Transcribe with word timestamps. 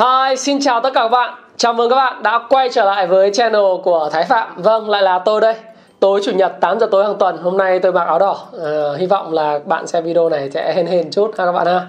Hi, 0.00 0.36
xin 0.36 0.60
chào 0.60 0.80
tất 0.80 0.90
cả 0.94 1.00
các 1.02 1.08
bạn. 1.08 1.34
Chào 1.56 1.72
mừng 1.72 1.90
các 1.90 1.96
bạn 1.96 2.22
đã 2.22 2.40
quay 2.48 2.68
trở 2.72 2.84
lại 2.84 3.06
với 3.06 3.30
channel 3.30 3.62
của 3.82 4.08
Thái 4.12 4.24
Phạm. 4.24 4.62
Vâng, 4.62 4.90
lại 4.90 5.02
là 5.02 5.18
tôi 5.18 5.40
đây. 5.40 5.54
Tối 6.00 6.20
chủ 6.24 6.32
nhật 6.32 6.52
8 6.60 6.80
giờ 6.80 6.86
tối 6.90 7.04
hàng 7.04 7.16
tuần. 7.18 7.36
Hôm 7.36 7.56
nay 7.56 7.78
tôi 7.78 7.92
mặc 7.92 8.04
áo 8.04 8.18
đỏ. 8.18 8.38
À, 8.64 8.70
hy 8.98 9.06
vọng 9.06 9.32
là 9.32 9.58
bạn 9.64 9.86
xem 9.86 10.04
video 10.04 10.28
này 10.28 10.50
sẽ 10.50 10.72
hên 10.72 10.86
hên 10.86 11.10
chút 11.10 11.30
ha 11.38 11.46
các 11.46 11.52
bạn 11.52 11.66
ha. 11.66 11.86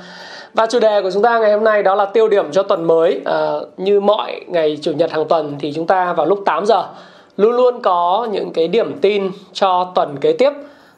Và 0.54 0.66
chủ 0.66 0.80
đề 0.80 1.02
của 1.02 1.12
chúng 1.12 1.24
ta 1.24 1.40
ngày 1.40 1.54
hôm 1.54 1.64
nay 1.64 1.84
đó 1.84 1.96
là 1.96 2.06
tiêu 2.06 2.28
điểm 2.28 2.52
cho 2.52 2.64
tuần 2.64 2.88
mới. 2.88 3.22
À, 3.26 3.52
như 3.78 4.00
mọi 4.00 4.42
ngày 4.48 4.78
chủ 4.82 4.92
nhật 4.92 5.12
hàng 5.12 5.28
tuần 5.28 5.56
thì 5.60 5.74
chúng 5.76 5.88
ta 5.88 6.14
vào 6.14 6.26
lúc 6.26 6.40
8 6.46 6.66
giờ 6.66 6.84
luôn 7.38 7.52
luôn 7.52 7.82
có 7.82 8.28
những 8.32 8.54
cái 8.54 8.68
điểm 8.68 9.00
tin 9.02 9.32
cho 9.54 9.92
tuần 9.96 10.18
kế 10.22 10.34
tiếp 10.34 10.52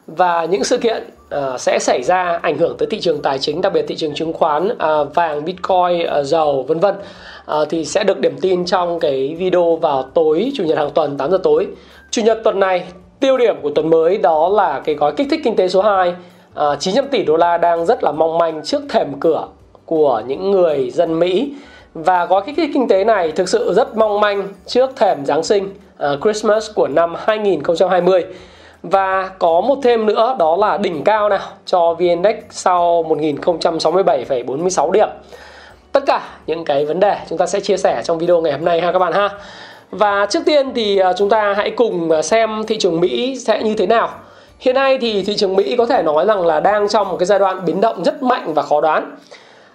và 0.06 0.44
những 0.44 0.64
sự 0.64 0.78
kiện 0.78 1.04
uh, 1.38 1.60
sẽ 1.60 1.78
xảy 1.78 2.02
ra 2.02 2.38
ảnh 2.42 2.58
hưởng 2.58 2.76
tới 2.76 2.88
thị 2.90 3.00
trường 3.00 3.22
tài 3.22 3.38
chính 3.38 3.60
đặc 3.60 3.72
biệt 3.72 3.84
thị 3.88 3.96
trường 3.96 4.14
chứng 4.14 4.32
khoán 4.32 4.68
uh, 4.68 5.14
vàng 5.14 5.44
bitcoin 5.44 6.06
uh, 6.20 6.26
dầu 6.26 6.62
vân 6.62 6.80
vân. 6.80 6.94
Uh, 6.94 7.68
thì 7.70 7.84
sẽ 7.84 8.04
được 8.04 8.20
điểm 8.20 8.36
tin 8.40 8.64
trong 8.64 9.00
cái 9.00 9.34
video 9.38 9.76
vào 9.76 10.02
tối 10.02 10.52
chủ 10.56 10.64
nhật 10.64 10.78
hàng 10.78 10.90
tuần 10.90 11.16
8 11.16 11.30
giờ 11.30 11.38
tối. 11.42 11.66
Chủ 12.10 12.22
nhật 12.22 12.40
tuần 12.44 12.60
này 12.60 12.84
tiêu 13.20 13.38
điểm 13.38 13.56
của 13.62 13.70
tuần 13.74 13.90
mới 13.90 14.18
đó 14.18 14.48
là 14.48 14.80
cái 14.84 14.94
gói 14.94 15.12
kích 15.16 15.26
thích 15.30 15.40
kinh 15.44 15.56
tế 15.56 15.68
số 15.68 15.82
2 15.82 16.08
uh, 16.08 16.80
900 16.80 17.08
tỷ 17.08 17.24
đô 17.24 17.36
la 17.36 17.58
đang 17.58 17.86
rất 17.86 18.04
là 18.04 18.12
mong 18.12 18.38
manh 18.38 18.62
trước 18.64 18.82
thềm 18.88 19.20
cửa 19.20 19.48
của 19.84 20.22
những 20.26 20.50
người 20.50 20.90
dân 20.90 21.18
Mỹ. 21.18 21.52
Và 21.94 22.26
gói 22.26 22.42
kích 22.46 22.54
thích 22.56 22.70
kinh 22.74 22.88
tế 22.88 23.04
này 23.04 23.32
thực 23.32 23.48
sự 23.48 23.72
rất 23.72 23.96
mong 23.96 24.20
manh 24.20 24.48
trước 24.66 24.90
thềm 24.96 25.24
Giáng 25.24 25.42
sinh 25.42 25.64
uh, 25.64 26.22
Christmas 26.22 26.70
của 26.74 26.88
năm 26.88 27.14
2020 27.18 28.24
và 28.90 29.30
có 29.38 29.60
một 29.60 29.78
thêm 29.82 30.06
nữa 30.06 30.36
đó 30.38 30.56
là 30.56 30.78
đỉnh 30.78 31.04
cao 31.04 31.28
nào 31.28 31.38
cho 31.66 31.94
VN-Index 31.98 32.34
sau 32.50 33.02
1067,46 33.02 34.90
điểm. 34.90 35.08
Tất 35.92 36.06
cả 36.06 36.22
những 36.46 36.64
cái 36.64 36.84
vấn 36.84 37.00
đề 37.00 37.16
chúng 37.28 37.38
ta 37.38 37.46
sẽ 37.46 37.60
chia 37.60 37.76
sẻ 37.76 38.02
trong 38.04 38.18
video 38.18 38.40
ngày 38.40 38.52
hôm 38.52 38.64
nay 38.64 38.80
ha 38.80 38.92
các 38.92 38.98
bạn 38.98 39.12
ha. 39.12 39.28
Và 39.90 40.26
trước 40.30 40.40
tiên 40.46 40.72
thì 40.74 40.98
à, 40.98 41.12
chúng 41.12 41.28
ta 41.28 41.54
hãy 41.56 41.70
cùng 41.70 42.10
à, 42.10 42.22
xem 42.22 42.62
thị 42.66 42.78
trường 42.78 43.00
Mỹ 43.00 43.38
sẽ 43.38 43.62
như 43.62 43.74
thế 43.74 43.86
nào. 43.86 44.08
Hiện 44.58 44.74
nay 44.74 44.98
thì 44.98 45.22
thị 45.22 45.36
trường 45.36 45.56
Mỹ 45.56 45.74
có 45.78 45.86
thể 45.86 46.02
nói 46.02 46.26
rằng 46.26 46.46
là 46.46 46.60
đang 46.60 46.88
trong 46.88 47.08
một 47.08 47.16
cái 47.18 47.26
giai 47.26 47.38
đoạn 47.38 47.64
biến 47.66 47.80
động 47.80 48.04
rất 48.04 48.22
mạnh 48.22 48.54
và 48.54 48.62
khó 48.62 48.80
đoán. 48.80 49.16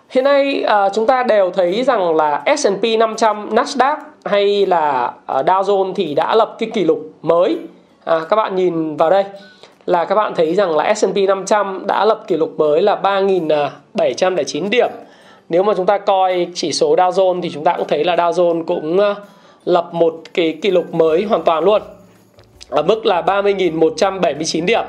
Hiện 0.10 0.24
nay 0.24 0.64
à, 0.68 0.90
chúng 0.90 1.08
ta 1.08 1.24
đều 1.24 1.52
thấy 1.52 1.84
rằng 1.84 2.16
là 2.16 2.44
S&P 2.58 2.84
500, 3.00 3.50
Nasdaq 3.56 3.98
hay 4.26 4.66
là 4.66 5.14
Dow 5.28 5.62
Jones 5.64 5.94
thì 5.96 6.14
đã 6.14 6.36
lập 6.36 6.56
cái 6.60 6.70
kỷ 6.74 6.84
lục 6.84 7.00
mới 7.22 7.58
à, 8.04 8.20
các 8.30 8.36
bạn 8.36 8.56
nhìn 8.56 8.98
vào 8.98 9.10
đây 9.10 9.24
là 9.86 10.06
các 10.06 10.16
bạn 10.16 10.36
thấy 10.36 10.56
rằng 10.56 10.78
là 10.78 10.94
S&P 10.94 11.18
500 11.28 11.84
đã 11.88 12.06
lập 12.06 12.24
kỷ 12.28 12.38
lục 12.38 12.54
mới 12.58 12.82
là 12.82 13.00
3.709 13.04 14.70
điểm. 14.70 14.90
Nếu 15.50 15.64
mà 15.64 15.74
chúng 15.78 15.86
ta 15.86 15.98
coi 15.98 16.48
chỉ 16.54 16.72
số 16.72 16.96
Dow 16.96 17.12
Jones 17.12 17.42
thì 17.42 17.50
chúng 17.54 17.64
ta 17.64 17.74
cũng 17.78 17.88
thấy 17.88 18.04
là 18.04 18.16
Dow 18.16 18.32
Jones 18.32 18.64
cũng 18.66 19.00
à, 19.00 19.16
lập 19.66 19.90
một 19.94 20.22
cái 20.34 20.58
kỷ 20.62 20.72
lục 20.72 20.94
mới 20.94 21.24
hoàn 21.24 21.44
toàn 21.44 21.64
luôn 21.64 21.82
ở 22.70 22.84
mức 22.84 23.06
là 23.06 23.22
30.179 23.22 24.66
điểm. 24.66 24.84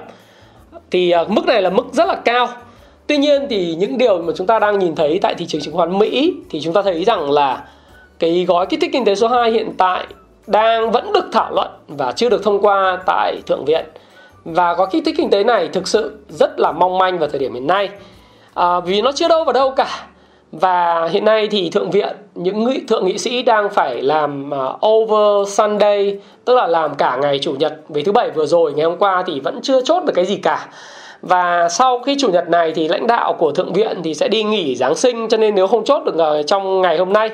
Thì 0.90 1.10
à, 1.10 1.24
mức 1.28 1.46
này 1.46 1.62
là 1.62 1.70
mức 1.70 1.86
rất 1.92 2.08
là 2.08 2.14
cao. 2.14 2.48
Tuy 3.06 3.16
nhiên 3.16 3.46
thì 3.50 3.74
những 3.74 3.98
điều 3.98 4.22
mà 4.22 4.32
chúng 4.36 4.46
ta 4.46 4.58
đang 4.58 4.78
nhìn 4.78 4.94
thấy 4.94 5.18
tại 5.22 5.34
thị 5.34 5.46
trường 5.46 5.60
chứng 5.60 5.74
khoán 5.74 5.98
Mỹ 5.98 6.34
thì 6.50 6.60
chúng 6.60 6.74
ta 6.74 6.82
thấy 6.82 7.04
rằng 7.04 7.30
là 7.30 7.64
cái 8.18 8.44
gói 8.48 8.66
kích 8.66 8.80
thích 8.80 8.90
kinh 8.92 9.04
tế 9.04 9.14
số 9.14 9.28
2 9.28 9.50
hiện 9.50 9.72
tại 9.78 10.04
đang 10.50 10.90
vẫn 10.90 11.12
được 11.12 11.24
thảo 11.32 11.50
luận 11.54 11.68
và 11.88 12.12
chưa 12.12 12.28
được 12.28 12.44
thông 12.44 12.60
qua 12.60 12.98
tại 13.06 13.42
thượng 13.46 13.64
viện. 13.64 13.84
Và 14.44 14.74
có 14.74 14.86
kích 14.86 15.02
thích 15.06 15.14
kinh 15.18 15.30
tế 15.30 15.44
này 15.44 15.68
thực 15.68 15.88
sự 15.88 16.18
rất 16.28 16.60
là 16.60 16.72
mong 16.72 16.98
manh 16.98 17.18
vào 17.18 17.28
thời 17.28 17.38
điểm 17.38 17.54
hiện 17.54 17.66
nay. 17.66 17.88
À, 18.54 18.80
vì 18.80 19.02
nó 19.02 19.12
chưa 19.12 19.28
đâu 19.28 19.44
vào 19.44 19.52
đâu 19.52 19.70
cả. 19.70 20.06
Và 20.52 21.08
hiện 21.08 21.24
nay 21.24 21.48
thì 21.50 21.70
thượng 21.70 21.90
viện 21.90 22.16
những 22.34 22.64
nghị, 22.64 22.80
thượng 22.88 23.06
nghị 23.06 23.18
sĩ 23.18 23.42
đang 23.42 23.68
phải 23.70 24.02
làm 24.02 24.50
uh, 24.50 24.86
over 24.86 25.48
Sunday 25.54 26.18
tức 26.44 26.54
là 26.54 26.66
làm 26.66 26.94
cả 26.94 27.18
ngày 27.22 27.38
chủ 27.38 27.52
nhật. 27.52 27.74
Vì 27.88 28.02
thứ 28.02 28.12
bảy 28.12 28.30
vừa 28.30 28.46
rồi 28.46 28.72
ngày 28.72 28.86
hôm 28.86 28.98
qua 28.98 29.24
thì 29.26 29.40
vẫn 29.40 29.60
chưa 29.62 29.80
chốt 29.80 30.04
được 30.04 30.12
cái 30.14 30.24
gì 30.24 30.36
cả. 30.36 30.68
Và 31.22 31.68
sau 31.68 31.98
khi 31.98 32.16
chủ 32.20 32.28
nhật 32.28 32.48
này 32.48 32.72
thì 32.72 32.88
lãnh 32.88 33.06
đạo 33.06 33.32
của 33.32 33.52
thượng 33.52 33.72
viện 33.72 34.00
thì 34.04 34.14
sẽ 34.14 34.28
đi 34.28 34.42
nghỉ 34.42 34.76
giáng 34.76 34.94
sinh 34.94 35.28
cho 35.28 35.36
nên 35.36 35.54
nếu 35.54 35.66
không 35.66 35.84
chốt 35.84 36.02
được 36.04 36.18
à, 36.18 36.42
trong 36.46 36.80
ngày 36.80 36.98
hôm 36.98 37.12
nay 37.12 37.30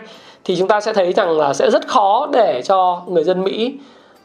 thì 0.47 0.57
chúng 0.57 0.69
ta 0.69 0.81
sẽ 0.81 0.93
thấy 0.93 1.13
rằng 1.13 1.39
là 1.39 1.55
sẽ 1.55 1.71
rất 1.71 1.89
khó 1.89 2.29
để 2.33 2.63
cho 2.65 3.03
người 3.07 3.25
dân 3.25 3.45
Mỹ 3.45 3.75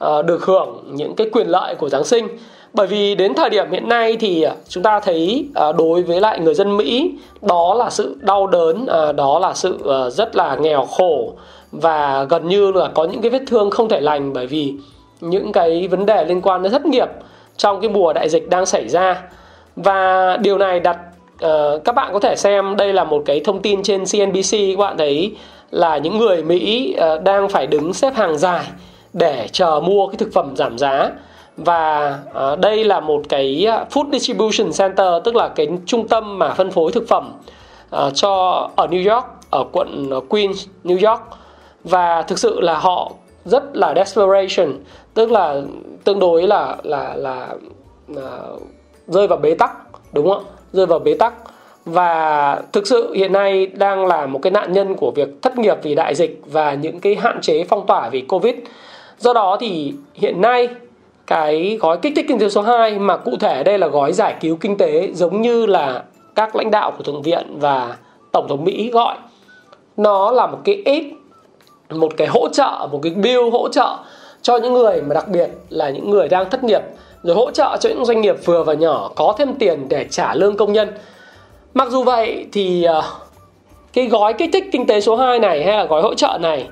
uh, 0.03 0.25
được 0.25 0.45
hưởng 0.45 0.83
những 0.91 1.15
cái 1.15 1.29
quyền 1.31 1.47
lợi 1.47 1.75
của 1.75 1.89
Giáng 1.89 2.03
sinh. 2.03 2.27
Bởi 2.73 2.87
vì 2.87 3.15
đến 3.15 3.33
thời 3.33 3.49
điểm 3.49 3.71
hiện 3.71 3.89
nay 3.89 4.17
thì 4.19 4.41
ờ, 4.41 4.55
chúng 4.67 4.83
ta 4.83 4.99
thấy 4.99 5.45
uh, 5.69 5.75
đối 5.75 6.03
với 6.03 6.21
lại 6.21 6.39
người 6.39 6.53
dân 6.53 6.77
Mỹ 6.77 7.11
đó 7.41 7.73
là 7.73 7.89
sự 7.89 8.17
đau 8.19 8.47
đớn 8.47 8.83
uh, 8.83 9.15
đó 9.15 9.39
là 9.39 9.53
sự 9.53 9.77
uh, 9.81 10.13
rất 10.13 10.35
là 10.35 10.55
nghèo 10.55 10.85
khổ 10.85 11.33
và 11.71 12.23
gần 12.29 12.47
như 12.47 12.71
là 12.71 12.87
có 12.87 13.03
những 13.03 13.21
cái 13.21 13.31
vết 13.31 13.41
thương 13.47 13.69
không 13.69 13.89
thể 13.89 14.01
lành 14.01 14.33
bởi 14.33 14.47
vì 14.47 14.73
những 15.21 15.51
cái 15.51 15.87
vấn 15.87 16.05
đề 16.05 16.25
liên 16.25 16.41
quan 16.41 16.63
đến 16.63 16.71
thất 16.71 16.85
nghiệp 16.85 17.07
trong 17.57 17.81
cái 17.81 17.89
mùa 17.89 18.13
đại 18.13 18.29
dịch 18.29 18.49
đang 18.49 18.65
xảy 18.65 18.89
ra. 18.89 19.21
Và 19.75 20.37
điều 20.37 20.57
này 20.57 20.79
đặt 20.79 20.97
uh, 21.45 21.83
các 21.83 21.95
bạn 21.95 22.13
có 22.13 22.19
thể 22.19 22.35
xem 22.35 22.77
đây 22.77 22.93
là 22.93 23.03
một 23.03 23.23
cái 23.25 23.39
thông 23.39 23.61
tin 23.61 23.83
trên 23.83 24.03
CNBC 24.05 24.51
các 24.51 24.77
bạn 24.77 24.97
thấy 24.97 25.35
là 25.71 25.97
những 25.97 26.17
người 26.17 26.43
Mỹ 26.43 26.93
ờ, 26.93 27.19
đang 27.19 27.49
phải 27.49 27.67
đứng 27.67 27.93
xếp 27.93 28.15
hàng 28.15 28.37
dài 28.37 28.65
để 29.13 29.47
chờ 29.51 29.79
mua 29.83 30.07
cái 30.07 30.17
thực 30.17 30.33
phẩm 30.33 30.55
giảm 30.55 30.77
giá. 30.77 31.11
Và 31.57 32.19
ờ, 32.33 32.55
đây 32.55 32.83
là 32.83 32.99
một 32.99 33.21
cái 33.29 33.65
ờ, 33.65 33.85
food 33.91 34.11
distribution 34.11 34.71
center 34.77 35.07
tức 35.23 35.35
là 35.35 35.47
cái 35.47 35.67
trung 35.85 36.07
tâm 36.07 36.39
mà 36.39 36.53
phân 36.53 36.71
phối 36.71 36.91
thực 36.91 37.07
phẩm 37.07 37.33
cho 38.13 38.69
ở 38.75 38.87
New 38.87 39.13
York 39.13 39.25
ở 39.49 39.63
quận 39.71 40.09
Queens 40.29 40.67
New 40.83 41.09
York. 41.09 41.21
Và 41.83 42.21
thực 42.21 42.39
sự 42.39 42.61
là 42.61 42.77
họ 42.77 43.11
rất 43.45 43.63
là 43.73 43.93
desperation 43.95 44.73
tức 45.13 45.31
là 45.31 45.61
tương 46.03 46.19
đối 46.19 46.47
là 46.47 46.77
là 46.83 47.13
là, 47.15 47.47
là 48.07 48.39
rơi 49.07 49.27
vào 49.27 49.37
bế 49.37 49.53
tắc 49.53 49.71
đúng 50.13 50.29
không 50.29 50.43
rơi 50.73 50.85
vào 50.85 50.99
bế 50.99 51.13
tắc 51.13 51.33
và 51.85 52.61
thực 52.71 52.87
sự 52.87 53.13
hiện 53.13 53.33
nay 53.33 53.65
đang 53.65 54.05
là 54.05 54.25
một 54.25 54.39
cái 54.41 54.51
nạn 54.51 54.73
nhân 54.73 54.95
của 54.95 55.11
việc 55.15 55.27
thất 55.41 55.57
nghiệp 55.57 55.77
vì 55.83 55.95
đại 55.95 56.15
dịch 56.15 56.41
và 56.45 56.73
những 56.73 56.99
cái 56.99 57.15
hạn 57.15 57.41
chế 57.41 57.63
phong 57.69 57.85
tỏa 57.87 58.09
vì 58.09 58.21
Covid. 58.21 58.55
Do 59.17 59.33
đó 59.33 59.57
thì 59.59 59.93
hiện 60.13 60.41
nay, 60.41 60.69
cái 61.27 61.77
gói 61.81 61.97
kích 62.01 62.13
thích 62.15 62.25
kinh 62.27 62.39
tế 62.39 62.49
số 62.49 62.61
2 62.61 62.99
mà 62.99 63.17
cụ 63.17 63.31
thể 63.39 63.63
đây 63.63 63.77
là 63.77 63.87
gói 63.87 64.13
giải 64.13 64.35
cứu 64.41 64.55
kinh 64.55 64.77
tế 64.77 65.09
giống 65.13 65.41
như 65.41 65.65
là 65.65 66.03
các 66.35 66.55
lãnh 66.55 66.71
đạo 66.71 66.91
của 66.97 67.03
Thượng 67.03 67.21
viện 67.21 67.59
và 67.59 67.95
Tổng 68.31 68.47
thống 68.47 68.63
Mỹ 68.63 68.89
gọi, 68.93 69.17
nó 69.97 70.31
là 70.31 70.47
một 70.47 70.57
cái 70.63 70.83
aid 70.85 71.03
một 71.89 72.13
cái 72.17 72.27
hỗ 72.27 72.49
trợ, 72.49 72.87
một 72.91 72.99
cái 73.03 73.13
bill 73.13 73.49
hỗ 73.51 73.69
trợ 73.69 73.97
cho 74.41 74.57
những 74.57 74.73
người 74.73 75.01
mà 75.01 75.13
đặc 75.13 75.27
biệt 75.27 75.49
là 75.69 75.89
những 75.89 76.09
người 76.09 76.29
đang 76.29 76.49
thất 76.49 76.63
nghiệp, 76.63 76.81
rồi 77.23 77.35
hỗ 77.35 77.51
trợ 77.51 77.77
cho 77.79 77.89
những 77.89 78.05
doanh 78.05 78.21
nghiệp 78.21 78.35
vừa 78.45 78.63
và 78.63 78.73
nhỏ 78.73 79.11
có 79.15 79.35
thêm 79.37 79.53
tiền 79.53 79.85
để 79.89 80.05
trả 80.09 80.33
lương 80.33 80.57
công 80.57 80.73
nhân 80.73 80.89
Mặc 81.73 81.89
dù 81.89 82.03
vậy 82.03 82.45
thì 82.51 82.85
uh, 82.97 83.03
cái 83.93 84.07
gói 84.07 84.33
kích 84.33 84.49
thích 84.53 84.65
kinh 84.71 84.87
tế 84.87 85.01
số 85.01 85.15
2 85.15 85.39
này 85.39 85.63
hay 85.63 85.77
là 85.77 85.85
gói 85.85 86.01
hỗ 86.01 86.13
trợ 86.13 86.37
này 86.41 86.67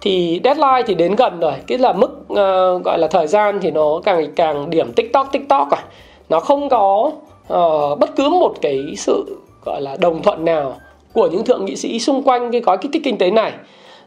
thì 0.00 0.40
deadline 0.44 0.82
thì 0.86 0.94
đến 0.94 1.14
gần 1.16 1.40
rồi. 1.40 1.52
Cái 1.66 1.78
là 1.78 1.92
mức 1.92 2.10
uh, 2.32 2.84
gọi 2.84 2.98
là 2.98 3.08
thời 3.10 3.26
gian 3.26 3.58
thì 3.62 3.70
nó 3.70 4.00
càng 4.04 4.32
càng 4.36 4.70
điểm 4.70 4.92
tiktok 4.92 5.32
tiktok 5.32 5.70
rồi 5.70 5.80
nó 6.28 6.40
không 6.40 6.68
có 6.68 7.10
uh, 7.52 7.98
bất 7.98 8.16
cứ 8.16 8.28
một 8.28 8.54
cái 8.60 8.84
sự 8.96 9.36
gọi 9.64 9.80
là 9.82 9.96
đồng 10.00 10.22
thuận 10.22 10.44
nào 10.44 10.74
của 11.12 11.26
những 11.26 11.44
thượng 11.44 11.64
nghị 11.64 11.76
sĩ 11.76 11.98
xung 11.98 12.22
quanh 12.22 12.52
cái 12.52 12.60
gói 12.60 12.78
kích 12.78 12.90
thích 12.92 13.02
kinh 13.04 13.18
tế 13.18 13.30
này. 13.30 13.52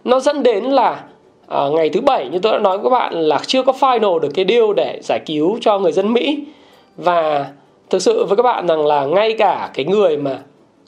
Nó 0.04 0.20
dẫn 0.20 0.44
đến 0.44 0.64
là 0.64 1.04
uh, 1.66 1.74
ngày 1.74 1.90
thứ 1.90 2.02
bảy 2.02 2.30
như 2.30 2.40
tôi 2.40 2.52
đã 2.52 2.60
nói 2.60 2.78
với 2.78 2.84
các 2.84 3.00
bạn 3.00 3.14
là 3.14 3.40
chưa 3.48 3.64
có 3.64 3.74
final 3.80 4.20
được 4.20 4.30
cái 4.34 4.46
deal 4.50 4.74
để 4.76 5.00
giải 5.04 5.20
cứu 5.26 5.58
cho 5.62 5.80
người 5.80 5.92
dân 5.92 6.14
mỹ. 6.14 6.44
Và 6.98 7.46
thực 7.92 8.02
sự 8.02 8.26
với 8.26 8.38
các 8.38 8.44
bạn 8.44 8.68
rằng 8.68 8.86
là 8.86 9.06
ngay 9.06 9.34
cả 9.34 9.70
cái 9.74 9.86
người 9.86 10.18
mà 10.18 10.40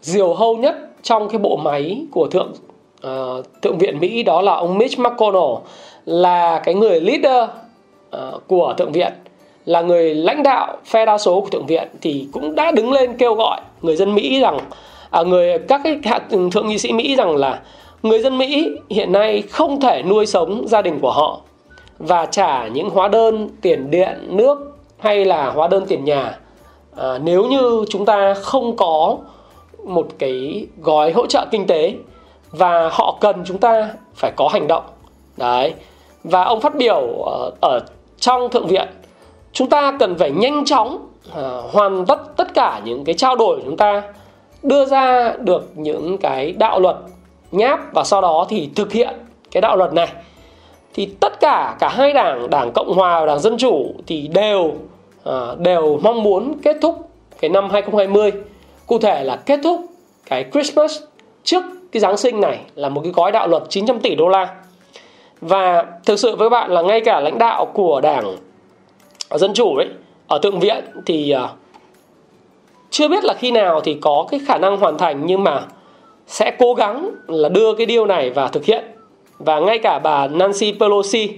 diều 0.01 0.33
hâu 0.33 0.57
nhất 0.57 0.75
trong 1.01 1.29
cái 1.29 1.37
bộ 1.39 1.55
máy 1.55 2.05
của 2.11 2.27
thượng 2.27 2.53
uh, 3.07 3.45
thượng 3.61 3.77
viện 3.77 3.99
Mỹ 3.99 4.23
đó 4.23 4.41
là 4.41 4.53
ông 4.53 4.77
Mitch 4.77 4.99
McConnell 4.99 5.53
là 6.05 6.61
cái 6.63 6.75
người 6.75 7.01
leader 7.01 7.49
uh, 8.15 8.47
của 8.47 8.73
thượng 8.77 8.91
viện 8.91 9.13
là 9.65 9.81
người 9.81 10.15
lãnh 10.15 10.43
đạo 10.43 10.77
phe 10.85 11.05
đa 11.05 11.17
số 11.17 11.41
của 11.41 11.49
thượng 11.49 11.65
viện 11.65 11.87
thì 12.01 12.27
cũng 12.31 12.55
đã 12.55 12.71
đứng 12.71 12.91
lên 12.91 13.17
kêu 13.17 13.33
gọi 13.33 13.61
người 13.81 13.95
dân 13.95 14.15
Mỹ 14.15 14.39
rằng 14.39 14.57
à, 15.09 15.23
người 15.23 15.59
các 15.59 15.81
cái 15.83 15.99
hạ, 16.03 16.19
thượng 16.51 16.67
nghị 16.67 16.77
sĩ 16.77 16.93
Mỹ 16.93 17.15
rằng 17.15 17.35
là 17.35 17.61
người 18.03 18.19
dân 18.19 18.37
Mỹ 18.37 18.69
hiện 18.89 19.11
nay 19.11 19.41
không 19.41 19.79
thể 19.79 20.03
nuôi 20.03 20.25
sống 20.25 20.67
gia 20.67 20.81
đình 20.81 20.99
của 20.99 21.11
họ 21.11 21.41
và 21.99 22.25
trả 22.25 22.67
những 22.67 22.89
hóa 22.89 23.07
đơn 23.07 23.49
tiền 23.61 23.91
điện 23.91 24.27
nước 24.29 24.57
hay 24.97 25.25
là 25.25 25.49
hóa 25.49 25.67
đơn 25.67 25.85
tiền 25.87 26.03
nhà 26.03 26.37
à, 26.97 27.17
nếu 27.23 27.45
như 27.45 27.85
chúng 27.89 28.05
ta 28.05 28.33
không 28.33 28.75
có 28.75 29.17
một 29.85 30.07
cái 30.19 30.67
gói 30.81 31.11
hỗ 31.11 31.27
trợ 31.27 31.45
kinh 31.51 31.67
tế 31.67 31.95
và 32.51 32.89
họ 32.91 33.17
cần 33.21 33.43
chúng 33.45 33.57
ta 33.57 33.89
phải 34.15 34.31
có 34.35 34.47
hành 34.47 34.67
động 34.67 34.83
đấy. 35.37 35.73
Và 36.23 36.43
ông 36.43 36.61
phát 36.61 36.75
biểu 36.75 37.23
ờ, 37.25 37.51
ở, 37.61 37.79
trong 38.19 38.49
thượng 38.49 38.67
viện 38.67 38.87
chúng 39.51 39.69
ta 39.69 39.97
cần 39.99 40.17
phải 40.17 40.31
nhanh 40.31 40.65
chóng 40.65 41.07
ờ, 41.33 41.63
hoàn 41.71 42.05
tất 42.05 42.19
tất 42.37 42.53
cả 42.53 42.81
những 42.83 43.03
cái 43.03 43.15
trao 43.15 43.35
đổi 43.35 43.55
của 43.55 43.63
chúng 43.65 43.77
ta 43.77 44.01
đưa 44.63 44.85
ra 44.85 45.33
được 45.39 45.71
những 45.75 46.17
cái 46.17 46.51
đạo 46.51 46.79
luật 46.79 46.95
nháp 47.51 47.93
và 47.93 48.03
sau 48.03 48.21
đó 48.21 48.45
thì 48.49 48.69
thực 48.75 48.91
hiện 48.91 49.13
cái 49.51 49.61
đạo 49.61 49.75
luật 49.75 49.93
này. 49.93 50.07
Thì 50.93 51.05
tất 51.19 51.39
cả 51.39 51.75
cả 51.79 51.89
hai 51.89 52.13
đảng 52.13 52.49
đảng 52.49 52.71
cộng 52.71 52.93
hòa 52.93 53.19
và 53.19 53.25
đảng 53.25 53.39
dân 53.39 53.57
chủ 53.57 53.93
thì 54.07 54.27
đều 54.27 54.71
Ờ, 55.23 55.57
đều 55.59 55.99
mong 56.03 56.23
muốn 56.23 56.53
kết 56.63 56.77
thúc 56.81 57.09
cái 57.39 57.49
năm 57.49 57.69
2020 57.69 58.31
cụ 58.87 58.99
thể 58.99 59.23
là 59.23 59.35
kết 59.35 59.59
thúc 59.63 59.85
cái 60.25 60.45
Christmas 60.51 60.99
trước 61.43 61.63
cái 61.91 61.99
Giáng 61.99 62.17
sinh 62.17 62.41
này 62.41 62.59
là 62.75 62.89
một 62.89 63.01
cái 63.03 63.11
gói 63.15 63.31
đạo 63.31 63.47
luật 63.47 63.63
900 63.69 63.99
tỷ 63.99 64.15
đô 64.15 64.27
la. 64.27 64.55
Và 65.41 65.85
thực 66.05 66.19
sự 66.19 66.35
với 66.35 66.49
các 66.49 66.53
bạn 66.53 66.71
là 66.71 66.81
ngay 66.81 67.01
cả 67.01 67.19
lãnh 67.19 67.37
đạo 67.37 67.65
của 67.65 68.01
đảng 68.01 68.37
dân 69.31 69.53
chủ 69.53 69.75
ấy 69.75 69.87
ở 70.27 70.39
thượng 70.39 70.59
viện 70.59 70.85
thì 71.05 71.35
uh, 71.43 71.49
chưa 72.89 73.07
biết 73.07 73.23
là 73.23 73.33
khi 73.33 73.51
nào 73.51 73.81
thì 73.81 73.93
có 74.01 74.25
cái 74.31 74.39
khả 74.47 74.57
năng 74.57 74.77
hoàn 74.77 74.97
thành 74.97 75.21
nhưng 75.25 75.43
mà 75.43 75.61
sẽ 76.27 76.51
cố 76.59 76.73
gắng 76.73 77.09
là 77.27 77.49
đưa 77.49 77.73
cái 77.73 77.85
điều 77.85 78.05
này 78.05 78.29
và 78.29 78.47
thực 78.47 78.65
hiện. 78.65 78.85
Và 79.39 79.59
ngay 79.59 79.79
cả 79.79 79.99
bà 79.99 80.27
Nancy 80.27 80.73
Pelosi 80.79 81.29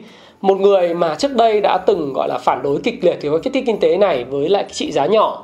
một 0.45 0.59
người 0.59 0.93
mà 0.93 1.15
trước 1.15 1.35
đây 1.35 1.61
đã 1.61 1.77
từng 1.77 2.13
gọi 2.13 2.27
là 2.27 2.37
phản 2.37 2.63
đối 2.63 2.79
kịch 2.83 3.03
liệt 3.03 3.17
thì 3.21 3.29
gói 3.29 3.39
kích 3.39 3.53
thích 3.53 3.63
kinh 3.67 3.79
tế 3.79 3.97
này 3.97 4.23
với 4.23 4.49
lại 4.49 4.63
cái 4.63 4.73
trị 4.73 4.91
giá 4.91 5.05
nhỏ 5.05 5.43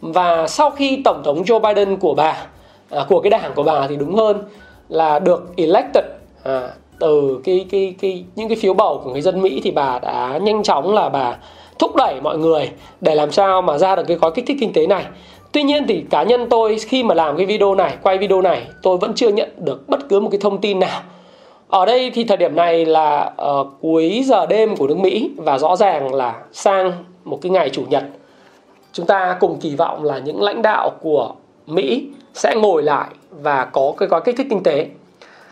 và 0.00 0.46
sau 0.46 0.70
khi 0.70 1.02
tổng 1.04 1.22
thống 1.24 1.42
Joe 1.42 1.60
Biden 1.60 1.96
của 1.96 2.14
bà 2.14 2.46
à, 2.90 3.04
của 3.08 3.20
cái 3.20 3.30
đảng 3.30 3.52
của 3.54 3.62
bà 3.62 3.86
thì 3.86 3.96
đúng 3.96 4.14
hơn 4.14 4.42
là 4.88 5.18
được 5.18 5.52
elected 5.56 6.04
à, 6.44 6.68
từ 7.00 7.40
cái 7.44 7.66
cái 7.70 7.94
cái 8.00 8.24
những 8.36 8.48
cái 8.48 8.56
phiếu 8.56 8.74
bầu 8.74 9.00
của 9.04 9.10
người 9.10 9.20
dân 9.20 9.42
Mỹ 9.42 9.60
thì 9.64 9.70
bà 9.70 9.98
đã 9.98 10.38
nhanh 10.42 10.62
chóng 10.62 10.94
là 10.94 11.08
bà 11.08 11.36
thúc 11.78 11.96
đẩy 11.96 12.20
mọi 12.20 12.38
người 12.38 12.70
để 13.00 13.14
làm 13.14 13.30
sao 13.30 13.62
mà 13.62 13.78
ra 13.78 13.96
được 13.96 14.04
cái 14.08 14.16
gói 14.16 14.30
kích 14.34 14.44
thích 14.48 14.56
kinh 14.60 14.72
tế 14.72 14.86
này. 14.86 15.04
Tuy 15.52 15.62
nhiên 15.62 15.86
thì 15.88 16.04
cá 16.10 16.22
nhân 16.22 16.46
tôi 16.50 16.78
khi 16.78 17.02
mà 17.02 17.14
làm 17.14 17.36
cái 17.36 17.46
video 17.46 17.74
này, 17.74 17.94
quay 18.02 18.18
video 18.18 18.42
này, 18.42 18.62
tôi 18.82 18.98
vẫn 18.98 19.12
chưa 19.14 19.28
nhận 19.28 19.48
được 19.56 19.88
bất 19.88 20.08
cứ 20.08 20.20
một 20.20 20.28
cái 20.32 20.40
thông 20.40 20.60
tin 20.60 20.80
nào. 20.80 21.00
Ở 21.68 21.86
đây 21.86 22.10
thì 22.14 22.24
thời 22.24 22.36
điểm 22.36 22.56
này 22.56 22.84
là 22.84 23.32
uh, 23.60 23.66
cuối 23.80 24.22
giờ 24.26 24.46
đêm 24.46 24.76
của 24.76 24.86
nước 24.86 24.98
Mỹ 24.98 25.30
và 25.36 25.58
rõ 25.58 25.76
ràng 25.76 26.14
là 26.14 26.34
sang 26.52 26.92
một 27.24 27.38
cái 27.42 27.50
ngày 27.50 27.70
chủ 27.70 27.82
nhật. 27.88 28.04
Chúng 28.92 29.06
ta 29.06 29.36
cùng 29.40 29.58
kỳ 29.60 29.76
vọng 29.76 30.04
là 30.04 30.18
những 30.18 30.42
lãnh 30.42 30.62
đạo 30.62 30.90
của 31.00 31.32
Mỹ 31.66 32.08
sẽ 32.34 32.54
ngồi 32.56 32.82
lại 32.82 33.08
và 33.30 33.64
có 33.64 33.92
cái 33.98 34.08
gói 34.08 34.20
kích 34.24 34.36
thích 34.36 34.46
kinh 34.50 34.62
tế. 34.62 34.86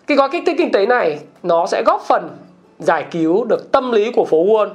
Cái 0.07 0.17
gói 0.17 0.29
kích 0.33 0.43
thích 0.47 0.57
kinh 0.59 0.73
tế 0.73 0.87
này 0.87 1.19
nó 1.43 1.67
sẽ 1.67 1.83
góp 1.87 2.03
phần 2.09 2.29
giải 2.79 3.05
cứu 3.11 3.45
được 3.45 3.73
tâm 3.73 3.93
lý 3.93 4.13
của 4.13 4.25
phố 4.25 4.45
Wall 4.45 4.69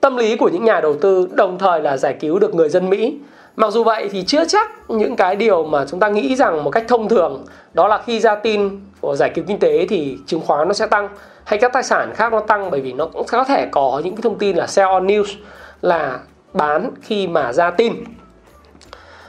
tâm 0.00 0.16
lý 0.16 0.36
của 0.36 0.48
những 0.48 0.64
nhà 0.64 0.80
đầu 0.80 0.94
tư 1.00 1.28
đồng 1.32 1.58
thời 1.58 1.80
là 1.80 1.96
giải 1.96 2.16
cứu 2.20 2.38
được 2.38 2.54
người 2.54 2.68
dân 2.68 2.90
Mỹ. 2.90 3.14
Mặc 3.56 3.72
dù 3.72 3.84
vậy 3.84 4.08
thì 4.12 4.24
chưa 4.26 4.44
chắc 4.44 4.90
những 4.90 5.16
cái 5.16 5.36
điều 5.36 5.64
mà 5.64 5.84
chúng 5.90 6.00
ta 6.00 6.08
nghĩ 6.08 6.36
rằng 6.36 6.64
một 6.64 6.70
cách 6.70 6.84
thông 6.88 7.08
thường 7.08 7.44
đó 7.74 7.88
là 7.88 8.02
khi 8.06 8.20
ra 8.20 8.34
tin 8.34 8.80
của 9.00 9.16
giải 9.16 9.30
cứu 9.34 9.44
kinh 9.48 9.58
tế 9.58 9.86
thì 9.86 10.18
chứng 10.26 10.40
khoán 10.40 10.68
nó 10.68 10.74
sẽ 10.74 10.86
tăng 10.86 11.08
hay 11.44 11.58
các 11.58 11.72
tài 11.72 11.82
sản 11.82 12.12
khác 12.14 12.32
nó 12.32 12.40
tăng 12.40 12.70
bởi 12.70 12.80
vì 12.80 12.92
nó 12.92 13.06
cũng 13.06 13.26
có 13.28 13.44
thể 13.44 13.66
có 13.70 14.00
những 14.04 14.16
cái 14.16 14.22
thông 14.22 14.38
tin 14.38 14.56
là 14.56 14.66
sell 14.66 14.88
on 14.88 15.06
news 15.06 15.34
là 15.82 16.18
bán 16.52 16.90
khi 17.02 17.26
mà 17.26 17.52
ra 17.52 17.70
tin. 17.70 17.94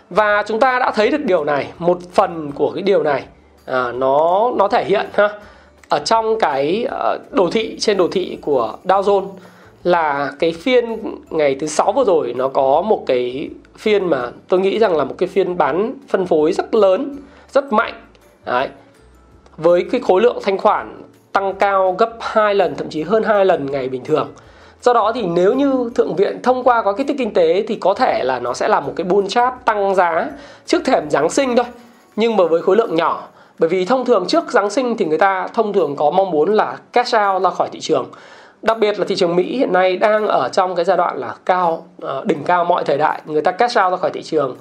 Và 0.09 0.43
chúng 0.47 0.59
ta 0.59 0.79
đã 0.79 0.91
thấy 0.95 1.09
được 1.09 1.23
điều 1.25 1.43
này, 1.43 1.67
một 1.79 1.97
phần 2.13 2.51
của 2.51 2.71
cái 2.71 2.83
điều 2.83 3.03
này 3.03 3.25
à, 3.65 3.91
nó 3.91 4.51
nó 4.57 4.67
thể 4.67 4.85
hiện 4.85 5.05
ha 5.13 5.29
ở 5.89 5.99
trong 5.99 6.39
cái 6.39 6.85
ờ, 6.89 7.17
đồ 7.31 7.49
thị 7.51 7.77
trên 7.79 7.97
đồ 7.97 8.07
thị 8.11 8.37
của 8.41 8.77
Dow 8.83 9.01
Jones 9.01 9.27
là 9.83 10.31
cái 10.39 10.51
phiên 10.51 10.97
ngày 11.29 11.55
thứ 11.59 11.67
sáu 11.67 11.91
vừa 11.91 12.03
rồi 12.03 12.33
nó 12.33 12.47
có 12.47 12.81
một 12.81 13.03
cái 13.07 13.49
phiên 13.77 14.05
mà 14.05 14.31
tôi 14.47 14.59
nghĩ 14.59 14.79
rằng 14.79 14.97
là 14.97 15.03
một 15.03 15.15
cái 15.17 15.29
phiên 15.29 15.57
bán 15.57 15.93
phân 16.09 16.25
phối 16.25 16.53
rất 16.53 16.75
lớn 16.75 17.15
rất 17.51 17.73
mạnh 17.73 17.93
Đấy 18.45 18.67
với 19.61 19.85
cái 19.91 20.01
khối 20.01 20.21
lượng 20.21 20.37
thanh 20.43 20.57
khoản 20.57 21.01
tăng 21.31 21.53
cao 21.53 21.95
gấp 21.97 22.09
2 22.19 22.55
lần, 22.55 22.75
thậm 22.75 22.89
chí 22.89 23.01
hơn 23.03 23.23
2 23.23 23.45
lần 23.45 23.71
ngày 23.71 23.89
bình 23.89 24.03
thường. 24.03 24.29
Do 24.81 24.93
đó 24.93 25.11
thì 25.15 25.21
nếu 25.21 25.53
như 25.53 25.91
thượng 25.95 26.15
viện 26.15 26.39
thông 26.43 26.63
qua 26.63 26.81
có 26.81 26.93
kích 26.93 27.07
thích 27.07 27.15
kinh 27.19 27.33
tế 27.33 27.63
thì 27.67 27.75
có 27.75 27.93
thể 27.93 28.23
là 28.23 28.39
nó 28.39 28.53
sẽ 28.53 28.67
là 28.67 28.79
một 28.79 28.93
cái 28.95 29.05
bull 29.05 29.27
chart 29.27 29.53
tăng 29.65 29.95
giá 29.95 30.29
trước 30.65 30.81
thềm 30.85 31.09
giáng 31.09 31.29
sinh 31.29 31.55
thôi. 31.55 31.65
Nhưng 32.15 32.37
mà 32.37 32.43
với 32.45 32.61
khối 32.61 32.75
lượng 32.75 32.95
nhỏ, 32.95 33.27
bởi 33.59 33.69
vì 33.69 33.85
thông 33.85 34.05
thường 34.05 34.25
trước 34.27 34.51
giáng 34.51 34.69
sinh 34.69 34.97
thì 34.97 35.05
người 35.05 35.17
ta 35.17 35.47
thông 35.53 35.73
thường 35.73 35.95
có 35.95 36.11
mong 36.11 36.31
muốn 36.31 36.53
là 36.53 36.77
cash 36.93 37.15
out 37.15 37.43
ra 37.43 37.49
khỏi 37.49 37.69
thị 37.71 37.79
trường. 37.79 38.05
Đặc 38.61 38.77
biệt 38.79 38.99
là 38.99 39.05
thị 39.07 39.15
trường 39.15 39.35
Mỹ 39.35 39.57
hiện 39.57 39.73
nay 39.73 39.97
đang 39.97 40.27
ở 40.27 40.49
trong 40.49 40.75
cái 40.75 40.85
giai 40.85 40.97
đoạn 40.97 41.17
là 41.17 41.35
cao 41.45 41.85
ờ, 42.01 42.23
đỉnh 42.25 42.43
cao 42.43 42.65
mọi 42.65 42.83
thời 42.83 42.97
đại. 42.97 43.21
Người 43.25 43.41
ta 43.41 43.51
cash 43.51 43.79
out 43.79 43.91
ra 43.91 43.97
khỏi 43.97 44.11
thị 44.13 44.23
trường 44.23 44.55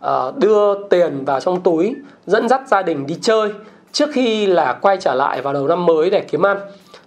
ờ, 0.00 0.32
đưa 0.36 0.88
tiền 0.88 1.24
vào 1.24 1.40
trong 1.40 1.60
túi, 1.60 1.94
dẫn 2.26 2.48
dắt 2.48 2.62
gia 2.68 2.82
đình 2.82 3.06
đi 3.06 3.18
chơi 3.22 3.50
trước 3.94 4.10
khi 4.12 4.46
là 4.46 4.72
quay 4.72 4.96
trở 4.96 5.14
lại 5.14 5.42
vào 5.42 5.52
đầu 5.52 5.68
năm 5.68 5.86
mới 5.86 6.10
để 6.10 6.20
kiếm 6.20 6.46
ăn, 6.46 6.60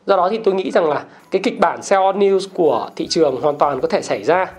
do 0.05 0.17
đó 0.17 0.29
thì 0.31 0.37
tôi 0.43 0.53
nghĩ 0.53 0.71
rằng 0.71 0.89
là 0.89 1.03
cái 1.31 1.41
kịch 1.43 1.59
bản 1.59 1.81
sell 1.81 2.03
on 2.03 2.19
news 2.19 2.47
của 2.53 2.89
thị 2.95 3.07
trường 3.07 3.41
hoàn 3.41 3.57
toàn 3.57 3.81
có 3.81 3.87
thể 3.87 4.01
xảy 4.01 4.23
ra. 4.23 4.51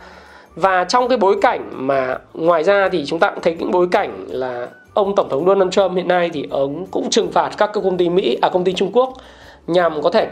Và 0.54 0.84
trong 0.84 1.08
cái 1.08 1.18
bối 1.18 1.36
cảnh 1.42 1.68
mà 1.72 2.18
ngoài 2.34 2.64
ra 2.64 2.88
thì 2.92 3.06
chúng 3.06 3.18
ta 3.18 3.30
cũng 3.30 3.42
thấy 3.42 3.56
những 3.58 3.70
bối 3.70 3.88
cảnh 3.90 4.24
là 4.28 4.68
ông 4.94 5.14
tổng 5.14 5.28
thống 5.28 5.46
Donald 5.46 5.70
Trump 5.70 5.96
hiện 5.96 6.08
nay 6.08 6.30
thì 6.32 6.46
ông 6.50 6.86
cũng 6.90 7.10
trừng 7.10 7.32
phạt 7.32 7.50
các 7.58 7.70
công 7.74 7.96
ty 7.96 8.08
Mỹ 8.08 8.38
à 8.42 8.48
công 8.48 8.64
ty 8.64 8.72
Trung 8.72 8.90
Quốc 8.92 9.12
nhằm 9.66 10.02
có 10.02 10.10
thể 10.10 10.28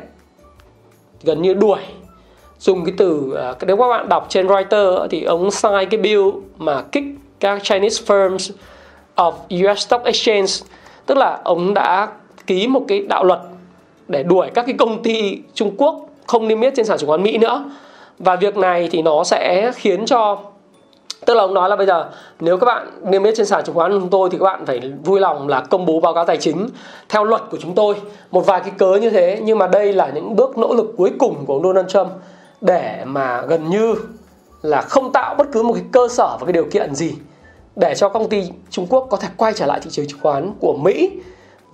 gần 1.23 1.43
như 1.43 1.55
đuổi, 1.55 1.79
dùng 2.59 2.85
cái 2.85 2.95
từ 2.99 3.35
à, 3.37 3.55
nếu 3.67 3.77
các 3.77 3.89
bạn 3.89 4.09
đọc 4.09 4.27
trên 4.29 4.49
Reuters 4.49 5.11
thì 5.11 5.23
ông 5.23 5.51
sai 5.51 5.87
cái 5.87 6.01
bill 6.01 6.23
mà 6.59 6.83
kích 6.83 7.05
các 7.41 7.63
Chinese 7.63 8.05
firms 8.07 8.53
of 9.17 9.33
US 9.73 9.79
Stock 9.79 10.05
Exchange 10.05 10.53
tức 11.07 11.19
là 11.19 11.41
ông 11.45 11.75
đã 11.75 12.09
ký 12.47 12.67
một 12.67 12.83
cái 12.89 13.01
đạo 13.01 13.25
luật 13.25 13.41
để 14.09 14.23
đuổi 14.23 14.51
các 14.55 14.67
cái 14.67 14.75
công 14.79 15.03
ty 15.03 15.39
Trung 15.55 15.75
Quốc 15.77 16.07
không 16.27 16.49
niêm 16.49 16.61
yết 16.61 16.73
trên 16.77 16.87
sàn 16.87 16.99
chứng 16.99 17.09
khoán 17.09 17.23
Mỹ 17.23 17.39
nữa. 17.39 17.65
Và 18.19 18.37
việc 18.37 18.57
này 18.57 18.89
thì 18.93 19.03
nó 19.03 19.25
sẽ 19.25 19.73
khiến 19.75 20.07
cho, 20.07 20.39
tức 21.27 21.35
là 21.35 21.43
ông 21.43 21.55
nói 21.55 21.69
là 21.69 21.77
bây 21.77 21.87
giờ 21.87 22.11
nếu 22.41 22.57
các 22.57 22.67
bạn 22.67 22.91
niêm 23.11 23.23
yết 23.23 23.35
trên 23.37 23.47
sàn 23.47 23.65
chứng 23.65 23.75
khoán 23.75 23.93
chúng 23.93 24.09
tôi 24.09 24.31
thì 24.31 24.39
các 24.39 24.45
bạn 24.45 24.67
phải 24.67 24.81
vui 25.05 25.21
lòng 25.21 25.49
là 25.49 25.61
công 25.61 25.87
bố 25.87 26.01
báo 26.01 26.15
cáo 26.15 26.25
tài 26.25 26.37
chính 26.37 26.69
theo 27.09 27.25
luật 27.25 27.43
của 27.51 27.57
chúng 27.61 27.75
tôi. 27.75 27.95
Một 28.31 28.47
vài 28.47 28.61
cái 28.61 28.71
cớ 28.79 28.99
như 29.03 29.11
thế, 29.11 29.41
nhưng 29.45 29.59
mà 29.59 29.67
đây 29.67 29.93
là 29.93 30.11
những 30.15 30.37
bước 30.37 30.59
nỗ 30.59 30.75
lực 30.75 30.95
cuối 30.97 31.13
cùng 31.19 31.47
của 31.47 31.55
ông 31.55 31.63
Donald 31.63 31.89
Trump 31.89 32.09
để 32.61 33.03
mà 33.05 33.43
gần 33.43 33.71
như 33.71 33.95
là 34.63 34.81
không 34.81 35.13
tạo 35.13 35.35
bất 35.35 35.47
cứ 35.53 35.63
một 35.63 35.73
cái 35.75 35.85
cơ 35.93 36.09
sở 36.09 36.37
và 36.41 36.47
cái 36.47 36.53
điều 36.53 36.67
kiện 36.73 36.95
gì 36.95 37.15
để 37.76 37.95
cho 37.95 38.09
công 38.09 38.28
ty 38.28 38.42
Trung 38.71 38.87
Quốc 38.90 39.06
có 39.11 39.16
thể 39.16 39.28
quay 39.37 39.52
trở 39.52 39.66
lại 39.66 39.80
thị 39.83 39.90
trường 39.90 40.06
chứng 40.06 40.21
khoán 40.23 40.52
của 40.61 40.76
Mỹ. 40.83 41.11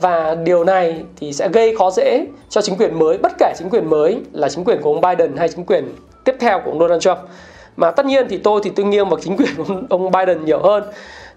Và 0.00 0.34
điều 0.34 0.64
này 0.64 1.02
thì 1.16 1.32
sẽ 1.32 1.48
gây 1.48 1.76
khó 1.76 1.90
dễ 1.90 2.26
cho 2.48 2.60
chính 2.60 2.76
quyền 2.76 2.98
mới 2.98 3.18
bất 3.18 3.32
kể 3.38 3.52
chính 3.58 3.70
quyền 3.70 3.90
mới 3.90 4.20
là 4.32 4.48
chính 4.48 4.64
quyền 4.64 4.82
của 4.82 4.92
ông 4.92 5.00
Biden 5.00 5.36
hay 5.36 5.48
chính 5.48 5.64
quyền 5.64 5.94
tiếp 6.24 6.36
theo 6.40 6.60
của 6.64 6.70
ông 6.70 6.80
Donald 6.80 7.02
Trump. 7.02 7.18
Mà 7.76 7.90
tất 7.90 8.06
nhiên 8.06 8.26
thì 8.28 8.38
tôi 8.38 8.60
thì 8.64 8.70
tôi 8.70 8.86
nghiêng 8.86 9.08
vào 9.08 9.20
chính 9.20 9.36
quyền 9.36 9.86
ông, 9.90 10.10
Biden 10.10 10.44
nhiều 10.44 10.58
hơn. 10.58 10.84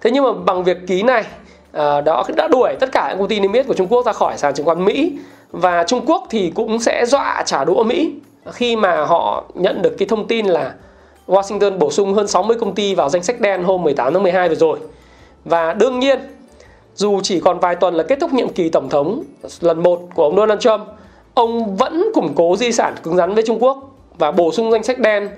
Thế 0.02 0.12
nhưng 0.12 0.24
mà 0.24 0.32
bằng 0.46 0.64
việc 0.64 0.78
ký 0.88 1.04
này 1.04 1.24
à, 1.72 2.02
đó 2.02 2.24
đã 2.36 2.48
đuổi 2.48 2.76
tất 2.80 2.90
cả 2.92 3.08
những 3.10 3.20
công 3.20 3.28
ty 3.28 3.40
niêm 3.40 3.54
yết 3.54 3.68
của 3.68 3.74
Trung 3.74 3.88
Quốc 3.88 4.06
ra 4.06 4.12
khỏi 4.12 4.38
sàn 4.38 4.54
chứng 4.54 4.66
khoán 4.66 4.86
Mỹ. 4.86 5.18
Và 5.52 5.84
Trung 5.84 6.06
Quốc 6.06 6.28
thì 6.30 6.52
cũng 6.56 6.80
sẽ 6.80 7.06
dọa 7.06 7.44
trả 7.46 7.66
đũa 7.66 7.84
Mỹ 7.84 8.14
khi 8.52 8.76
mà 8.76 9.06
họ 9.06 9.44
nhận 9.54 9.82
được 9.82 9.96
cái 9.98 10.08
thông 10.08 10.28
tin 10.28 10.46
là 10.46 10.74
Washington 11.28 11.78
bổ 11.78 11.92
sung 11.92 12.14
hơn 12.14 12.28
60 12.28 12.58
công 12.60 12.76
ty 12.76 12.96
vào 12.96 13.10
danh 13.10 13.24
sách 13.24 13.42
đen 13.42 13.64
hôm 13.64 13.84
18 13.84 14.14
tháng 14.14 14.24
12 14.24 14.50
vừa 14.50 14.56
rồi. 14.56 14.80
Và 15.46 15.74
đương 15.74 16.00
nhiên, 16.00 16.20
dù 16.96 17.20
chỉ 17.24 17.40
còn 17.40 17.60
vài 17.60 17.76
tuần 17.76 17.96
là 17.96 18.04
kết 18.04 18.20
thúc 18.22 18.34
nhiệm 18.34 18.50
kỳ 18.50 18.70
tổng 18.70 18.90
thống 18.90 19.24
lần 19.62 19.84
một 19.84 20.02
của 20.16 20.24
ông 20.24 20.36
Donald 20.36 20.60
Trump, 20.60 20.82
ông 21.34 21.76
vẫn 21.76 22.12
củng 22.14 22.34
cố 22.36 22.56
di 22.56 22.72
sản 22.72 22.96
cứng 23.04 23.16
rắn 23.16 23.34
với 23.34 23.44
Trung 23.48 23.64
Quốc 23.64 23.96
và 24.18 24.32
bổ 24.32 24.52
sung 24.52 24.72
danh 24.72 24.84
sách 24.84 25.00
đen. 25.00 25.30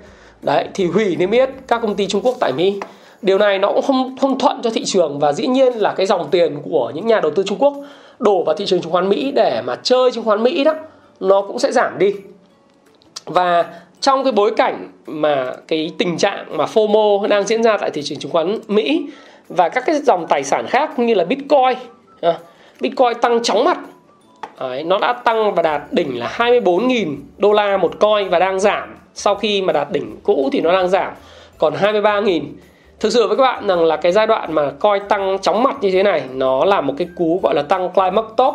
Đấy 0.42 0.68
thì 0.74 0.86
hủy 0.86 1.16
niêm 1.16 1.30
yết 1.30 1.50
các 1.68 1.82
công 1.82 1.94
ty 1.94 2.06
Trung 2.06 2.20
Quốc 2.24 2.36
tại 2.40 2.52
Mỹ. 2.52 2.80
Điều 3.22 3.38
này 3.38 3.58
nó 3.58 3.72
cũng 3.72 3.82
không 3.82 4.16
không 4.20 4.38
thuận 4.38 4.60
cho 4.62 4.70
thị 4.70 4.84
trường 4.84 5.18
và 5.18 5.32
dĩ 5.32 5.46
nhiên 5.46 5.72
là 5.72 5.94
cái 5.96 6.06
dòng 6.06 6.28
tiền 6.30 6.58
của 6.70 6.92
những 6.94 7.06
nhà 7.06 7.20
đầu 7.20 7.30
tư 7.30 7.42
Trung 7.46 7.58
Quốc 7.58 7.74
đổ 8.18 8.44
vào 8.44 8.56
thị 8.56 8.66
trường 8.66 8.80
chứng 8.80 8.92
khoán 8.92 9.08
Mỹ 9.08 9.32
để 9.32 9.62
mà 9.64 9.76
chơi 9.82 10.10
chứng 10.12 10.24
khoán 10.24 10.42
Mỹ 10.42 10.64
đó 10.64 10.74
nó 11.20 11.42
cũng 11.42 11.58
sẽ 11.58 11.72
giảm 11.72 11.98
đi. 11.98 12.14
Và 13.24 13.64
trong 14.00 14.24
cái 14.24 14.32
bối 14.32 14.52
cảnh 14.56 14.88
mà 15.06 15.52
cái 15.68 15.90
tình 15.98 16.18
trạng 16.18 16.56
mà 16.56 16.64
FOMO 16.64 17.28
đang 17.28 17.46
diễn 17.46 17.62
ra 17.62 17.76
tại 17.76 17.90
thị 17.90 18.02
trường 18.02 18.18
chứng 18.18 18.32
khoán 18.32 18.58
Mỹ 18.68 19.06
và 19.48 19.68
các 19.68 19.84
cái 19.86 19.96
dòng 19.96 20.26
tài 20.28 20.44
sản 20.44 20.66
khác 20.66 20.98
như 20.98 21.14
là 21.14 21.24
Bitcoin 21.24 21.78
à, 22.20 22.38
Bitcoin 22.80 23.14
tăng 23.20 23.42
chóng 23.42 23.64
mặt. 23.64 23.78
Đấy, 24.60 24.84
nó 24.84 24.98
đã 24.98 25.12
tăng 25.12 25.54
và 25.54 25.62
đạt 25.62 25.82
đỉnh 25.90 26.18
là 26.18 26.34
24.000 26.36 27.16
đô 27.38 27.52
la 27.52 27.76
một 27.76 28.00
coin 28.00 28.28
và 28.28 28.38
đang 28.38 28.60
giảm. 28.60 28.96
Sau 29.14 29.34
khi 29.34 29.62
mà 29.62 29.72
đạt 29.72 29.90
đỉnh 29.90 30.16
cũ 30.22 30.48
thì 30.52 30.60
nó 30.60 30.72
đang 30.72 30.88
giảm 30.88 31.12
còn 31.58 31.74
23.000 31.74 32.42
thực 33.00 33.12
sự 33.12 33.28
với 33.28 33.36
các 33.36 33.42
bạn 33.42 33.66
rằng 33.66 33.84
là 33.84 33.96
cái 33.96 34.12
giai 34.12 34.26
đoạn 34.26 34.52
mà 34.52 34.70
coi 34.70 35.00
tăng 35.00 35.38
chóng 35.38 35.62
mặt 35.62 35.76
như 35.80 35.90
thế 35.90 36.02
này 36.02 36.22
nó 36.32 36.64
là 36.64 36.80
một 36.80 36.94
cái 36.98 37.08
cú 37.16 37.40
gọi 37.42 37.54
là 37.54 37.62
tăng 37.62 37.92
climax 37.92 38.24
top 38.36 38.54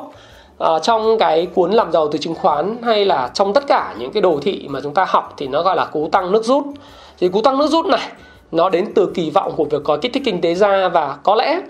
à, 0.60 0.80
trong 0.80 1.18
cái 1.18 1.46
cuốn 1.46 1.72
làm 1.72 1.92
giàu 1.92 2.08
từ 2.08 2.18
chứng 2.18 2.36
khoán 2.36 2.78
hay 2.84 3.06
là 3.06 3.32
trong 3.34 3.54
tất 3.54 3.68
cả 3.68 3.96
những 4.00 4.12
cái 4.12 4.22
đồ 4.22 4.40
thị 4.42 4.66
mà 4.70 4.80
chúng 4.84 4.94
ta 4.94 5.06
học 5.10 5.34
thì 5.38 5.48
nó 5.48 5.64
gọi 5.64 5.76
là 5.76 5.86
cú 5.86 6.10
tăng 6.12 6.32
nước 6.32 6.46
rút. 6.46 6.64
Thì 7.20 7.30
cú 7.30 7.42
tăng 7.42 7.58
nước 7.58 7.68
rút 7.68 7.86
này 7.86 8.10
nó 8.52 8.70
đến 8.70 8.92
từ 8.96 9.12
kỳ 9.16 9.30
vọng 9.30 9.54
của 9.56 9.66
việc 9.66 9.82
có 9.84 9.98
kích 10.02 10.14
thích 10.14 10.24
kinh 10.26 10.42
tế 10.42 10.56
ra 10.56 10.90
và 10.90 11.18
có 11.24 11.36
lẽ 11.36 11.62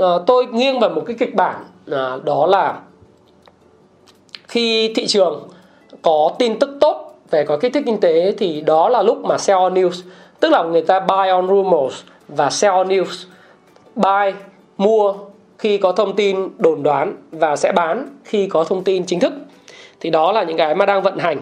à, 0.00 0.08
tôi 0.26 0.46
nghiêng 0.46 0.80
vào 0.80 0.90
một 0.90 1.02
cái 1.06 1.16
kịch 1.18 1.34
bản 1.34 1.64
à, 1.90 2.16
đó 2.24 2.46
là 2.46 2.78
khi 4.48 4.92
thị 4.94 5.06
trường 5.06 5.48
có 6.02 6.32
tin 6.38 6.58
tức 6.58 6.70
tốt 6.80 7.18
về 7.30 7.44
có 7.44 7.56
kích 7.56 7.72
thích 7.74 7.82
kinh 7.86 8.00
tế 8.00 8.34
thì 8.38 8.60
đó 8.60 8.88
là 8.88 9.02
lúc 9.02 9.24
mà 9.24 9.38
sell 9.38 9.58
on 9.58 9.74
news 9.74 10.02
tức 10.40 10.48
là 10.48 10.62
người 10.62 10.82
ta 10.82 11.00
buy 11.00 11.28
on 11.30 11.48
rumors 11.48 12.02
và 12.28 12.50
sell 12.50 12.74
on 12.74 12.88
news 12.88 13.26
buy 13.94 14.38
mua 14.76 15.14
khi 15.64 15.78
có 15.78 15.92
thông 15.92 16.16
tin 16.16 16.48
đồn 16.58 16.82
đoán 16.82 17.16
và 17.30 17.56
sẽ 17.56 17.72
bán 17.72 18.06
khi 18.24 18.46
có 18.46 18.64
thông 18.64 18.84
tin 18.84 19.06
chính 19.06 19.20
thức. 19.20 19.32
Thì 20.00 20.10
đó 20.10 20.32
là 20.32 20.42
những 20.42 20.56
cái 20.56 20.74
mà 20.74 20.86
đang 20.86 21.02
vận 21.02 21.18
hành. 21.18 21.38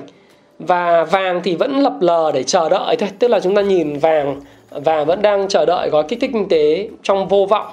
Và 0.59 1.05
vàng 1.05 1.41
thì 1.45 1.57
vẫn 1.57 1.81
lập 1.81 1.93
lờ 2.01 2.33
để 2.35 2.43
chờ 2.43 2.69
đợi 2.69 2.97
thôi. 2.97 3.09
Tức 3.19 3.29
là 3.29 3.41
chúng 3.41 3.55
ta 3.55 3.63
nhìn 3.63 3.99
vàng 3.99 4.41
và 4.71 5.05
vẫn 5.05 5.23
đang 5.23 5.49
chờ 5.49 5.67
đợi 5.67 5.89
gói 5.89 6.05
kích 6.09 6.21
thích 6.21 6.31
kinh 6.33 6.49
tế 6.49 6.89
trong 7.03 7.29
vô 7.29 7.47
vọng. 7.51 7.67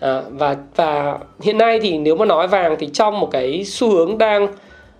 À, 0.00 0.22
và 0.30 0.56
và 0.76 1.18
hiện 1.42 1.58
nay 1.58 1.80
thì 1.82 1.98
nếu 1.98 2.16
mà 2.16 2.24
nói 2.24 2.48
vàng 2.48 2.76
thì 2.78 2.88
trong 2.92 3.20
một 3.20 3.28
cái 3.30 3.64
xu 3.64 3.90
hướng 3.90 4.18
đang 4.18 4.48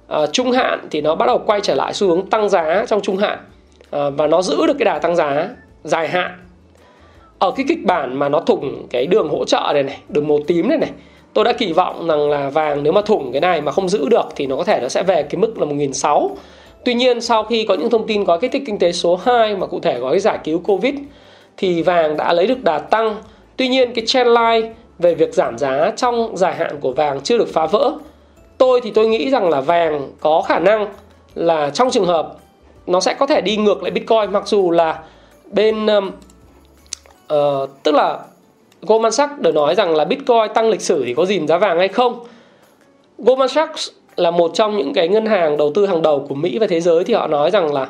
à, 0.08 0.26
trung 0.26 0.52
hạn 0.52 0.88
thì 0.90 1.00
nó 1.00 1.14
bắt 1.14 1.26
đầu 1.26 1.38
quay 1.46 1.60
trở 1.60 1.74
lại 1.74 1.92
xu 1.92 2.08
hướng 2.08 2.30
tăng 2.30 2.48
giá 2.48 2.84
trong 2.86 3.00
trung 3.00 3.16
hạn. 3.16 3.38
À, 3.90 4.10
và 4.10 4.26
nó 4.26 4.42
giữ 4.42 4.66
được 4.66 4.76
cái 4.78 4.84
đà 4.84 4.98
tăng 4.98 5.16
giá 5.16 5.48
dài 5.84 6.08
hạn 6.08 6.30
ở 7.38 7.50
cái 7.56 7.66
kịch 7.68 7.84
bản 7.84 8.16
mà 8.18 8.28
nó 8.28 8.40
thủng 8.40 8.86
cái 8.90 9.06
đường 9.06 9.28
hỗ 9.28 9.44
trợ 9.44 9.70
này 9.74 9.82
này, 9.82 9.98
đường 10.08 10.28
màu 10.28 10.38
tím 10.46 10.68
này 10.68 10.78
này, 10.78 10.90
tôi 11.34 11.44
đã 11.44 11.52
kỳ 11.52 11.72
vọng 11.72 12.06
rằng 12.06 12.30
là 12.30 12.50
vàng 12.50 12.82
nếu 12.82 12.92
mà 12.92 13.00
thủng 13.00 13.32
cái 13.32 13.40
này 13.40 13.60
mà 13.60 13.72
không 13.72 13.88
giữ 13.88 14.08
được 14.08 14.26
thì 14.36 14.46
nó 14.46 14.56
có 14.56 14.64
thể 14.64 14.80
nó 14.82 14.88
sẽ 14.88 15.02
về 15.02 15.22
cái 15.22 15.36
mức 15.36 15.58
là 15.58 15.66
1.600 15.66 16.28
Tuy 16.84 16.94
nhiên 16.94 17.20
sau 17.20 17.44
khi 17.44 17.64
có 17.64 17.74
những 17.74 17.90
thông 17.90 18.06
tin 18.06 18.24
gói 18.24 18.38
kích 18.40 18.52
thích 18.52 18.62
kinh 18.66 18.78
tế 18.78 18.92
số 18.92 19.20
2 19.24 19.56
mà 19.56 19.66
cụ 19.66 19.80
thể 19.80 19.98
gói 19.98 20.18
giải 20.18 20.38
cứu 20.44 20.58
Covid 20.58 20.94
thì 21.56 21.82
vàng 21.82 22.16
đã 22.16 22.32
lấy 22.32 22.46
được 22.46 22.64
đà 22.64 22.78
tăng. 22.78 23.16
Tuy 23.56 23.68
nhiên 23.68 23.94
cái 23.94 24.06
trendline 24.06 24.72
về 24.98 25.14
việc 25.14 25.34
giảm 25.34 25.58
giá 25.58 25.92
trong 25.96 26.36
dài 26.36 26.54
hạn 26.54 26.80
của 26.80 26.92
vàng 26.92 27.20
chưa 27.20 27.38
được 27.38 27.48
phá 27.52 27.66
vỡ. 27.66 27.92
Tôi 28.58 28.80
thì 28.80 28.90
tôi 28.90 29.08
nghĩ 29.08 29.30
rằng 29.30 29.48
là 29.48 29.60
vàng 29.60 30.10
có 30.20 30.42
khả 30.42 30.58
năng 30.58 30.86
là 31.34 31.70
trong 31.70 31.90
trường 31.90 32.06
hợp 32.06 32.36
nó 32.86 33.00
sẽ 33.00 33.14
có 33.14 33.26
thể 33.26 33.40
đi 33.40 33.56
ngược 33.56 33.82
lại 33.82 33.90
Bitcoin, 33.90 34.32
mặc 34.32 34.48
dù 34.48 34.70
là 34.70 35.02
bên 35.52 35.86
um, 35.86 36.10
uh, 37.34 37.70
tức 37.82 37.94
là 37.94 38.18
Goldman 38.82 39.12
Sachs 39.12 39.40
đều 39.40 39.52
nói 39.52 39.74
rằng 39.74 39.96
là 39.96 40.04
Bitcoin 40.04 40.54
tăng 40.54 40.68
lịch 40.68 40.80
sử 40.80 41.04
thì 41.06 41.14
có 41.14 41.24
dìm 41.24 41.48
giá 41.48 41.58
vàng 41.58 41.78
hay 41.78 41.88
không. 41.88 42.24
Goldman 43.18 43.48
Sachs 43.48 43.88
là 44.16 44.30
một 44.30 44.50
trong 44.54 44.76
những 44.76 44.92
cái 44.94 45.08
ngân 45.08 45.26
hàng 45.26 45.56
đầu 45.56 45.72
tư 45.74 45.86
hàng 45.86 46.02
đầu 46.02 46.26
của 46.28 46.34
Mỹ 46.34 46.58
và 46.58 46.66
thế 46.66 46.80
giới 46.80 47.04
thì 47.04 47.14
họ 47.14 47.26
nói 47.26 47.50
rằng 47.50 47.74
là 47.74 47.88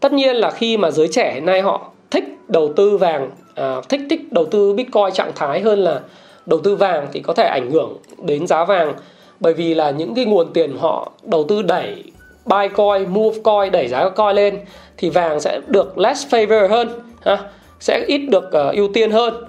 tất 0.00 0.12
nhiên 0.12 0.36
là 0.36 0.50
khi 0.50 0.76
mà 0.76 0.90
giới 0.90 1.08
trẻ 1.08 1.32
hiện 1.34 1.46
nay 1.46 1.60
họ 1.60 1.90
thích 2.10 2.24
đầu 2.48 2.72
tư 2.76 2.96
vàng 2.96 3.30
à, 3.54 3.80
thích 3.88 4.00
thích 4.10 4.20
đầu 4.32 4.44
tư 4.44 4.72
bitcoin 4.72 5.12
trạng 5.14 5.32
thái 5.34 5.60
hơn 5.60 5.78
là 5.78 6.00
đầu 6.46 6.60
tư 6.60 6.76
vàng 6.76 7.06
thì 7.12 7.20
có 7.20 7.34
thể 7.34 7.44
ảnh 7.44 7.70
hưởng 7.70 7.96
đến 8.22 8.46
giá 8.46 8.64
vàng 8.64 8.94
bởi 9.40 9.54
vì 9.54 9.74
là 9.74 9.90
những 9.90 10.14
cái 10.14 10.24
nguồn 10.24 10.52
tiền 10.52 10.76
họ 10.78 11.12
đầu 11.22 11.44
tư 11.48 11.62
đẩy 11.62 12.04
buy 12.44 12.68
coin, 12.68 13.08
move 13.08 13.38
coin 13.44 13.72
đẩy 13.72 13.88
giá 13.88 14.08
coin 14.08 14.36
lên 14.36 14.58
thì 14.96 15.10
vàng 15.10 15.40
sẽ 15.40 15.60
được 15.66 15.98
less 15.98 16.26
favor 16.34 16.68
hơn 16.68 16.88
ha 17.22 17.38
sẽ 17.82 18.04
ít 18.06 18.18
được 18.18 18.44
uh, 18.44 18.74
ưu 18.74 18.88
tiên 18.94 19.10
hơn. 19.10 19.44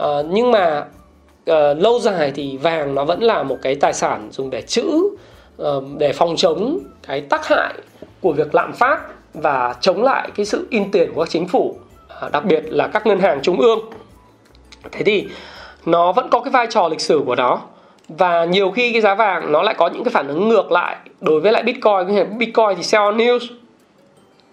Uh, 0.00 0.26
nhưng 0.30 0.52
mà 0.52 0.84
uh, 1.50 1.56
lâu 1.78 1.98
dài 1.98 2.32
thì 2.34 2.56
vàng 2.56 2.94
nó 2.94 3.04
vẫn 3.04 3.22
là 3.22 3.42
một 3.42 3.58
cái 3.62 3.74
tài 3.74 3.92
sản 3.92 4.28
dùng 4.32 4.50
để 4.50 4.62
trữ 4.62 4.86
uh, 5.62 5.84
để 5.98 6.12
phòng 6.12 6.36
chống 6.36 6.78
cái 7.06 7.20
tác 7.20 7.46
hại 7.46 7.74
của 8.20 8.32
việc 8.32 8.54
lạm 8.54 8.72
phát 8.72 8.98
và 9.34 9.74
chống 9.80 10.02
lại 10.02 10.30
cái 10.36 10.46
sự 10.46 10.66
in 10.70 10.90
tiền 10.90 11.12
của 11.14 11.20
các 11.20 11.30
chính 11.30 11.48
phủ 11.48 11.76
uh, 12.26 12.32
đặc 12.32 12.44
biệt 12.44 12.64
là 12.66 12.86
các 12.86 13.06
ngân 13.06 13.20
hàng 13.20 13.42
trung 13.42 13.60
ương. 13.60 13.78
Thế 14.92 15.02
thì 15.04 15.28
nó 15.86 16.12
vẫn 16.12 16.28
có 16.30 16.40
cái 16.40 16.50
vai 16.50 16.66
trò 16.70 16.88
lịch 16.88 17.00
sử 17.00 17.22
của 17.26 17.34
nó 17.34 17.60
và 18.08 18.44
nhiều 18.44 18.70
khi 18.70 18.92
cái 18.92 19.00
giá 19.00 19.14
vàng 19.14 19.52
nó 19.52 19.62
lại 19.62 19.74
có 19.78 19.88
những 19.88 20.04
cái 20.04 20.12
phản 20.12 20.28
ứng 20.28 20.48
ngược 20.48 20.72
lại 20.72 20.96
đối 21.20 21.40
với 21.40 21.52
lại 21.52 21.62
bitcoin. 21.62 22.38
Bitcoin 22.38 22.76
thì 22.76 22.82
sell 22.82 23.04
on 23.04 23.16
news 23.16 23.38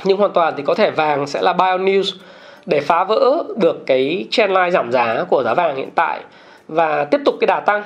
nhưng 0.03 0.17
hoàn 0.17 0.31
toàn 0.31 0.53
thì 0.57 0.63
có 0.63 0.75
thể 0.75 0.91
vàng 0.91 1.27
sẽ 1.27 1.41
là 1.41 1.53
buy 1.53 1.65
on 1.65 1.85
news 1.85 2.15
để 2.69 2.79
phá 2.79 3.03
vỡ 3.03 3.43
được 3.55 3.85
cái 3.85 4.27
trendline 4.31 4.71
giảm 4.71 4.91
giá 4.91 5.23
của 5.29 5.43
giá 5.43 5.53
vàng 5.53 5.75
hiện 5.75 5.89
tại 5.95 6.19
và 6.67 7.05
tiếp 7.05 7.21
tục 7.25 7.35
cái 7.39 7.47
đà 7.47 7.59
tăng. 7.59 7.83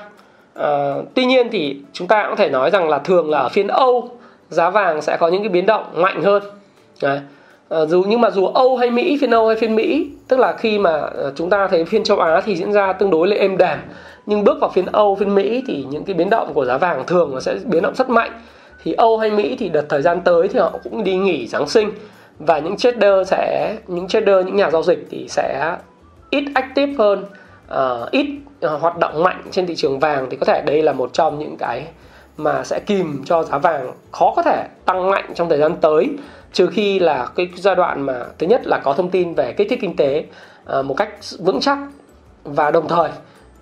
À, 0.56 0.96
tuy 1.14 1.26
nhiên 1.26 1.48
thì 1.52 1.78
chúng 1.94 2.08
ta 2.08 2.26
cũng 2.28 2.36
thể 2.36 2.50
nói 2.50 2.70
rằng 2.70 2.90
là 2.90 3.00
thường 3.00 3.30
là 3.30 3.40
ở 3.40 3.50
phiên 3.50 3.68
Âu 3.68 4.10
giá 4.50 4.70
vàng 4.70 5.02
sẽ 5.02 5.18
có 5.18 5.28
những 5.28 5.42
cái 5.42 5.50
biến 5.50 5.66
động 5.66 5.84
mạnh 5.94 6.24
hơn. 6.24 6.44
Đấy. 7.02 7.20
À, 7.70 7.86
dù 7.86 8.04
nhưng 8.08 8.22
mà 8.22 8.30
dù 8.30 8.46
Âu 8.46 8.78
hay 8.78 8.92
Mỹ 8.92 9.18
phiên 9.22 9.32
Âu 9.32 9.48
hay 9.48 9.56
phiên 9.56 9.76
Mỹ 9.76 10.08
tức 10.28 10.40
là 10.40 10.54
khi 10.54 10.80
mà 10.80 10.92
ờ, 10.92 11.34
chúng 11.36 11.50
ta 11.50 11.68
thấy 11.68 11.86
phiên 11.86 12.04
châu 12.04 12.20
Á 12.20 12.42
thì 12.46 12.56
diễn 12.56 12.74
ra 12.74 12.94
tương 12.94 13.10
đối 13.10 13.28
là 13.28 13.36
êm 13.36 13.58
đềm. 13.58 13.78
Nhưng 14.26 14.44
bước 14.44 14.58
vào 14.62 14.70
phiên 14.70 14.86
Âu 14.86 15.16
phiên 15.16 15.36
Mỹ 15.36 15.64
thì 15.68 15.86
những 15.90 16.04
cái 16.04 16.14
biến 16.14 16.30
động 16.30 16.54
của 16.54 16.66
giá 16.66 16.78
vàng 16.78 17.04
thường 17.08 17.32
nó 17.34 17.40
sẽ 17.40 17.56
biến 17.66 17.84
động 17.84 17.96
rất 17.96 18.10
mạnh. 18.10 18.32
Thì 18.84 18.94
Âu 18.94 19.18
hay 19.18 19.32
Mỹ 19.32 19.56
thì 19.60 19.70
đợt 19.70 19.86
thời 19.90 20.02
gian 20.02 20.22
tới 20.22 20.48
thì 20.48 20.60
họ 20.60 20.72
cũng 20.84 21.04
đi 21.04 21.16
nghỉ 21.16 21.48
Giáng 21.48 21.70
sinh 21.70 21.92
và 22.40 22.60
những 22.60 22.78
trader 22.78 23.28
sẽ 23.28 23.76
những 23.88 24.08
trader 24.08 24.46
những 24.46 24.56
nhà 24.56 24.70
giao 24.70 24.84
dịch 24.84 25.08
thì 25.10 25.26
sẽ 25.30 25.76
ít 26.30 26.44
active 26.56 26.94
hơn 26.98 27.26
uh, 27.74 28.12
ít 28.12 28.28
uh, 28.66 28.82
hoạt 28.82 28.98
động 28.98 29.24
mạnh 29.24 29.44
trên 29.52 29.68
thị 29.68 29.76
trường 29.76 30.00
vàng. 30.00 30.28
Thì 30.30 30.38
có 30.38 30.46
thể 30.46 30.62
đây 30.66 30.82
là 30.82 30.94
một 30.94 31.14
trong 31.14 31.40
những 31.40 31.58
cái 31.58 31.86
mà 32.38 32.64
sẽ 32.64 32.80
kìm 32.80 33.22
cho 33.26 33.44
giá 33.44 33.58
vàng 33.58 33.94
khó 34.12 34.34
có 34.36 34.42
thể 34.42 34.68
tăng 34.86 35.10
mạnh 35.10 35.32
trong 35.36 35.50
thời 35.50 35.58
gian 35.58 35.76
tới. 35.82 36.10
Trừ 36.54 36.68
khi 36.68 37.00
là 37.00 37.28
cái 37.36 37.50
giai 37.56 37.76
đoạn 37.76 38.02
mà 38.02 38.26
thứ 38.40 38.48
nhất 38.48 38.68
là 38.68 38.80
có 38.84 38.94
thông 38.94 39.10
tin 39.10 39.34
về 39.34 39.54
kích 39.54 39.68
thích 39.70 39.80
kinh 39.82 39.96
tế 39.96 40.24
uh, 40.80 40.86
một 40.86 40.94
cách 40.98 41.10
vững 41.40 41.60
chắc. 41.60 41.78
Và 42.44 42.72
đồng 42.72 42.88
thời 42.88 43.10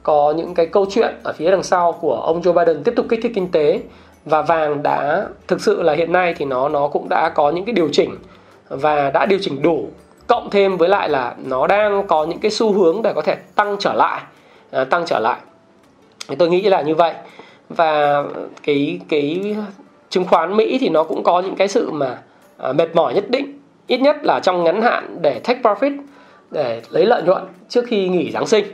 có 0.03 0.33
những 0.37 0.53
cái 0.53 0.65
câu 0.65 0.85
chuyện 0.91 1.15
ở 1.23 1.33
phía 1.33 1.51
đằng 1.51 1.63
sau 1.63 1.91
của 1.91 2.15
ông 2.15 2.41
Joe 2.41 2.53
Biden 2.53 2.83
tiếp 2.83 2.93
tục 2.95 3.05
kích 3.09 3.19
thích 3.23 3.31
kinh 3.35 3.51
tế. 3.51 3.81
Và 4.25 4.41
vàng 4.41 4.83
đã 4.83 5.25
thực 5.47 5.61
sự 5.61 5.81
là 5.81 5.93
hiện 5.93 6.11
nay 6.11 6.35
thì 6.37 6.45
nó 6.45 6.69
nó 6.69 6.87
cũng 6.87 7.09
đã 7.09 7.29
có 7.29 7.51
những 7.51 7.65
cái 7.65 7.73
điều 7.73 7.89
chỉnh 7.91 8.15
và 8.71 9.09
đã 9.09 9.25
điều 9.25 9.39
chỉnh 9.41 9.61
đủ 9.61 9.89
cộng 10.27 10.49
thêm 10.49 10.77
với 10.77 10.89
lại 10.89 11.09
là 11.09 11.35
nó 11.45 11.67
đang 11.67 12.07
có 12.07 12.25
những 12.25 12.39
cái 12.39 12.51
xu 12.51 12.73
hướng 12.73 13.01
để 13.01 13.13
có 13.15 13.21
thể 13.21 13.35
tăng 13.55 13.75
trở 13.79 13.93
lại 13.93 14.21
à, 14.71 14.83
tăng 14.83 15.05
trở 15.05 15.19
lại. 15.19 15.39
Tôi 16.37 16.49
nghĩ 16.49 16.61
là 16.61 16.81
như 16.81 16.95
vậy. 16.95 17.13
Và 17.69 18.23
cái 18.63 18.99
cái 19.09 19.55
chứng 20.09 20.25
khoán 20.25 20.57
Mỹ 20.57 20.77
thì 20.81 20.89
nó 20.89 21.03
cũng 21.03 21.23
có 21.23 21.41
những 21.41 21.55
cái 21.55 21.67
sự 21.67 21.91
mà 21.91 22.17
à, 22.57 22.73
mệt 22.73 22.95
mỏi 22.95 23.13
nhất 23.13 23.29
định. 23.29 23.59
Ít 23.87 23.97
nhất 24.01 24.17
là 24.23 24.39
trong 24.39 24.63
ngắn 24.63 24.81
hạn 24.81 25.17
để 25.21 25.39
take 25.43 25.61
profit 25.61 25.97
để 26.51 26.81
lấy 26.89 27.05
lợi 27.05 27.23
nhuận 27.23 27.43
trước 27.69 27.85
khi 27.87 28.09
nghỉ 28.09 28.31
Giáng 28.31 28.47
sinh. 28.47 28.65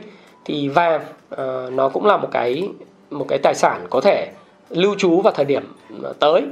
Thì 0.44 0.68
vàng 0.68 1.00
uh, 1.34 1.72
nó 1.72 1.88
cũng 1.88 2.06
là 2.06 2.16
một 2.16 2.28
cái 2.32 2.68
một 3.10 3.26
cái 3.28 3.38
tài 3.38 3.54
sản 3.54 3.86
có 3.90 4.00
thể 4.00 4.28
lưu 4.70 4.94
trú 4.98 5.20
vào 5.20 5.32
thời 5.32 5.44
điểm 5.44 5.62
à, 6.04 6.10
tới 6.18 6.42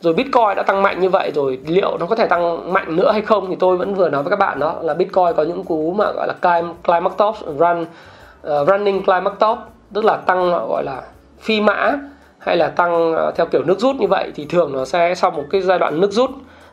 rồi 0.00 0.14
bitcoin 0.14 0.56
đã 0.56 0.62
tăng 0.62 0.82
mạnh 0.82 1.00
như 1.00 1.08
vậy 1.08 1.30
rồi 1.34 1.58
liệu 1.66 1.96
nó 1.98 2.06
có 2.06 2.16
thể 2.16 2.26
tăng 2.26 2.72
mạnh 2.72 2.96
nữa 2.96 3.12
hay 3.12 3.22
không 3.22 3.46
thì 3.50 3.56
tôi 3.56 3.76
vẫn 3.76 3.94
vừa 3.94 4.08
nói 4.08 4.22
với 4.22 4.30
các 4.30 4.38
bạn 4.38 4.58
đó 4.58 4.76
là 4.82 4.94
bitcoin 4.94 5.32
có 5.36 5.42
những 5.42 5.64
cú 5.64 5.92
mà 5.92 6.12
gọi 6.12 6.26
là 6.26 6.34
climb 6.42 6.74
climax 6.84 7.12
top 7.16 7.36
run 7.58 7.82
uh, 7.82 8.68
running 8.68 9.04
climax 9.04 9.32
top 9.38 9.58
tức 9.94 10.04
là 10.04 10.16
tăng 10.16 10.50
gọi 10.50 10.84
là 10.84 11.02
phi 11.40 11.60
mã 11.60 11.96
hay 12.38 12.56
là 12.56 12.68
tăng 12.68 13.12
uh, 13.12 13.34
theo 13.36 13.46
kiểu 13.46 13.62
nước 13.62 13.80
rút 13.80 13.96
như 13.96 14.06
vậy 14.06 14.32
thì 14.34 14.46
thường 14.46 14.72
nó 14.72 14.84
sẽ 14.84 15.14
sau 15.14 15.30
một 15.30 15.44
cái 15.50 15.60
giai 15.60 15.78
đoạn 15.78 16.00
nước 16.00 16.12
rút 16.12 16.30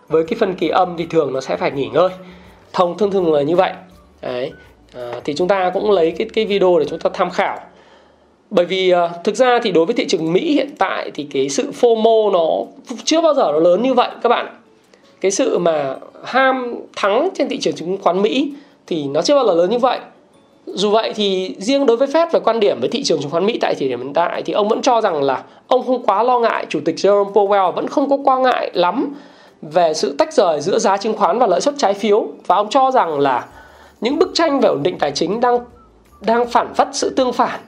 với 0.07 0.23
cái 0.23 0.37
phân 0.39 0.55
kỳ 0.55 0.67
âm 0.67 0.97
thì 0.97 1.07
thường 1.09 1.33
nó 1.33 1.41
sẽ 1.41 1.57
phải 1.57 1.71
nghỉ 1.71 1.87
ngơi. 1.87 2.09
Thông 2.73 2.97
thường 2.97 3.11
thường 3.11 3.33
là 3.33 3.41
như 3.41 3.55
vậy. 3.55 3.71
Đấy 4.21 4.51
à, 4.95 5.11
thì 5.23 5.35
chúng 5.35 5.47
ta 5.47 5.71
cũng 5.73 5.91
lấy 5.91 6.11
cái 6.17 6.27
cái 6.33 6.45
video 6.45 6.79
để 6.79 6.85
chúng 6.89 6.99
ta 6.99 7.09
tham 7.13 7.29
khảo 7.29 7.59
bởi 8.49 8.65
vì 8.65 8.93
uh, 8.93 9.23
thực 9.23 9.35
ra 9.35 9.59
thì 9.63 9.71
đối 9.71 9.85
với 9.85 9.95
thị 9.95 10.07
trường 10.07 10.33
Mỹ 10.33 10.53
hiện 10.53 10.69
tại 10.77 11.11
thì 11.13 11.27
cái 11.33 11.49
sự 11.49 11.71
FOMO 11.81 12.31
nó 12.31 12.47
chưa 13.03 13.21
bao 13.21 13.33
giờ 13.33 13.51
nó 13.53 13.59
lớn 13.59 13.81
như 13.83 13.93
vậy 13.93 14.09
các 14.23 14.29
bạn 14.29 14.47
cái 15.21 15.31
sự 15.31 15.57
mà 15.57 15.95
ham 16.23 16.75
thắng 16.95 17.29
trên 17.35 17.49
thị 17.49 17.57
trường 17.57 17.75
chứng 17.75 17.97
khoán 18.01 18.21
Mỹ 18.21 18.53
thì 18.87 19.07
nó 19.07 19.21
chưa 19.21 19.35
bao 19.35 19.47
giờ 19.47 19.53
lớn 19.53 19.69
như 19.69 19.77
vậy. 19.77 19.99
Dù 20.65 20.89
vậy 20.89 21.13
thì 21.15 21.55
riêng 21.59 21.85
đối 21.85 21.97
với 21.97 22.07
Fed 22.07 22.27
về 22.31 22.39
quan 22.39 22.59
điểm 22.59 22.79
với 22.79 22.89
thị 22.89 23.03
trường 23.03 23.21
chứng 23.21 23.31
khoán 23.31 23.45
Mỹ 23.45 23.57
tại 23.61 23.75
thời 23.75 23.87
điểm 23.87 24.01
hiện 24.01 24.13
tại 24.13 24.41
thì 24.45 24.53
ông 24.53 24.67
vẫn 24.67 24.81
cho 24.81 25.01
rằng 25.01 25.23
là 25.23 25.43
ông 25.67 25.85
không 25.85 26.03
quá 26.05 26.23
lo 26.23 26.39
ngại 26.39 26.65
chủ 26.69 26.79
tịch 26.85 26.95
Jerome 26.95 27.33
Powell 27.33 27.71
vẫn 27.71 27.87
không 27.87 28.09
có 28.09 28.17
quan 28.25 28.43
ngại 28.43 28.71
lắm 28.73 29.15
về 29.61 29.93
sự 29.93 30.15
tách 30.17 30.33
rời 30.33 30.61
giữa 30.61 30.79
giá 30.79 30.97
chứng 30.97 31.17
khoán 31.17 31.39
và 31.39 31.47
lợi 31.47 31.61
suất 31.61 31.73
trái 31.77 31.93
phiếu. 31.93 32.27
Và 32.47 32.55
ông 32.55 32.69
cho 32.69 32.91
rằng 32.91 33.19
là 33.19 33.45
những 34.01 34.19
bức 34.19 34.29
tranh 34.33 34.59
về 34.59 34.69
ổn 34.69 34.83
định 34.83 34.97
tài 34.99 35.11
chính 35.11 35.39
đang 35.39 35.59
đang 36.21 36.47
phản 36.47 36.73
phất 36.73 36.87
sự 36.91 37.09
tương 37.09 37.33
phản 37.33 37.59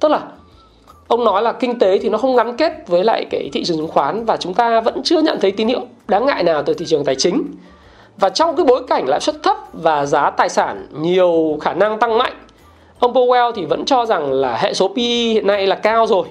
tức 0.00 0.08
là 0.08 0.20
ông 1.08 1.24
nói 1.24 1.42
là 1.42 1.52
kinh 1.52 1.78
tế 1.78 1.98
thì 1.98 2.08
nó 2.08 2.18
không 2.18 2.36
gắn 2.36 2.56
kết 2.56 2.72
với 2.86 3.04
lại 3.04 3.26
cái 3.30 3.50
thị 3.52 3.64
trường 3.64 3.76
chứng 3.76 3.88
khoán 3.88 4.24
và 4.24 4.36
chúng 4.36 4.54
ta 4.54 4.80
vẫn 4.80 5.02
chưa 5.04 5.20
nhận 5.20 5.38
thấy 5.40 5.52
tín 5.52 5.68
hiệu 5.68 5.80
đáng 6.08 6.26
ngại 6.26 6.42
nào 6.42 6.62
từ 6.62 6.74
thị 6.74 6.86
trường 6.88 7.04
tài 7.04 7.14
chính 7.14 7.42
và 8.16 8.28
trong 8.28 8.56
cái 8.56 8.66
bối 8.66 8.82
cảnh 8.88 9.04
lãi 9.08 9.20
suất 9.20 9.42
thấp 9.42 9.56
và 9.72 10.06
giá 10.06 10.30
tài 10.30 10.48
sản 10.48 10.86
nhiều 10.92 11.58
khả 11.60 11.74
năng 11.74 11.98
tăng 11.98 12.18
mạnh, 12.18 12.32
ông 12.98 13.12
Powell 13.12 13.52
thì 13.52 13.64
vẫn 13.64 13.84
cho 13.84 14.06
rằng 14.06 14.32
là 14.32 14.56
hệ 14.56 14.74
số 14.74 14.88
PE 14.88 15.02
hiện 15.02 15.46
nay 15.46 15.66
là 15.66 15.74
cao 15.76 16.06
rồi 16.06 16.26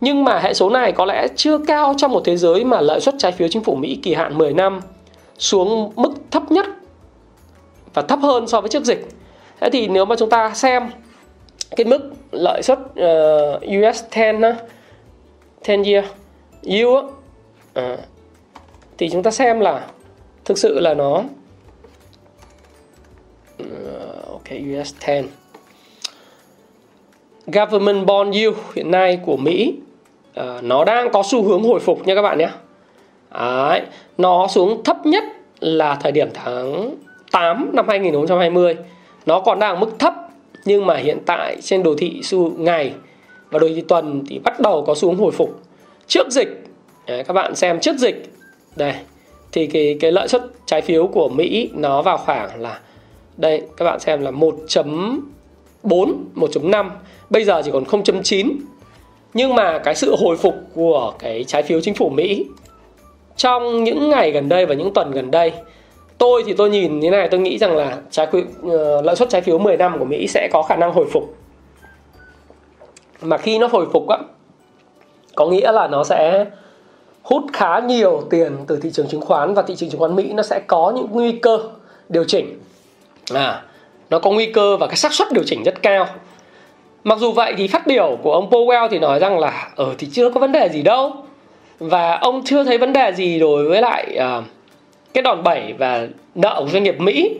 nhưng 0.00 0.24
mà 0.24 0.38
hệ 0.38 0.54
số 0.54 0.70
này 0.70 0.92
có 0.92 1.04
lẽ 1.04 1.28
chưa 1.36 1.58
cao 1.58 1.94
trong 1.98 2.12
một 2.12 2.22
thế 2.24 2.36
giới 2.36 2.64
mà 2.64 2.80
lợi 2.80 3.00
suất 3.00 3.14
trái 3.18 3.32
phiếu 3.32 3.48
chính 3.48 3.64
phủ 3.64 3.74
Mỹ 3.74 3.98
kỳ 4.02 4.14
hạn 4.14 4.38
10 4.38 4.52
năm 4.52 4.80
xuống 5.38 5.92
mức 5.96 6.12
thấp 6.30 6.52
nhất 6.52 6.66
và 7.94 8.02
thấp 8.02 8.18
hơn 8.22 8.46
so 8.46 8.60
với 8.60 8.68
trước 8.68 8.84
dịch. 8.84 9.08
Thế 9.60 9.70
thì 9.70 9.88
nếu 9.88 10.04
mà 10.04 10.16
chúng 10.16 10.30
ta 10.30 10.50
xem 10.54 10.90
cái 11.76 11.84
mức 11.84 12.10
lợi 12.32 12.62
suất 12.62 12.78
uh, 12.78 13.62
US 13.62 14.04
10 14.16 14.24
á, 14.42 14.56
10 15.68 15.84
year 15.84 16.04
yield 16.62 17.04
á, 17.74 17.92
uh, 17.92 17.98
thì 18.98 19.08
chúng 19.10 19.22
ta 19.22 19.30
xem 19.30 19.60
là 19.60 19.86
thực 20.44 20.58
sự 20.58 20.80
là 20.80 20.94
nó 20.94 21.22
uh, 23.62 24.26
ok 24.26 24.48
US 24.50 24.94
10 25.06 25.24
government 27.46 28.06
bond 28.06 28.34
yield 28.34 28.56
hiện 28.74 28.90
nay 28.90 29.18
của 29.26 29.36
Mỹ 29.36 29.74
uh, 30.40 30.62
nó 30.62 30.84
đang 30.84 31.12
có 31.12 31.22
xu 31.26 31.42
hướng 31.42 31.62
hồi 31.62 31.80
phục 31.80 32.06
nha 32.06 32.14
các 32.14 32.22
bạn 32.22 32.38
nhé. 32.38 32.48
Đấy, 33.30 33.82
nó 34.18 34.46
xuống 34.48 34.84
thấp 34.84 35.06
nhất 35.06 35.24
là 35.60 35.94
thời 36.00 36.12
điểm 36.12 36.28
tháng 36.34 36.96
8 37.32 37.70
năm 37.72 37.88
2020. 37.88 38.76
Nó 39.26 39.40
còn 39.40 39.58
đang 39.58 39.80
mức 39.80 39.98
thấp 39.98 40.23
nhưng 40.64 40.86
mà 40.86 40.96
hiện 40.96 41.18
tại 41.26 41.56
trên 41.62 41.82
đồ 41.82 41.94
thị 41.98 42.20
xu 42.22 42.50
ngày 42.56 42.92
và 43.50 43.58
đồ 43.58 43.68
thị 43.68 43.84
tuần 43.88 44.24
thì 44.28 44.38
bắt 44.38 44.60
đầu 44.60 44.84
có 44.86 44.94
xu 44.94 45.08
hướng 45.08 45.18
hồi 45.18 45.32
phục. 45.32 45.60
Trước 46.06 46.30
dịch 46.30 46.48
đấy, 47.06 47.24
các 47.24 47.32
bạn 47.32 47.54
xem 47.54 47.80
trước 47.80 47.98
dịch 47.98 48.30
đây 48.76 48.94
thì 49.52 49.66
cái 49.66 49.96
cái 50.00 50.12
lợi 50.12 50.28
suất 50.28 50.42
trái 50.66 50.80
phiếu 50.80 51.06
của 51.06 51.28
Mỹ 51.28 51.70
nó 51.74 52.02
vào 52.02 52.18
khoảng 52.18 52.60
là 52.60 52.80
đây 53.36 53.62
các 53.76 53.84
bạn 53.84 54.00
xem 54.00 54.20
là 54.20 54.30
1.4 54.30 56.14
1.5 56.34 56.90
bây 57.30 57.44
giờ 57.44 57.62
chỉ 57.64 57.70
còn 57.70 57.84
0.9 57.84 58.52
nhưng 59.34 59.54
mà 59.54 59.78
cái 59.78 59.94
sự 59.94 60.16
hồi 60.18 60.36
phục 60.36 60.54
của 60.74 61.14
cái 61.18 61.44
trái 61.44 61.62
phiếu 61.62 61.80
chính 61.80 61.94
phủ 61.94 62.08
Mỹ 62.08 62.46
trong 63.36 63.84
những 63.84 64.10
ngày 64.10 64.30
gần 64.30 64.48
đây 64.48 64.66
và 64.66 64.74
những 64.74 64.94
tuần 64.94 65.10
gần 65.10 65.30
đây 65.30 65.52
tôi 66.18 66.42
thì 66.46 66.54
tôi 66.54 66.70
nhìn 66.70 67.00
như 67.00 67.10
này 67.10 67.28
tôi 67.28 67.40
nghĩ 67.40 67.58
rằng 67.58 67.76
là 67.76 67.98
trái 68.10 68.26
phiếu 68.32 68.40
uh, 68.40 68.72
ờ, 68.72 69.02
lãi 69.02 69.16
suất 69.16 69.28
trái 69.28 69.40
phiếu 69.40 69.58
10 69.58 69.76
năm 69.76 69.98
của 69.98 70.04
Mỹ 70.04 70.26
sẽ 70.28 70.48
có 70.52 70.62
khả 70.62 70.76
năng 70.76 70.92
hồi 70.92 71.06
phục. 71.12 71.34
Mà 73.22 73.38
khi 73.38 73.58
nó 73.58 73.66
hồi 73.66 73.86
phục 73.92 74.08
á 74.08 74.18
có 75.34 75.46
nghĩa 75.46 75.72
là 75.72 75.88
nó 75.88 76.04
sẽ 76.04 76.46
hút 77.22 77.42
khá 77.52 77.78
nhiều 77.78 78.22
tiền 78.30 78.56
từ 78.66 78.80
thị 78.82 78.90
trường 78.92 79.08
chứng 79.08 79.20
khoán 79.20 79.54
và 79.54 79.62
thị 79.62 79.76
trường 79.76 79.90
chứng 79.90 80.00
khoán 80.00 80.16
Mỹ 80.16 80.32
nó 80.32 80.42
sẽ 80.42 80.60
có 80.66 80.92
những 80.96 81.06
nguy 81.10 81.32
cơ 81.32 81.58
điều 82.08 82.24
chỉnh. 82.24 82.58
À 83.34 83.62
nó 84.10 84.18
có 84.18 84.30
nguy 84.30 84.46
cơ 84.46 84.76
và 84.76 84.86
cái 84.86 84.96
xác 84.96 85.12
suất 85.12 85.32
điều 85.32 85.44
chỉnh 85.46 85.62
rất 85.62 85.82
cao. 85.82 86.06
Mặc 87.04 87.18
dù 87.18 87.32
vậy 87.32 87.54
thì 87.56 87.68
phát 87.68 87.86
biểu 87.86 88.18
của 88.22 88.32
ông 88.32 88.50
Powell 88.50 88.88
thì 88.88 88.98
nói 88.98 89.18
rằng 89.18 89.38
là 89.38 89.68
ở 89.76 89.94
thì 89.98 90.08
chưa 90.12 90.30
có 90.30 90.40
vấn 90.40 90.52
đề 90.52 90.68
gì 90.68 90.82
đâu. 90.82 91.12
Và 91.78 92.16
ông 92.16 92.42
chưa 92.44 92.64
thấy 92.64 92.78
vấn 92.78 92.92
đề 92.92 93.12
gì 93.12 93.38
đối 93.38 93.68
với 93.68 93.82
lại 93.82 94.18
uh, 94.38 94.44
cái 95.14 95.22
đòn 95.22 95.42
bẩy 95.42 95.72
và 95.78 96.06
nợ 96.34 96.56
của 96.58 96.68
doanh 96.68 96.82
nghiệp 96.82 97.00
Mỹ 97.00 97.38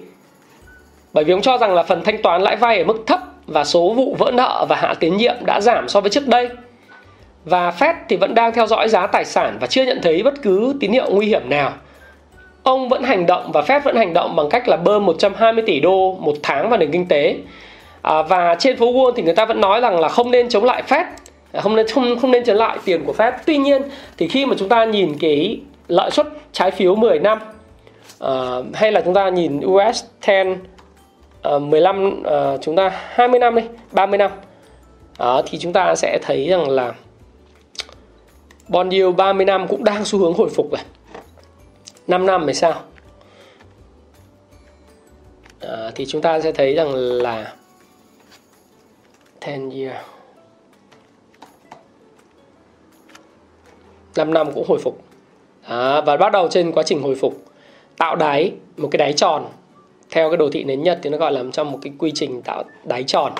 bởi 1.12 1.24
vì 1.24 1.32
ông 1.32 1.42
cho 1.42 1.58
rằng 1.58 1.74
là 1.74 1.82
phần 1.82 2.04
thanh 2.04 2.22
toán 2.22 2.42
lãi 2.42 2.56
vay 2.56 2.78
ở 2.78 2.84
mức 2.84 3.02
thấp 3.06 3.20
và 3.46 3.64
số 3.64 3.94
vụ 3.94 4.16
vỡ 4.18 4.30
nợ 4.34 4.66
và 4.68 4.76
hạ 4.76 4.94
tín 5.00 5.16
nhiệm 5.16 5.34
đã 5.44 5.60
giảm 5.60 5.88
so 5.88 6.00
với 6.00 6.10
trước 6.10 6.26
đây 6.26 6.48
và 7.44 7.70
Fed 7.70 7.94
thì 8.08 8.16
vẫn 8.16 8.34
đang 8.34 8.52
theo 8.52 8.66
dõi 8.66 8.88
giá 8.88 9.06
tài 9.06 9.24
sản 9.24 9.56
và 9.60 9.66
chưa 9.66 9.84
nhận 9.84 9.98
thấy 10.02 10.22
bất 10.22 10.34
cứ 10.42 10.74
tín 10.80 10.92
hiệu 10.92 11.10
nguy 11.10 11.26
hiểm 11.26 11.50
nào. 11.50 11.72
Ông 12.62 12.88
vẫn 12.88 13.02
hành 13.02 13.26
động 13.26 13.52
và 13.52 13.60
Fed 13.60 13.80
vẫn 13.80 13.96
hành 13.96 14.14
động 14.14 14.36
bằng 14.36 14.48
cách 14.50 14.68
là 14.68 14.76
bơm 14.76 15.06
120 15.06 15.64
tỷ 15.66 15.80
đô 15.80 16.12
một 16.20 16.36
tháng 16.42 16.68
vào 16.70 16.78
nền 16.78 16.90
kinh 16.92 17.06
tế. 17.06 17.36
À, 18.02 18.22
và 18.22 18.56
trên 18.58 18.76
phố 18.76 18.92
Wall 18.92 19.12
thì 19.12 19.22
người 19.22 19.34
ta 19.34 19.44
vẫn 19.44 19.60
nói 19.60 19.80
rằng 19.80 20.00
là 20.00 20.08
không 20.08 20.30
nên 20.30 20.48
chống 20.48 20.64
lại 20.64 20.82
Fed, 20.88 21.04
à, 21.52 21.60
không 21.60 21.76
nên 21.76 21.88
không 21.88 22.18
không 22.20 22.30
nên 22.30 22.44
chống 22.44 22.56
lại 22.56 22.78
tiền 22.84 23.04
của 23.04 23.14
Fed. 23.18 23.32
Tuy 23.46 23.56
nhiên 23.56 23.82
thì 24.18 24.28
khi 24.28 24.46
mà 24.46 24.54
chúng 24.58 24.68
ta 24.68 24.84
nhìn 24.84 25.14
cái 25.20 25.60
lợi 25.88 26.10
suất 26.10 26.26
trái 26.52 26.70
phiếu 26.70 26.94
10 26.94 27.18
năm 27.18 27.38
uh, 28.26 28.64
hay 28.74 28.92
là 28.92 29.00
chúng 29.04 29.14
ta 29.14 29.28
nhìn 29.28 29.60
US 29.66 30.04
10 30.26 31.56
uh, 31.56 31.62
15 31.62 32.06
uh, 32.06 32.60
chúng 32.60 32.76
ta 32.76 32.88
20 32.88 33.40
năm 33.40 33.54
đi, 33.54 33.62
30 33.92 34.18
năm. 34.18 34.30
Đó, 35.18 35.42
thì 35.46 35.58
chúng 35.58 35.72
ta 35.72 35.94
sẽ 35.94 36.18
thấy 36.22 36.48
rằng 36.48 36.68
là 36.68 36.94
Bond 38.68 38.92
yield 38.92 39.16
30 39.16 39.46
năm 39.46 39.68
cũng 39.68 39.84
đang 39.84 40.04
xu 40.04 40.18
hướng 40.18 40.34
hồi 40.34 40.48
phục 40.48 40.70
rồi 40.70 40.80
5 42.06 42.26
năm 42.26 42.44
thì 42.46 42.54
sao? 42.54 42.80
À, 45.60 45.90
thì 45.94 46.06
chúng 46.06 46.22
ta 46.22 46.40
sẽ 46.40 46.52
thấy 46.52 46.74
rằng 46.74 46.94
là 46.94 47.54
10 49.46 49.54
year 49.54 49.96
5 54.16 54.34
năm 54.34 54.52
cũng 54.54 54.64
hồi 54.68 54.78
phục. 54.78 55.02
À, 55.62 56.00
và 56.00 56.16
bắt 56.16 56.32
đầu 56.32 56.48
trên 56.48 56.72
quá 56.72 56.82
trình 56.82 57.02
hồi 57.02 57.14
phục 57.14 57.43
tạo 57.98 58.16
đáy 58.16 58.52
một 58.76 58.88
cái 58.90 58.98
đáy 58.98 59.12
tròn. 59.12 59.44
Theo 60.10 60.30
cái 60.30 60.36
đồ 60.36 60.48
thị 60.52 60.64
nến 60.64 60.82
nhật 60.82 60.98
thì 61.02 61.10
nó 61.10 61.18
gọi 61.18 61.32
là 61.32 61.42
trong 61.52 61.72
một 61.72 61.78
cái 61.82 61.92
quy 61.98 62.12
trình 62.14 62.42
tạo 62.42 62.62
đáy 62.84 63.02
tròn. 63.02 63.32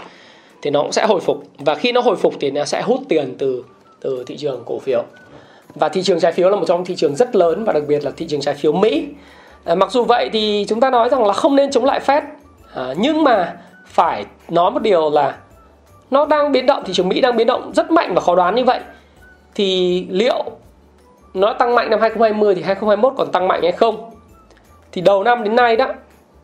Thì 0.63 0.71
nó 0.71 0.83
cũng 0.83 0.93
sẽ 0.93 1.07
hồi 1.07 1.21
phục. 1.21 1.45
Và 1.59 1.75
khi 1.75 1.93
nó 1.93 2.01
hồi 2.01 2.17
phục 2.17 2.35
thì 2.41 2.51
nó 2.51 2.65
sẽ 2.65 2.83
hút 2.83 3.01
tiền 3.09 3.35
từ 3.39 3.65
từ 4.01 4.25
thị 4.27 4.37
trường 4.37 4.63
cổ 4.67 4.79
phiếu. 4.79 5.05
Và 5.75 5.89
thị 5.89 6.03
trường 6.03 6.21
trái 6.21 6.33
phiếu 6.33 6.51
là 6.51 6.57
một 6.57 6.65
trong 6.67 6.85
thị 6.85 6.97
trường 6.97 7.17
rất 7.17 7.37
lớn 7.37 7.65
và 7.65 7.73
đặc 7.73 7.83
biệt 7.89 8.05
là 8.05 8.11
thị 8.17 8.27
trường 8.29 8.41
trái 8.41 8.55
phiếu 8.55 8.73
Mỹ. 8.73 9.07
À, 9.65 9.75
mặc 9.75 9.91
dù 9.91 10.05
vậy 10.05 10.31
thì 10.33 10.65
chúng 10.69 10.81
ta 10.81 10.91
nói 10.91 11.09
rằng 11.09 11.25
là 11.25 11.33
không 11.33 11.57
nên 11.57 11.71
chống 11.71 11.85
lại 11.85 12.01
Fed. 12.07 12.23
À, 12.75 12.95
nhưng 12.99 13.25
mà 13.25 13.57
phải 13.87 14.25
nói 14.49 14.71
một 14.71 14.83
điều 14.83 15.11
là 15.11 15.37
nó 16.11 16.27
đang 16.27 16.53
biến 16.53 16.67
động 16.67 16.83
thị 16.87 16.93
trường 16.93 17.09
Mỹ 17.09 17.21
đang 17.21 17.37
biến 17.37 17.47
động 17.47 17.73
rất 17.75 17.91
mạnh 17.91 18.15
và 18.15 18.21
khó 18.21 18.35
đoán 18.35 18.55
như 18.55 18.65
vậy. 18.65 18.81
Thì 19.55 20.07
liệu 20.11 20.45
nó 21.35 21.53
tăng 21.53 21.75
mạnh 21.75 21.91
năm 21.91 22.01
2020 22.01 22.55
thì 22.55 22.63
2021 22.63 23.13
còn 23.17 23.33
tăng 23.33 23.49
mạnh 23.49 23.63
hay 23.63 23.73
không? 23.73 24.11
Thì 24.95 25.01
đầu 25.01 25.25
năm 25.25 25.45
đến 25.45 25.57
nay 25.57 25.77
đó 25.77 25.87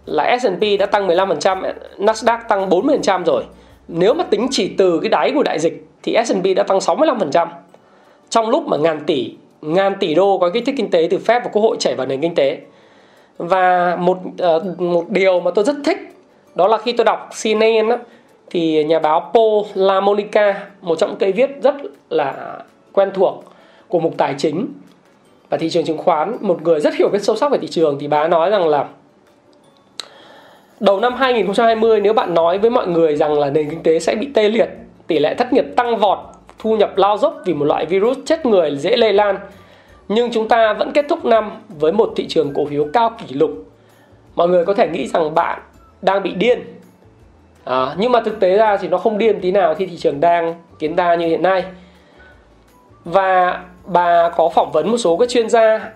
là 0.06 0.38
S&P 0.38 0.78
đã 0.78 0.86
tăng 0.86 1.08
15%, 1.08 1.72
Nasdaq 1.98 2.38
tăng 2.48 2.68
40% 2.68 3.24
rồi. 3.24 3.44
Nếu 3.88 4.14
mà 4.14 4.24
tính 4.24 4.48
chỉ 4.50 4.68
từ 4.78 5.00
cái 5.02 5.08
đáy 5.08 5.32
của 5.34 5.42
đại 5.42 5.58
dịch 5.58 5.86
thì 6.02 6.16
S&P 6.24 6.44
đã 6.56 6.62
tăng 6.62 6.78
65% 6.78 7.46
trong 8.30 8.48
lúc 8.48 8.66
mà 8.66 8.76
ngàn 8.76 9.00
tỷ 9.06 9.34
ngàn 9.62 9.94
tỷ 10.00 10.14
đô 10.14 10.38
có 10.38 10.50
kích 10.50 10.62
thích 10.66 10.74
kinh 10.78 10.90
tế 10.90 11.08
từ 11.10 11.18
phép 11.18 11.44
và 11.44 11.50
quốc 11.52 11.62
hội 11.62 11.76
chảy 11.80 11.94
vào 11.94 12.06
nền 12.06 12.20
kinh 12.20 12.34
tế 12.34 12.58
và 13.38 13.96
một 13.96 14.18
ờ, 14.38 14.74
một 14.78 15.04
điều 15.08 15.40
mà 15.40 15.50
tôi 15.50 15.64
rất 15.64 15.76
thích 15.84 15.98
đó 16.54 16.66
là 16.66 16.78
khi 16.78 16.92
tôi 16.92 17.04
đọc 17.04 17.30
CNN 17.42 17.88
đó, 17.88 17.96
thì 18.50 18.84
nhà 18.84 18.98
báo 18.98 19.30
Paul 19.34 19.64
LaMonica, 19.74 20.66
một 20.80 20.98
trong 20.98 21.10
những 21.10 21.18
cây 21.18 21.32
viết 21.32 21.50
rất 21.62 21.74
là 22.08 22.58
quen 22.92 23.10
thuộc 23.14 23.44
của 23.88 24.00
mục 24.00 24.14
tài 24.16 24.34
chính 24.38 24.66
và 25.50 25.58
thị 25.58 25.70
trường 25.70 25.84
chứng 25.84 25.98
khoán 25.98 26.36
một 26.40 26.62
người 26.62 26.80
rất 26.80 26.94
hiểu 26.94 27.08
biết 27.08 27.22
sâu 27.22 27.36
sắc 27.36 27.52
về 27.52 27.58
thị 27.58 27.68
trường 27.68 27.98
thì 28.00 28.08
bà 28.08 28.28
nói 28.28 28.50
rằng 28.50 28.68
là 28.68 28.88
đầu 30.80 31.00
năm 31.00 31.14
2020 31.14 32.00
nếu 32.00 32.12
bạn 32.12 32.34
nói 32.34 32.58
với 32.58 32.70
mọi 32.70 32.86
người 32.86 33.16
rằng 33.16 33.38
là 33.38 33.50
nền 33.50 33.70
kinh 33.70 33.82
tế 33.82 33.98
sẽ 33.98 34.14
bị 34.14 34.28
tê 34.34 34.48
liệt 34.48 34.68
tỷ 35.06 35.18
lệ 35.18 35.34
thất 35.34 35.52
nghiệp 35.52 35.64
tăng 35.76 35.96
vọt 35.96 36.18
thu 36.62 36.76
nhập 36.76 36.96
lao 36.96 37.18
dốc 37.18 37.42
vì 37.44 37.54
một 37.54 37.64
loại 37.64 37.86
virus 37.86 38.18
chết 38.24 38.46
người 38.46 38.76
dễ 38.76 38.96
lây 38.96 39.12
lan. 39.12 39.38
Nhưng 40.08 40.32
chúng 40.32 40.48
ta 40.48 40.72
vẫn 40.72 40.92
kết 40.92 41.06
thúc 41.08 41.24
năm 41.24 41.50
với 41.68 41.92
một 41.92 42.12
thị 42.16 42.26
trường 42.28 42.54
cổ 42.54 42.66
phiếu 42.66 42.86
cao 42.92 43.10
kỷ 43.18 43.34
lục. 43.34 43.50
Mọi 44.34 44.48
người 44.48 44.64
có 44.64 44.74
thể 44.74 44.88
nghĩ 44.88 45.08
rằng 45.08 45.34
bạn 45.34 45.60
đang 46.02 46.22
bị 46.22 46.32
điên. 46.32 46.62
À, 47.64 47.94
nhưng 47.98 48.12
mà 48.12 48.20
thực 48.20 48.40
tế 48.40 48.56
ra 48.56 48.76
thì 48.76 48.88
nó 48.88 48.98
không 48.98 49.18
điên 49.18 49.40
tí 49.40 49.50
nào 49.50 49.74
khi 49.74 49.86
thị 49.86 49.96
trường 49.96 50.20
đang 50.20 50.54
kiến 50.78 50.96
đa 50.96 51.14
như 51.14 51.26
hiện 51.26 51.42
nay. 51.42 51.64
Và 53.04 53.60
bà 53.84 54.28
có 54.36 54.48
phỏng 54.48 54.72
vấn 54.72 54.90
một 54.90 54.98
số 54.98 55.16
các 55.16 55.28
chuyên 55.28 55.48
gia 55.48 55.90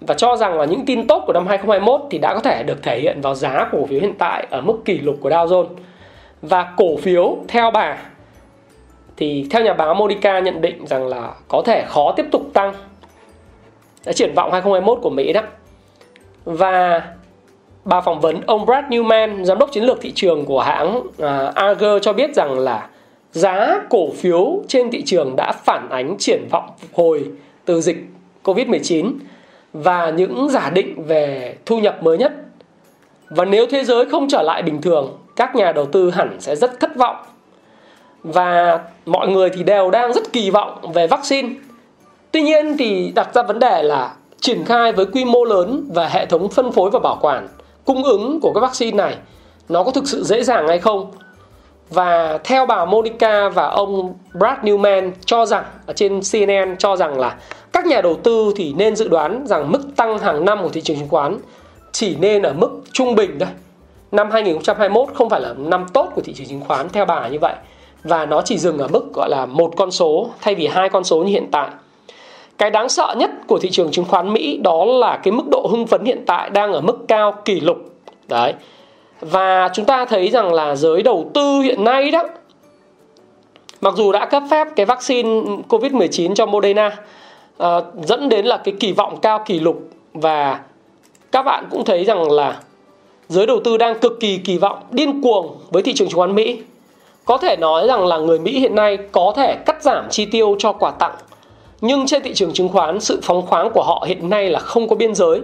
và 0.00 0.14
cho 0.14 0.36
rằng 0.36 0.58
là 0.58 0.64
những 0.64 0.86
tin 0.86 1.06
tốt 1.06 1.22
của 1.26 1.32
năm 1.32 1.46
2021 1.46 2.00
thì 2.10 2.18
đã 2.18 2.34
có 2.34 2.40
thể 2.40 2.62
được 2.62 2.82
thể 2.82 3.00
hiện 3.00 3.20
vào 3.20 3.34
giá 3.34 3.68
cổ 3.72 3.86
phiếu 3.86 4.00
hiện 4.00 4.14
tại 4.18 4.46
ở 4.50 4.60
mức 4.60 4.78
kỷ 4.84 4.98
lục 4.98 5.16
của 5.20 5.30
Dow 5.30 5.46
Jones. 5.46 5.66
Và 6.42 6.72
cổ 6.76 6.96
phiếu 6.96 7.36
theo 7.48 7.70
bà 7.70 7.96
thì 9.16 9.46
theo 9.50 9.64
nhà 9.64 9.74
báo 9.74 9.94
Monica 9.94 10.38
nhận 10.38 10.60
định 10.60 10.86
rằng 10.86 11.06
là 11.06 11.30
có 11.48 11.62
thể 11.66 11.84
khó 11.88 12.12
tiếp 12.16 12.26
tục 12.32 12.42
tăng 12.52 12.74
đã 14.06 14.12
triển 14.12 14.34
vọng 14.34 14.52
2021 14.52 14.98
của 15.02 15.10
Mỹ 15.10 15.32
đó 15.32 15.42
và 16.44 17.02
bà 17.84 18.00
phỏng 18.00 18.20
vấn 18.20 18.40
ông 18.46 18.66
Brad 18.66 18.84
Newman 18.84 19.44
giám 19.44 19.58
đốc 19.58 19.72
chiến 19.72 19.84
lược 19.84 20.00
thị 20.00 20.12
trường 20.14 20.44
của 20.44 20.60
hãng 20.60 21.02
à, 21.18 21.48
uh, 21.48 21.54
Arger 21.54 22.02
cho 22.02 22.12
biết 22.12 22.34
rằng 22.34 22.58
là 22.58 22.88
giá 23.32 23.80
cổ 23.90 24.10
phiếu 24.10 24.62
trên 24.68 24.90
thị 24.90 25.02
trường 25.06 25.36
đã 25.36 25.52
phản 25.52 25.88
ánh 25.90 26.16
triển 26.18 26.48
vọng 26.50 26.70
phục 26.78 26.90
hồi 26.94 27.24
từ 27.64 27.80
dịch 27.80 27.96
Covid-19 28.44 29.12
và 29.72 30.10
những 30.10 30.48
giả 30.50 30.70
định 30.70 31.04
về 31.06 31.56
thu 31.66 31.78
nhập 31.78 32.02
mới 32.02 32.18
nhất. 32.18 32.32
Và 33.30 33.44
nếu 33.44 33.66
thế 33.70 33.84
giới 33.84 34.04
không 34.04 34.28
trở 34.28 34.42
lại 34.42 34.62
bình 34.62 34.82
thường, 34.82 35.18
các 35.36 35.54
nhà 35.54 35.72
đầu 35.72 35.86
tư 35.86 36.10
hẳn 36.10 36.36
sẽ 36.40 36.56
rất 36.56 36.80
thất 36.80 36.96
vọng. 36.96 37.16
Và 38.22 38.80
mọi 39.06 39.28
người 39.28 39.50
thì 39.50 39.62
đều 39.62 39.90
đang 39.90 40.12
rất 40.12 40.32
kỳ 40.32 40.50
vọng 40.50 40.92
về 40.94 41.06
vaccine. 41.06 41.48
Tuy 42.32 42.42
nhiên 42.42 42.76
thì 42.78 43.12
đặt 43.14 43.34
ra 43.34 43.42
vấn 43.42 43.58
đề 43.58 43.82
là 43.82 44.14
triển 44.40 44.64
khai 44.64 44.92
với 44.92 45.06
quy 45.06 45.24
mô 45.24 45.44
lớn 45.44 45.90
và 45.94 46.08
hệ 46.08 46.26
thống 46.26 46.48
phân 46.48 46.72
phối 46.72 46.90
và 46.90 46.98
bảo 46.98 47.18
quản 47.20 47.48
cung 47.84 48.04
ứng 48.04 48.40
của 48.42 48.52
các 48.54 48.60
vaccine 48.60 48.96
này 48.96 49.16
nó 49.68 49.84
có 49.84 49.90
thực 49.90 50.08
sự 50.08 50.24
dễ 50.24 50.42
dàng 50.42 50.68
hay 50.68 50.78
không? 50.78 51.10
Và 51.90 52.38
theo 52.44 52.66
bà 52.66 52.84
Monica 52.84 53.48
và 53.48 53.66
ông 53.66 54.14
Brad 54.32 54.58
Newman 54.62 55.10
cho 55.24 55.46
rằng, 55.46 55.64
ở 55.86 55.92
trên 55.92 56.20
CNN 56.32 56.76
cho 56.78 56.96
rằng 56.96 57.18
là 57.18 57.36
các 57.72 57.86
nhà 57.86 58.00
đầu 58.00 58.14
tư 58.14 58.52
thì 58.56 58.72
nên 58.76 58.96
dự 58.96 59.08
đoán 59.08 59.46
rằng 59.46 59.72
mức 59.72 59.80
tăng 59.96 60.18
hàng 60.18 60.44
năm 60.44 60.58
của 60.62 60.68
thị 60.68 60.80
trường 60.80 60.96
chứng 60.96 61.08
khoán 61.08 61.38
chỉ 61.92 62.16
nên 62.20 62.42
ở 62.42 62.52
mức 62.52 62.80
trung 62.92 63.14
bình 63.14 63.38
thôi. 63.40 63.48
Năm 64.12 64.30
2021 64.30 65.08
không 65.14 65.30
phải 65.30 65.40
là 65.40 65.54
năm 65.56 65.86
tốt 65.92 66.08
của 66.14 66.22
thị 66.24 66.32
trường 66.32 66.46
chứng 66.46 66.60
khoán 66.60 66.88
theo 66.88 67.04
bà 67.04 67.28
như 67.28 67.38
vậy 67.40 67.54
và 68.04 68.26
nó 68.26 68.42
chỉ 68.42 68.58
dừng 68.58 68.78
ở 68.78 68.88
mức 68.88 69.14
gọi 69.14 69.28
là 69.30 69.46
một 69.46 69.72
con 69.76 69.90
số 69.90 70.30
thay 70.40 70.54
vì 70.54 70.66
hai 70.66 70.88
con 70.88 71.04
số 71.04 71.18
như 71.18 71.32
hiện 71.32 71.48
tại. 71.50 71.68
Cái 72.58 72.70
đáng 72.70 72.88
sợ 72.88 73.14
nhất 73.18 73.30
của 73.46 73.58
thị 73.58 73.70
trường 73.70 73.90
chứng 73.90 74.04
khoán 74.04 74.32
Mỹ 74.32 74.58
đó 74.62 74.84
là 74.84 75.16
cái 75.16 75.32
mức 75.32 75.44
độ 75.50 75.68
hưng 75.70 75.86
phấn 75.86 76.04
hiện 76.04 76.24
tại 76.26 76.50
đang 76.50 76.72
ở 76.72 76.80
mức 76.80 76.98
cao 77.08 77.34
kỷ 77.44 77.60
lục. 77.60 77.76
Đấy. 78.28 78.54
Và 79.20 79.70
chúng 79.72 79.84
ta 79.84 80.04
thấy 80.04 80.30
rằng 80.30 80.52
là 80.52 80.76
giới 80.76 81.02
đầu 81.02 81.30
tư 81.34 81.60
hiện 81.60 81.84
nay 81.84 82.10
đó 82.10 82.22
Mặc 83.80 83.94
dù 83.96 84.12
đã 84.12 84.26
cấp 84.26 84.42
phép 84.50 84.68
cái 84.76 84.86
vaccine 84.86 85.30
COVID-19 85.68 86.34
cho 86.34 86.46
Moderna 86.46 86.96
uh, 87.62 87.66
Dẫn 88.02 88.28
đến 88.28 88.46
là 88.46 88.56
cái 88.56 88.74
kỳ 88.80 88.92
vọng 88.92 89.18
cao 89.22 89.42
kỷ 89.46 89.60
lục. 89.60 89.88
Và 90.14 90.60
các 91.32 91.42
bạn 91.42 91.66
cũng 91.70 91.84
thấy 91.84 92.04
rằng 92.04 92.30
là 92.30 92.60
Giới 93.28 93.46
đầu 93.46 93.60
tư 93.64 93.76
đang 93.76 93.98
cực 93.98 94.20
kỳ 94.20 94.38
kỳ 94.38 94.58
vọng 94.58 94.78
điên 94.90 95.22
cuồng 95.22 95.56
với 95.70 95.82
thị 95.82 95.94
trường 95.94 96.08
chứng 96.08 96.18
khoán 96.18 96.34
Mỹ. 96.34 96.62
Có 97.24 97.38
thể 97.38 97.56
nói 97.56 97.86
rằng 97.86 98.06
là 98.06 98.18
người 98.18 98.38
Mỹ 98.38 98.58
hiện 98.58 98.74
nay 98.74 98.98
có 99.12 99.32
thể 99.36 99.56
cắt 99.66 99.82
giảm 99.82 100.06
chi 100.10 100.24
tiêu 100.24 100.56
cho 100.58 100.72
quà 100.72 100.90
tặng 100.90 101.14
Nhưng 101.80 102.06
trên 102.06 102.22
thị 102.22 102.34
trường 102.34 102.52
chứng 102.52 102.68
khoán 102.68 103.00
sự 103.00 103.20
phóng 103.22 103.46
khoáng 103.46 103.70
của 103.74 103.82
họ 103.82 104.04
hiện 104.08 104.30
nay 104.30 104.50
là 104.50 104.58
không 104.58 104.88
có 104.88 104.96
biên 104.96 105.14
giới. 105.14 105.40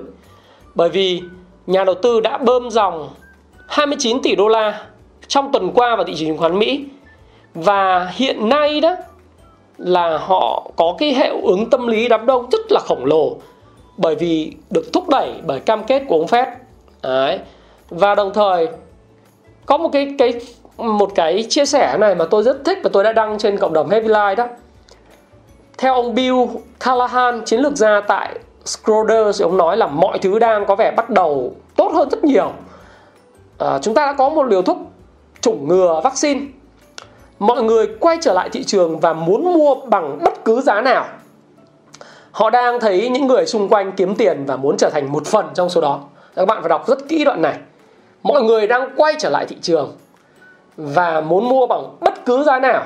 Bởi 0.75 0.89
vì 0.89 1.23
nhà 1.67 1.85
đầu 1.85 1.95
tư 1.95 2.21
đã 2.21 2.39
bơm 2.39 2.71
dòng 2.71 3.09
29 3.75 4.23
tỷ 4.23 4.35
đô 4.35 4.49
la 4.49 4.81
trong 5.29 5.53
tuần 5.53 5.71
qua 5.75 5.97
vào 5.97 6.05
thị 6.05 6.15
trường 6.17 6.29
chứng 6.29 6.39
khoán 6.39 6.59
Mỹ. 6.59 6.85
Và 7.55 8.13
hiện 8.15 8.49
nay 8.49 8.81
đó 8.81 8.97
là 9.79 10.19
họ 10.19 10.71
có 10.77 10.95
cái 10.99 11.15
hiệu 11.15 11.41
ứng 11.43 11.71
tâm 11.71 11.87
lý 11.87 12.09
đám 12.09 12.27
đông 12.27 12.51
rất 12.51 12.61
là 12.71 12.81
khổng 12.81 13.05
lồ 13.05 13.37
bởi 13.97 14.15
vì 14.15 14.53
được 14.71 14.93
thúc 14.93 15.09
đẩy 15.09 15.33
bởi 15.47 15.61
cam 15.61 15.85
kết 15.85 16.03
của 16.09 16.19
ông 16.19 16.27
Fed. 16.27 16.47
Đấy. 17.03 17.39
và 17.91 18.15
đồng 18.15 18.33
thời, 18.35 18.69
có 19.67 19.77
một 19.77 19.89
cái 19.93 20.15
cái, 20.19 20.33
một 20.77 21.11
cái 21.15 21.47
chia 21.49 21.67
sẻ 21.67 21.97
này 21.99 22.15
mà 22.15 22.25
tôi 22.25 22.43
rất 22.43 22.65
thích 22.65 22.79
và 22.83 22.91
tôi 22.93 23.05
đã 23.05 23.13
đăng 23.13 23.39
trên 23.39 23.59
cộng 23.59 23.73
đồng 23.73 23.91
Heavy 23.91 24.09
Life 24.09 24.35
đó. 24.35 24.47
Theo 25.79 25.95
ông 25.95 26.15
Bill 26.15 26.37
Callahan, 26.81 27.45
chiến 27.45 27.61
lược 27.61 27.77
gia 27.77 28.01
tại 28.01 28.39
Schroders 28.65 29.43
ông 29.43 29.57
nói 29.57 29.77
là 29.77 29.87
mọi 29.87 30.19
thứ 30.19 30.39
đang 30.39 30.67
có 30.67 30.77
vẻ 30.77 30.91
bắt 30.91 31.11
đầu 31.11 31.55
tốt 31.77 31.93
hơn 31.95 32.09
rất 32.11 32.25
nhiều 32.25 32.53
à, 33.59 33.79
chúng 33.83 33.95
ta 33.95 34.07
đã 34.07 34.13
có 34.13 34.29
một 34.29 34.43
liều 34.43 34.63
thuốc 34.63 34.79
chủng 35.41 35.69
ngừa 35.69 36.01
vaccine. 36.05 36.41
Mọi 37.39 37.63
người 37.63 37.87
quay 38.01 38.19
trở 38.21 38.33
lại 38.33 38.49
thị 38.53 38.65
trường 38.65 39.01
và 39.01 39.13
muốn 39.13 39.53
mua 39.55 39.75
bằng 39.75 40.19
bất 40.25 40.45
cứ 40.45 40.61
giá 40.61 40.81
nào. 40.81 41.07
Họ 42.31 42.51
đang 42.51 42.81
thấy 42.81 43.09
những 43.09 43.27
người 43.27 43.47
xung 43.47 43.69
quanh 43.69 43.93
kiếm 43.93 44.15
tiền 44.15 44.45
và 44.47 44.57
muốn 44.57 44.77
trở 44.77 44.91
thành 44.91 45.13
một 45.13 45.27
phần 45.27 45.47
trong 45.55 45.69
số 45.69 45.81
đó. 45.81 46.01
Các 46.37 46.49
bạn 46.49 46.63
phải 46.63 46.69
đọc 46.69 46.89
rất 46.89 47.09
kỹ 47.09 47.25
đoạn 47.25 47.43
này. 47.43 47.59
Mọi 48.23 48.43
người 48.43 48.67
đang 48.67 48.91
quay 48.97 49.15
trở 49.19 49.31
lại 49.31 49.47
thị 49.47 49.57
trường 49.63 49.93
và 50.77 51.21
muốn 51.21 51.49
mua 51.49 51.67
bằng 51.67 51.97
bất 52.01 52.25
cứ 52.27 52.43
giá 52.45 52.59
nào. 52.59 52.83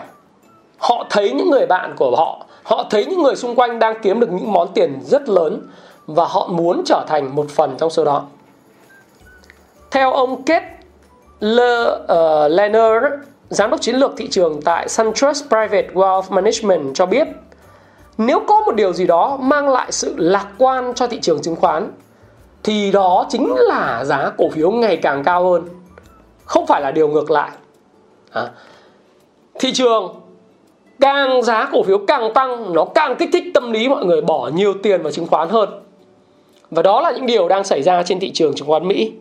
Họ 0.79 1.07
thấy 1.11 1.31
những 1.31 1.51
người 1.51 1.67
bạn 1.67 1.95
của 1.97 2.17
họ 2.17 2.45
họ 2.69 2.85
thấy 2.91 3.07
những 3.07 3.23
người 3.23 3.37
xung 3.37 3.55
quanh 3.55 3.79
đang 3.79 3.95
kiếm 4.03 4.21
được 4.21 4.33
những 4.33 4.53
món 4.53 4.69
tiền 4.75 5.01
rất 5.03 5.29
lớn 5.29 5.63
và 6.07 6.25
họ 6.25 6.49
muốn 6.53 6.83
trở 6.85 7.05
thành 7.09 7.35
một 7.35 7.47
phần 7.51 7.77
trong 7.79 7.91
số 7.91 8.05
đó 8.05 8.25
theo 9.91 10.13
ông 10.13 10.43
Kate 10.43 10.79
Le, 11.41 11.85
ờ, 12.07 12.45
uh, 12.47 12.53
Lenner, 12.53 13.03
giám 13.49 13.71
đốc 13.71 13.81
chiến 13.81 13.97
lược 13.97 14.13
thị 14.17 14.29
trường 14.31 14.61
tại 14.63 14.89
SunTrust 14.89 15.49
Private 15.49 15.89
Wealth 15.95 16.23
Management 16.31 16.95
cho 16.95 17.07
biết, 17.07 17.29
nếu 18.19 18.41
có 18.47 18.61
một 18.61 18.75
điều 18.75 18.93
gì 18.93 19.07
đó 19.07 19.39
mang 19.41 19.69
lại 19.69 19.93
sự 19.93 20.15
lạc 20.17 20.47
quan 20.59 20.95
cho 20.95 21.07
thị 21.07 21.19
trường 21.21 21.43
chứng 21.43 21.57
khoán 21.57 21.93
thì 22.63 22.93
đó 22.93 23.27
chính 23.29 23.55
là 23.57 24.05
giá 24.05 24.31
cổ 24.39 24.49
phiếu 24.51 24.71
ngày 24.71 24.97
càng 24.97 25.25
cao 25.25 25.51
hơn, 25.51 25.69
không 26.45 26.67
phải 26.67 26.81
là 26.81 26.91
điều 26.91 27.09
ngược 27.09 27.31
lại. 27.31 27.51
À, 28.33 28.51
thị 29.59 29.73
trường 29.73 30.21
càng 31.01 31.43
giá 31.43 31.69
cổ 31.73 31.83
phiếu 31.83 31.99
càng 32.07 32.35
tăng 32.35 32.75
nó 32.75 32.85
càng 32.85 33.17
kích 33.19 33.29
thích 33.33 33.45
tâm 33.55 33.73
lý 33.73 33.89
mọi 33.89 34.05
người 34.05 34.21
bỏ 34.21 34.51
nhiều 34.55 34.75
tiền 34.83 35.03
vào 35.03 35.13
chứng 35.13 35.27
khoán 35.27 35.49
hơn. 35.49 35.69
Và 36.71 36.83
đó 36.83 37.01
là 37.01 37.11
những 37.11 37.27
điều 37.27 37.49
đang 37.49 37.65
xảy 37.65 37.83
ra 37.83 38.03
trên 38.03 38.21
thị 38.21 38.31
trường 38.35 38.55
chứng 38.55 38.69
khoán 38.69 38.89
Mỹ. 38.89 39.13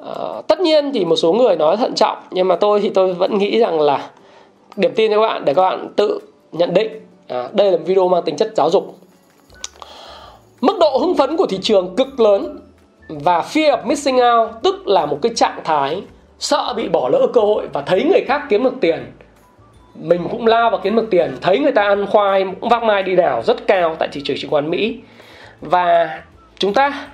Uh, 0.00 0.46
tất 0.46 0.60
nhiên 0.60 0.92
thì 0.92 1.04
một 1.04 1.16
số 1.16 1.32
người 1.32 1.56
nói 1.56 1.76
thận 1.76 1.94
trọng 1.94 2.18
nhưng 2.30 2.48
mà 2.48 2.56
tôi 2.56 2.80
thì 2.80 2.90
tôi 2.90 3.14
vẫn 3.14 3.38
nghĩ 3.38 3.58
rằng 3.58 3.80
là 3.80 4.10
điểm 4.76 4.92
tin 4.94 5.10
cho 5.10 5.16
các 5.16 5.28
bạn 5.28 5.44
để 5.44 5.54
các 5.54 5.62
bạn 5.62 5.88
tự 5.96 6.18
nhận 6.52 6.74
định 6.74 7.06
à, 7.28 7.48
đây 7.52 7.72
là 7.72 7.78
video 7.78 8.08
mang 8.08 8.22
tính 8.22 8.36
chất 8.36 8.52
giáo 8.56 8.70
dục. 8.70 8.96
Mức 10.60 10.76
độ 10.80 10.98
hưng 10.98 11.16
phấn 11.16 11.36
của 11.36 11.46
thị 11.46 11.58
trường 11.62 11.96
cực 11.96 12.20
lớn 12.20 12.60
và 13.08 13.40
fear 13.40 13.76
of 13.76 13.86
missing 13.86 14.16
out 14.16 14.50
tức 14.62 14.86
là 14.86 15.06
một 15.06 15.18
cái 15.22 15.32
trạng 15.34 15.60
thái 15.64 16.02
sợ 16.38 16.74
bị 16.76 16.88
bỏ 16.88 17.08
lỡ 17.08 17.26
cơ 17.32 17.40
hội 17.40 17.68
và 17.72 17.82
thấy 17.82 18.04
người 18.04 18.24
khác 18.28 18.42
kiếm 18.48 18.64
được 18.64 18.74
tiền. 18.80 19.12
Mình 19.94 20.28
cũng 20.30 20.46
lao 20.46 20.70
vào 20.70 20.80
kiếm 20.82 20.96
được 20.96 21.06
tiền 21.10 21.36
thấy 21.40 21.58
người 21.58 21.72
ta 21.72 21.82
ăn 21.82 22.06
khoai 22.06 22.44
cũng 22.60 22.68
vác 22.68 22.82
mai 22.82 23.02
đi 23.02 23.16
đảo 23.16 23.42
rất 23.42 23.66
cao 23.66 23.96
tại 23.98 24.08
thị 24.12 24.20
trường 24.24 24.36
chứng 24.40 24.50
khoán 24.50 24.70
Mỹ. 24.70 24.98
Và 25.60 26.20
chúng 26.58 26.74
ta 26.74 27.08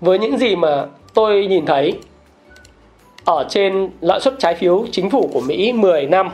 với 0.00 0.18
những 0.18 0.38
gì 0.38 0.56
mà 0.56 0.84
tôi 1.14 1.46
nhìn 1.46 1.66
thấy 1.66 1.98
ở 3.24 3.46
trên 3.48 3.90
lãi 4.00 4.20
suất 4.20 4.34
trái 4.38 4.54
phiếu 4.54 4.86
chính 4.92 5.10
phủ 5.10 5.30
của 5.32 5.40
Mỹ 5.40 5.72
10 5.72 6.06
năm 6.06 6.30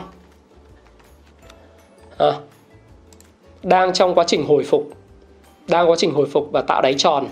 à, 2.17 2.31
đang 3.63 3.93
trong 3.93 4.15
quá 4.15 4.23
trình 4.27 4.45
hồi 4.45 4.63
phục 4.63 4.91
đang 5.67 5.89
quá 5.89 5.95
trình 5.99 6.13
hồi 6.13 6.25
phục 6.25 6.49
và 6.51 6.61
tạo 6.61 6.81
đáy 6.81 6.93
tròn 6.93 7.27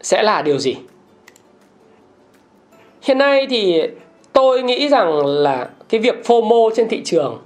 sẽ 0.00 0.22
là 0.22 0.42
điều 0.42 0.58
gì? 0.58 0.76
Hiện 3.08 3.18
nay 3.18 3.46
thì 3.50 3.82
tôi 4.32 4.62
nghĩ 4.62 4.88
rằng 4.88 5.26
là 5.26 5.68
cái 5.88 6.00
việc 6.00 6.22
FOMO 6.24 6.70
trên 6.76 6.88
thị 6.88 7.02
trường 7.04 7.38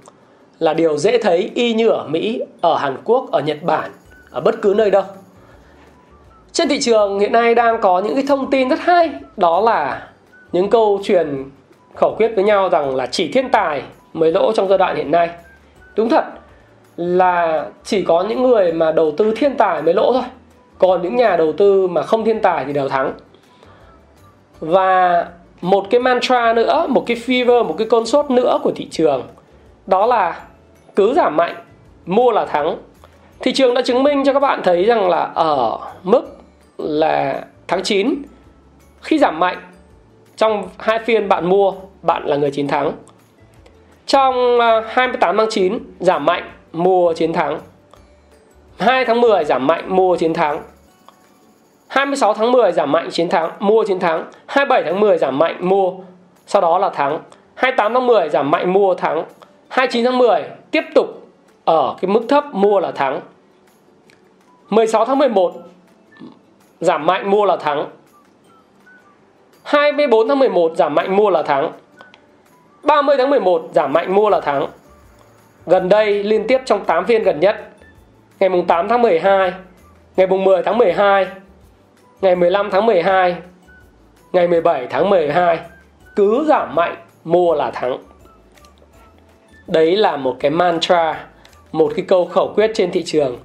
là 0.59 0.73
điều 0.73 0.97
dễ 0.97 1.17
thấy 1.17 1.51
y 1.55 1.73
như 1.73 1.89
ở 1.89 2.07
Mỹ, 2.07 2.41
ở 2.61 2.75
Hàn 2.77 2.97
Quốc, 3.03 3.31
ở 3.31 3.41
Nhật 3.41 3.63
Bản, 3.63 3.91
ở 4.31 4.41
bất 4.41 4.61
cứ 4.61 4.73
nơi 4.77 4.91
đâu. 4.91 5.03
Trên 6.51 6.69
thị 6.69 6.79
trường 6.79 7.19
hiện 7.19 7.31
nay 7.31 7.55
đang 7.55 7.81
có 7.81 7.99
những 7.99 8.13
cái 8.13 8.23
thông 8.27 8.51
tin 8.51 8.69
rất 8.69 8.79
hay, 8.79 9.09
đó 9.37 9.61
là 9.61 10.07
những 10.51 10.69
câu 10.69 10.99
truyền 11.03 11.43
khẩu 11.95 12.15
quyết 12.17 12.31
với 12.35 12.43
nhau 12.43 12.69
rằng 12.69 12.95
là 12.95 13.05
chỉ 13.05 13.31
thiên 13.31 13.49
tài 13.49 13.81
mới 14.13 14.31
lỗ 14.31 14.51
trong 14.51 14.67
giai 14.67 14.77
đoạn 14.77 14.95
hiện 14.95 15.11
nay 15.11 15.29
đúng 15.95 16.09
thật 16.09 16.23
là 16.97 17.65
chỉ 17.83 18.01
có 18.03 18.25
những 18.29 18.43
người 18.43 18.73
mà 18.73 18.91
đầu 18.91 19.11
tư 19.11 19.33
thiên 19.37 19.55
tài 19.55 19.81
mới 19.81 19.93
lỗ 19.93 20.13
thôi 20.13 20.23
còn 20.77 21.01
những 21.01 21.15
nhà 21.15 21.37
đầu 21.37 21.53
tư 21.53 21.87
mà 21.87 22.01
không 22.01 22.23
thiên 22.23 22.41
tài 22.41 22.65
thì 22.65 22.73
đều 22.73 22.89
thắng 22.89 23.13
và 24.59 25.25
một 25.63 25.89
cái 25.89 25.99
mantra 25.99 26.53
nữa, 26.53 26.85
một 26.89 27.03
cái 27.07 27.17
fever, 27.17 27.65
một 27.65 27.75
cái 27.77 27.87
con 27.89 28.05
sốt 28.05 28.31
nữa 28.31 28.59
của 28.63 28.71
thị 28.75 28.87
trường. 28.91 29.27
Đó 29.87 30.05
là 30.05 30.41
cứ 30.95 31.13
giảm 31.13 31.37
mạnh, 31.37 31.55
mua 32.05 32.31
là 32.31 32.45
thắng. 32.45 32.77
Thị 33.39 33.53
trường 33.53 33.73
đã 33.73 33.81
chứng 33.81 34.03
minh 34.03 34.23
cho 34.25 34.33
các 34.33 34.39
bạn 34.39 34.61
thấy 34.63 34.83
rằng 34.83 35.09
là 35.09 35.31
ở 35.35 35.77
mức 36.03 36.37
là 36.77 37.41
tháng 37.67 37.83
9 37.83 38.15
khi 39.01 39.19
giảm 39.19 39.39
mạnh, 39.39 39.57
trong 40.37 40.69
hai 40.79 40.99
phiên 40.99 41.29
bạn 41.29 41.49
mua, 41.49 41.73
bạn 42.01 42.25
là 42.25 42.35
người 42.35 42.51
chiến 42.51 42.67
thắng. 42.67 42.91
Trong 44.05 44.59
à, 44.59 44.83
28 44.87 45.37
tháng 45.37 45.47
9 45.49 45.79
giảm 45.99 46.25
mạnh, 46.25 46.51
mua 46.73 47.13
chiến 47.13 47.33
thắng. 47.33 47.59
2 48.79 49.05
tháng 49.05 49.21
10 49.21 49.43
giảm 49.45 49.67
mạnh, 49.67 49.95
mua 49.95 50.15
chiến 50.15 50.33
thắng. 50.33 50.63
26 51.93 52.33
tháng 52.33 52.51
10 52.51 52.71
giảm 52.71 52.91
mạnh 52.91 53.09
chiến 53.11 53.29
thắng, 53.29 53.51
mua 53.59 53.83
chiến 53.83 53.99
thắng. 53.99 54.25
27 54.45 54.83
tháng 54.83 54.99
10 54.99 55.17
giảm 55.17 55.39
mạnh, 55.39 55.57
mua. 55.59 55.91
Sau 56.47 56.61
đó 56.61 56.77
là 56.77 56.89
thắng. 56.89 57.19
28 57.55 57.93
tháng 57.93 58.07
10 58.07 58.29
giảm 58.29 58.51
mạnh, 58.51 58.73
mua, 58.73 58.93
thắng. 58.93 59.23
29 59.69 60.05
tháng 60.05 60.17
10 60.17 60.43
tiếp 60.71 60.83
tục 60.95 61.07
ở 61.65 61.95
cái 62.01 62.11
mức 62.11 62.21
thấp, 62.29 62.45
mua 62.53 62.79
là 62.79 62.91
thắng. 62.91 63.19
16 64.69 65.05
tháng 65.05 65.17
11 65.17 65.53
giảm 66.79 67.05
mạnh, 67.05 67.29
mua 67.29 67.45
là 67.45 67.57
thắng. 67.57 67.85
24 69.63 70.27
tháng 70.27 70.39
11 70.39 70.71
giảm 70.75 70.95
mạnh, 70.95 71.15
mua 71.15 71.29
là 71.29 71.43
thắng. 71.43 71.71
30 72.83 73.15
tháng 73.17 73.29
11 73.29 73.69
giảm 73.73 73.93
mạnh, 73.93 74.15
mua 74.15 74.29
là 74.29 74.41
thắng. 74.41 74.67
Gần 75.65 75.89
đây, 75.89 76.23
liên 76.23 76.47
tiếp 76.47 76.61
trong 76.65 76.85
8 76.85 77.05
phiên 77.05 77.23
gần 77.23 77.39
nhất, 77.39 77.69
Ngày 78.39 78.49
mùng 78.49 78.67
8 78.67 78.87
tháng 78.87 79.01
12 79.01 79.53
Ngày 80.17 80.27
mùng 80.27 80.43
10 80.43 80.63
tháng 80.63 80.77
12 80.77 81.27
Ngày 82.23 82.35
15 82.35 82.69
tháng 82.71 82.85
12 82.85 83.35
Ngày 84.33 84.47
17 84.47 84.87
tháng 84.87 85.09
12 85.09 85.59
Cứ 86.15 86.45
giảm 86.47 86.75
mạnh, 86.75 86.95
mua 87.23 87.53
là 87.53 87.71
thắng 87.71 87.97
Đấy 89.67 89.95
là 89.95 90.17
một 90.17 90.35
cái 90.39 90.51
mantra, 90.51 91.25
Một 91.71 91.93
cái 91.95 92.05
câu 92.07 92.25
khẩu 92.25 92.53
quyết 92.55 92.71
trên 92.73 92.91
thị 92.91 93.03
trường 93.03 93.37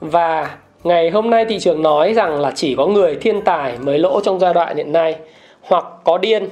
Và 0.00 0.56
ngày 0.84 1.10
hôm 1.10 1.30
nay 1.30 1.44
thị 1.44 1.58
trường 1.60 1.82
nói 1.82 2.14
rằng 2.14 2.40
là 2.40 2.52
chỉ 2.54 2.74
có 2.74 2.86
người 2.86 3.14
thiên 3.14 3.42
tài 3.42 3.78
mới 3.78 3.98
lỗ 3.98 4.20
trong 4.20 4.38
giai 4.38 4.54
đoạn 4.54 4.76
hiện 4.76 4.92
nay, 4.92 5.16
Hoặc 5.60 5.84
có 6.04 6.18
điên 6.18 6.48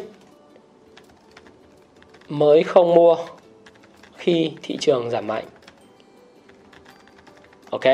mới 2.28 2.62
không 2.62 2.94
mua 2.94 3.16
khi 4.16 4.52
thị 4.62 4.76
trường 4.80 5.11
giảm 5.11 5.26
mạnh. 5.26 5.44
Ok. 7.70 7.85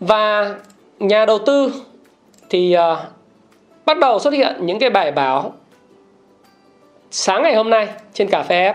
Và 0.00 0.54
nhà 0.98 1.26
đầu 1.26 1.38
tư 1.38 1.72
thì 2.50 2.76
uh, 2.76 2.98
bắt 3.84 3.98
đầu 3.98 4.18
xuất 4.18 4.34
hiện 4.34 4.56
những 4.60 4.78
cái 4.78 4.90
bài 4.90 5.12
báo 5.12 5.52
sáng 7.10 7.42
ngày 7.42 7.54
hôm 7.54 7.70
nay 7.70 7.88
trên 8.12 8.30
cà 8.30 8.42
phê 8.42 8.72
F. 8.72 8.74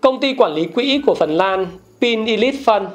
Công 0.00 0.20
ty 0.20 0.34
quản 0.34 0.52
lý 0.52 0.64
quỹ 0.64 1.02
của 1.06 1.14
Phần 1.14 1.36
Lan 1.36 1.66
Pin 2.00 2.24
Elite 2.24 2.58
Fund 2.58 2.86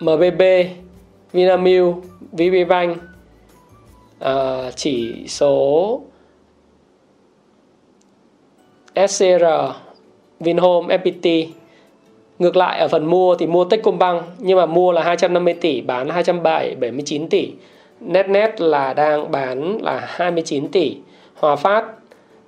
MBB 0.00 0.42
Vinamilk 1.32 1.94
VPBank 2.32 2.98
à, 4.18 4.70
Chỉ 4.76 5.26
số 5.28 6.00
SCR 8.94 9.44
Vinhome, 10.40 10.96
FPT. 10.96 11.46
Ngược 12.38 12.56
lại 12.56 12.78
ở 12.78 12.88
phần 12.88 13.06
mua 13.06 13.34
thì 13.34 13.46
mua 13.46 13.64
Techcombank 13.64 14.24
nhưng 14.38 14.58
mà 14.58 14.66
mua 14.66 14.92
là 14.92 15.02
250 15.02 15.54
tỷ, 15.54 15.80
bán 15.80 16.08
279 16.08 17.28
tỷ. 17.28 17.52
Net 18.00 18.28
net 18.28 18.60
là 18.60 18.94
đang 18.94 19.30
bán 19.30 19.78
là 19.82 20.06
29 20.08 20.68
tỷ. 20.68 20.96
Hòa 21.42 21.56
Phát 21.56 21.84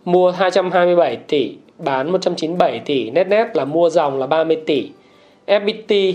mua 0.04 0.30
227 0.30 1.16
tỷ, 1.16 1.56
bán 1.78 2.12
197 2.12 2.80
tỷ. 2.84 3.10
Net 3.10 3.26
net 3.28 3.56
là 3.56 3.64
mua 3.64 3.90
dòng 3.90 4.18
là 4.18 4.26
30 4.26 4.62
tỷ. 4.66 4.90
FPT 5.46 6.14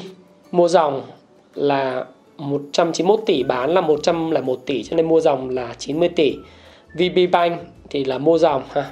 mua 0.51 0.67
dòng 0.67 1.01
là 1.55 2.05
191 2.37 3.19
tỷ, 3.25 3.43
bán 3.43 3.73
là 3.73 3.81
101 3.81 4.59
tỷ 4.65 4.83
cho 4.83 4.95
nên 4.95 5.07
mua 5.07 5.19
dòng 5.19 5.49
là 5.49 5.73
90 5.77 6.09
tỷ. 6.09 6.35
VB 6.93 7.31
Bank 7.31 7.61
thì 7.89 8.05
là 8.05 8.17
mua 8.17 8.37
dòng 8.37 8.63
ha. 8.71 8.91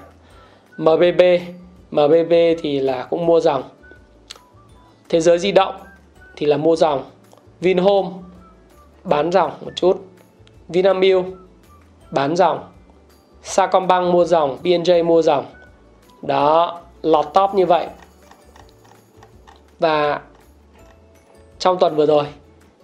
MBB 0.78 1.21
MBB 1.91 2.34
thì 2.62 2.80
là 2.80 3.08
cũng 3.10 3.26
mua 3.26 3.39
dòng 3.39 3.63
Thế 5.10 5.21
giới 5.21 5.39
di 5.39 5.52
động 5.52 5.76
thì 6.36 6.45
là 6.45 6.58
mua 6.58 6.76
dòng 6.76 7.04
Vinhome 7.60 8.10
bán 9.04 9.32
dòng 9.32 9.52
một 9.62 9.71
chút 9.76 10.06
Vinamilk 10.67 11.26
bán 12.12 12.36
dòng 12.36 12.60
Sacombank 13.43 14.13
mua 14.13 14.26
dòng 14.26 14.58
BNJ 14.63 15.06
mua 15.06 15.21
dòng 15.21 15.45
đó, 16.21 16.80
lọt 17.02 17.26
top 17.34 17.54
như 17.54 17.65
vậy 17.65 17.88
và 19.80 20.21
trong 21.60 21.78
tuần 21.80 21.95
vừa 21.95 22.06
rồi, 22.06 22.23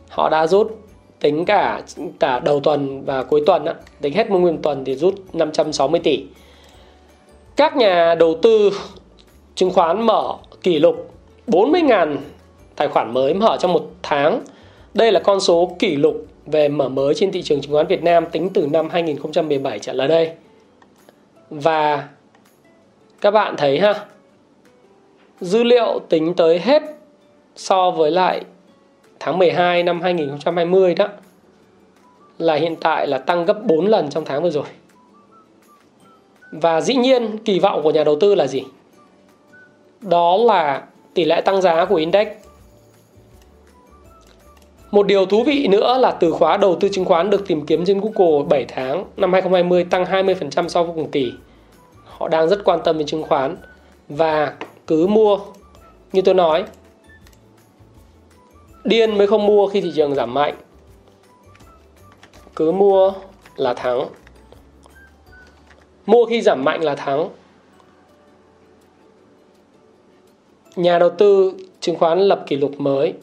họ 0.10 0.30
đã 0.30 0.48
rút 0.48 0.80
tính 1.20 1.46
cả 1.46 1.82
cả 2.20 2.40
đầu 2.40 2.60
tuần 2.60 3.06
và 3.06 3.24
cuối 3.24 3.44
tuần 3.46 3.66
tính 4.02 4.14
hết 4.14 4.30
nguyên 4.30 4.62
tuần 4.62 4.86
thì 4.86 4.96
rút 4.96 5.16
560 5.34 6.00
tỷ 6.04 6.26
các 7.56 7.78
nhà 7.78 8.16
đầu 8.16 8.36
tư 8.42 8.70
chứng 9.56 9.72
khoán 9.72 10.06
mở 10.06 10.34
kỷ 10.64 10.80
lục 10.80 11.10
40.000 11.48 12.18
tài 12.76 12.88
khoản 12.88 13.14
mới 13.14 13.34
mở 13.34 13.58
trong 13.60 13.74
một 13.74 13.86
tháng. 14.04 14.42
Đây 14.94 15.12
là 15.12 15.20
con 15.20 15.40
số 15.40 15.76
kỷ 15.80 15.96
lục 15.96 16.26
về 16.46 16.68
mở 16.68 16.90
mới 16.90 17.14
trên 17.14 17.32
thị 17.32 17.42
trường 17.42 17.62
chứng 17.62 17.72
khoán 17.72 17.88
Việt 17.88 18.04
Nam 18.04 18.26
tính 18.32 18.50
từ 18.50 18.68
năm 18.72 18.90
2017 18.90 19.80
trở 19.80 19.94
lại 19.94 20.08
đây. 20.08 20.32
Và 21.54 22.08
các 23.22 23.32
bạn 23.32 23.56
thấy 23.58 23.80
ha, 23.80 24.06
dữ 25.42 25.64
liệu 25.64 26.00
tính 26.10 26.34
tới 26.34 26.60
hết 26.60 26.84
so 27.56 27.92
với 27.92 28.12
lại 28.12 28.42
tháng 29.20 29.38
12 29.38 29.84
năm 29.84 30.02
2020 30.02 30.96
đó 30.96 31.08
là 32.38 32.56
hiện 32.56 32.76
tại 32.76 33.08
là 33.08 33.18
tăng 33.18 33.46
gấp 33.46 33.64
4 33.66 33.88
lần 33.88 34.10
trong 34.10 34.26
tháng 34.26 34.44
vừa 34.44 34.50
rồi. 34.50 34.66
Và 36.52 36.82
dĩ 36.82 36.96
nhiên 36.96 37.38
kỳ 37.38 37.60
vọng 37.60 37.84
của 37.84 37.92
nhà 37.92 38.04
đầu 38.04 38.18
tư 38.20 38.36
là 38.36 38.48
gì? 38.48 38.64
đó 40.04 40.38
là 40.38 40.84
tỷ 41.14 41.26
lệ 41.26 41.42
tăng 41.42 41.62
giá 41.62 41.86
của 41.86 41.96
index 41.96 42.28
một 44.94 45.08
điều 45.08 45.26
thú 45.26 45.44
vị 45.44 45.68
nữa 45.68 45.98
là 45.98 46.12
từ 46.12 46.32
khóa 46.32 46.58
đầu 46.58 46.78
tư 46.80 46.90
chứng 46.92 47.06
khoán 47.06 47.30
được 47.30 47.48
tìm 47.48 47.66
kiếm 47.66 47.86
trên 47.86 48.02
Google 48.02 48.46
7 48.50 48.66
tháng, 48.68 49.06
năm 49.18 49.34
2020 49.34 49.84
tăng 49.84 50.04
20% 50.04 50.68
so 50.68 50.84
với 50.84 50.96
cùng 50.96 51.12
kỳ. 51.12 51.34
Họ 52.06 52.28
đang 52.28 52.50
rất 52.50 52.64
quan 52.64 52.80
tâm 52.84 52.98
đến 52.98 53.08
chứng 53.08 53.24
khoán 53.24 53.58
và 54.10 54.54
cứ 54.88 55.08
mua. 55.08 55.40
Như 56.12 56.22
tôi 56.22 56.34
nói, 56.34 56.64
điên 58.84 59.18
mới 59.18 59.28
không 59.28 59.46
mua 59.46 59.68
khi 59.68 59.82
thị 59.82 59.92
trường 59.96 60.16
giảm 60.16 60.34
mạnh. 60.34 60.56
Cứ 62.56 62.72
mua 62.72 63.14
là 63.56 63.74
thắng. 63.74 64.08
Mua 66.06 66.26
khi 66.26 66.42
giảm 66.42 66.64
mạnh 66.64 66.84
là 66.84 66.96
thắng. 66.96 67.30
Nhà 70.76 71.00
đầu 71.00 71.10
tư 71.10 71.54
chứng 71.80 71.96
khoán 71.96 72.20
lập 72.20 72.44
kỷ 72.48 72.56
lục 72.56 72.80
mới. 72.80 73.14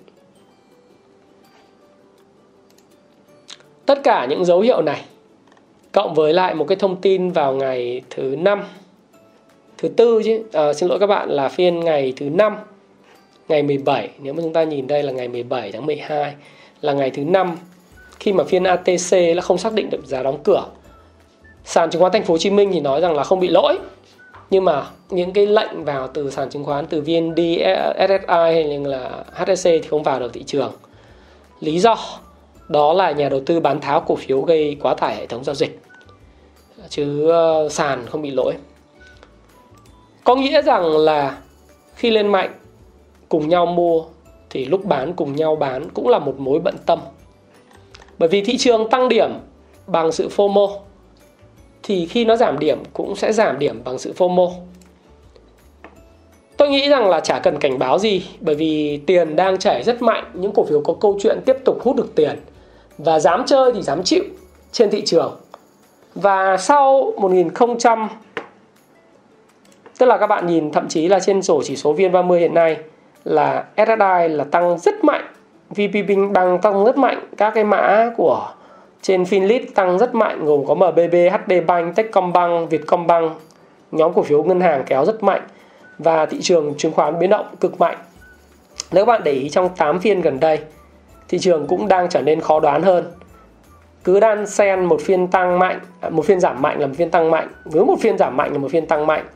Tất 3.91 4.03
cả 4.03 4.25
những 4.25 4.45
dấu 4.45 4.61
hiệu 4.61 4.83
này 4.83 5.05
cộng 5.93 6.15
với 6.15 6.33
lại 6.33 6.55
một 6.55 6.65
cái 6.69 6.77
thông 6.77 7.01
tin 7.01 7.31
vào 7.31 7.55
ngày 7.55 8.03
thứ 8.11 8.37
năm 8.39 8.63
thứ 9.79 9.89
tư 9.89 10.23
chứ. 10.25 10.43
À, 10.53 10.73
xin 10.73 10.89
lỗi 10.89 10.99
các 10.99 11.07
bạn 11.07 11.31
là 11.31 11.49
phiên 11.49 11.81
ngày 11.81 12.13
thứ 12.17 12.29
năm 12.31 12.57
ngày 13.49 13.63
17 13.63 14.11
nếu 14.19 14.33
mà 14.33 14.43
chúng 14.43 14.53
ta 14.53 14.65
nhìn 14.65 14.87
đây 14.87 15.03
là 15.03 15.13
ngày 15.13 15.29
17 15.29 15.73
tháng 15.73 15.87
12 15.87 16.35
là 16.81 16.93
ngày 16.93 17.11
thứ 17.11 17.25
năm 17.25 17.57
khi 18.21 18.33
mà 18.33 18.45
phiên 18.45 18.65
ATC 18.65 19.13
là 19.13 19.43
không 19.43 19.59
xác 19.59 19.73
định 19.73 19.91
được 19.91 20.07
giá 20.07 20.23
đóng 20.23 20.39
cửa. 20.45 20.65
Sàn 21.65 21.91
chứng 21.91 22.01
khoán 22.01 22.13
thành 22.13 22.25
phố 22.25 22.35
Hồ 22.35 22.39
Chí 22.39 22.51
Minh 22.51 22.71
thì 22.73 22.81
nói 22.81 23.01
rằng 23.01 23.15
là 23.15 23.25
không 23.25 23.41
bị 23.41 23.49
lỗi 23.49 23.79
nhưng 24.51 24.65
mà 24.65 24.87
những 25.11 25.33
cái 25.33 25.47
lệnh 25.47 25.85
vào 25.85 26.09
từ 26.09 26.31
sàn 26.31 26.51
chứng 26.51 26.65
khoán 26.65 26.87
từ 26.87 27.01
VND, 27.01 27.41
SSI 28.09 28.27
hay 28.29 28.79
là 28.85 29.25
HSC 29.33 29.65
thì 29.65 29.83
không 29.91 30.03
vào 30.03 30.21
được 30.21 30.33
thị 30.33 30.43
trường. 30.43 30.73
Lý 31.61 31.79
do 31.79 31.97
đó 32.71 32.93
là 32.93 33.11
nhà 33.11 33.29
đầu 33.29 33.41
tư 33.47 33.61
bán 33.61 33.81
tháo 33.81 34.01
cổ 34.01 34.17
phiếu 34.17 34.41
gây 34.41 34.77
quá 34.83 34.95
tải 34.95 35.17
hệ 35.17 35.27
thống 35.27 35.45
giao 35.45 35.55
dịch. 35.55 35.81
Chứ 36.89 37.29
ờ, 37.31 37.69
sàn 37.69 38.07
không 38.07 38.23
bị 38.23 38.31
lỗi. 38.31 38.55
Có 40.25 40.37
nghĩa 40.37 40.63
rằng 40.63 40.97
là 40.97 41.39
khi 41.95 42.11
lên 42.11 42.27
mạnh 42.27 42.51
cùng 43.29 43.49
nhau 43.49 43.67
mua 43.67 44.05
thì 44.51 44.65
lúc 44.65 44.85
bán 44.85 45.13
cùng 45.13 45.37
nhau 45.37 45.57
bán 45.57 45.91
cũng 45.95 46.09
là 46.09 46.19
một 46.19 46.35
mối 46.39 46.59
bận 46.59 46.77
tâm. 46.87 46.99
Bởi 48.19 48.29
vì 48.29 48.43
thị 48.43 48.57
trường 48.57 48.91
tăng 48.91 49.09
điểm 49.09 49.31
bằng 49.87 50.13
sự 50.13 50.29
FOMO 50.37 50.71
thì 51.83 52.07
khi 52.07 52.25
nó 52.25 52.37
giảm 52.37 52.59
điểm 52.59 52.79
cũng 52.93 53.17
sẽ 53.17 53.33
giảm 53.33 53.59
điểm 53.59 53.85
bằng 53.85 53.99
sự 53.99 54.13
FOMO. 54.17 54.51
Tôi 56.57 56.69
nghĩ 56.69 56.89
rằng 56.89 57.09
là 57.09 57.21
chả 57.21 57.39
cần 57.39 57.59
cảnh 57.59 57.79
báo 57.79 57.99
gì 57.99 58.23
bởi 58.41 58.55
vì 58.55 59.01
tiền 59.07 59.37
đang 59.37 59.59
chảy 59.59 59.83
rất 59.83 60.03
mạnh, 60.03 60.31
những 60.35 60.53
cổ 60.55 60.65
phiếu 60.65 60.81
có 60.81 60.95
câu 61.01 61.19
chuyện 61.23 61.39
tiếp 61.47 61.57
tục 61.65 61.83
hút 61.83 61.97
được 61.97 62.15
tiền 62.15 62.39
và 63.05 63.19
dám 63.19 63.43
chơi 63.47 63.73
thì 63.75 63.83
dám 63.83 64.03
chịu 64.03 64.25
trên 64.73 64.91
thị 64.91 65.03
trường. 65.07 65.37
Và 66.15 66.57
sau 66.57 67.13
1000 67.17 67.51
tức 69.99 70.07
là 70.07 70.19
các 70.19 70.27
bạn 70.27 70.47
nhìn 70.47 70.73
thậm 70.73 70.89
chí 70.89 71.09
là 71.09 71.21
trên 71.21 71.43
sổ 71.43 71.63
chỉ 71.65 71.77
số 71.77 71.95
VN30 71.95 72.39
hiện 72.39 72.55
nay 72.55 72.77
là 73.25 73.65
SSI 73.77 74.29
là 74.29 74.45
tăng 74.51 74.79
rất 74.79 75.05
mạnh, 75.05 75.27
vpbank 75.71 76.63
tăng 76.63 76.85
rất 76.85 76.99
mạnh, 76.99 77.21
các 77.37 77.51
cái 77.55 77.65
mã 77.65 78.11
của 78.17 78.53
trên 79.03 79.23
Finlit 79.23 79.61
tăng 79.75 79.99
rất 79.99 80.15
mạnh 80.15 80.45
gồm 80.45 80.67
có 80.67 80.75
MBB, 80.75 81.15
HD 81.33 81.53
Bank, 81.67 81.97
Techcombank, 81.97 82.71
Vietcombank. 82.71 83.33
Nhóm 83.93 84.13
cổ 84.13 84.23
phiếu 84.23 84.43
ngân 84.43 84.61
hàng 84.61 84.83
kéo 84.87 85.05
rất 85.05 85.23
mạnh 85.23 85.43
và 85.99 86.27
thị 86.27 86.39
trường 86.41 86.75
chứng 86.79 86.93
khoán 86.93 87.19
biến 87.19 87.31
động 87.31 87.47
cực 87.61 87.81
mạnh. 87.81 87.97
Nếu 88.93 89.07
các 89.07 89.13
bạn 89.13 89.23
để 89.25 89.33
ý 89.33 89.49
trong 89.49 89.69
8 89.77 90.01
phiên 90.01 90.21
gần 90.21 90.41
đây, 90.41 90.59
thị 91.31 91.39
trường 91.39 91.67
cũng 91.67 91.89
đang 91.89 92.09
trở 92.09 92.23
nên 92.23 92.41
khó 92.41 92.61
đoán 92.61 92.83
hơn. 92.83 93.05
Cứ 94.05 94.21
đan 94.21 94.47
xen 94.47 94.85
một 94.85 95.01
phiên 95.01 95.29
tăng 95.29 95.59
mạnh, 95.59 95.81
à, 96.01 96.09
một 96.09 96.25
phiên 96.25 96.41
giảm 96.41 96.63
mạnh 96.63 96.81
là 96.81 96.87
một 96.87 96.95
phiên 96.97 97.11
tăng 97.11 97.31
mạnh, 97.31 97.49
cứ 97.73 97.85
một 97.85 97.97
phiên 98.01 98.19
giảm 98.19 98.37
mạnh 98.37 98.53
là 98.53 98.59
một 98.59 98.71
phiên 98.71 98.87
tăng 98.87 99.07
mạnh. 99.07 99.27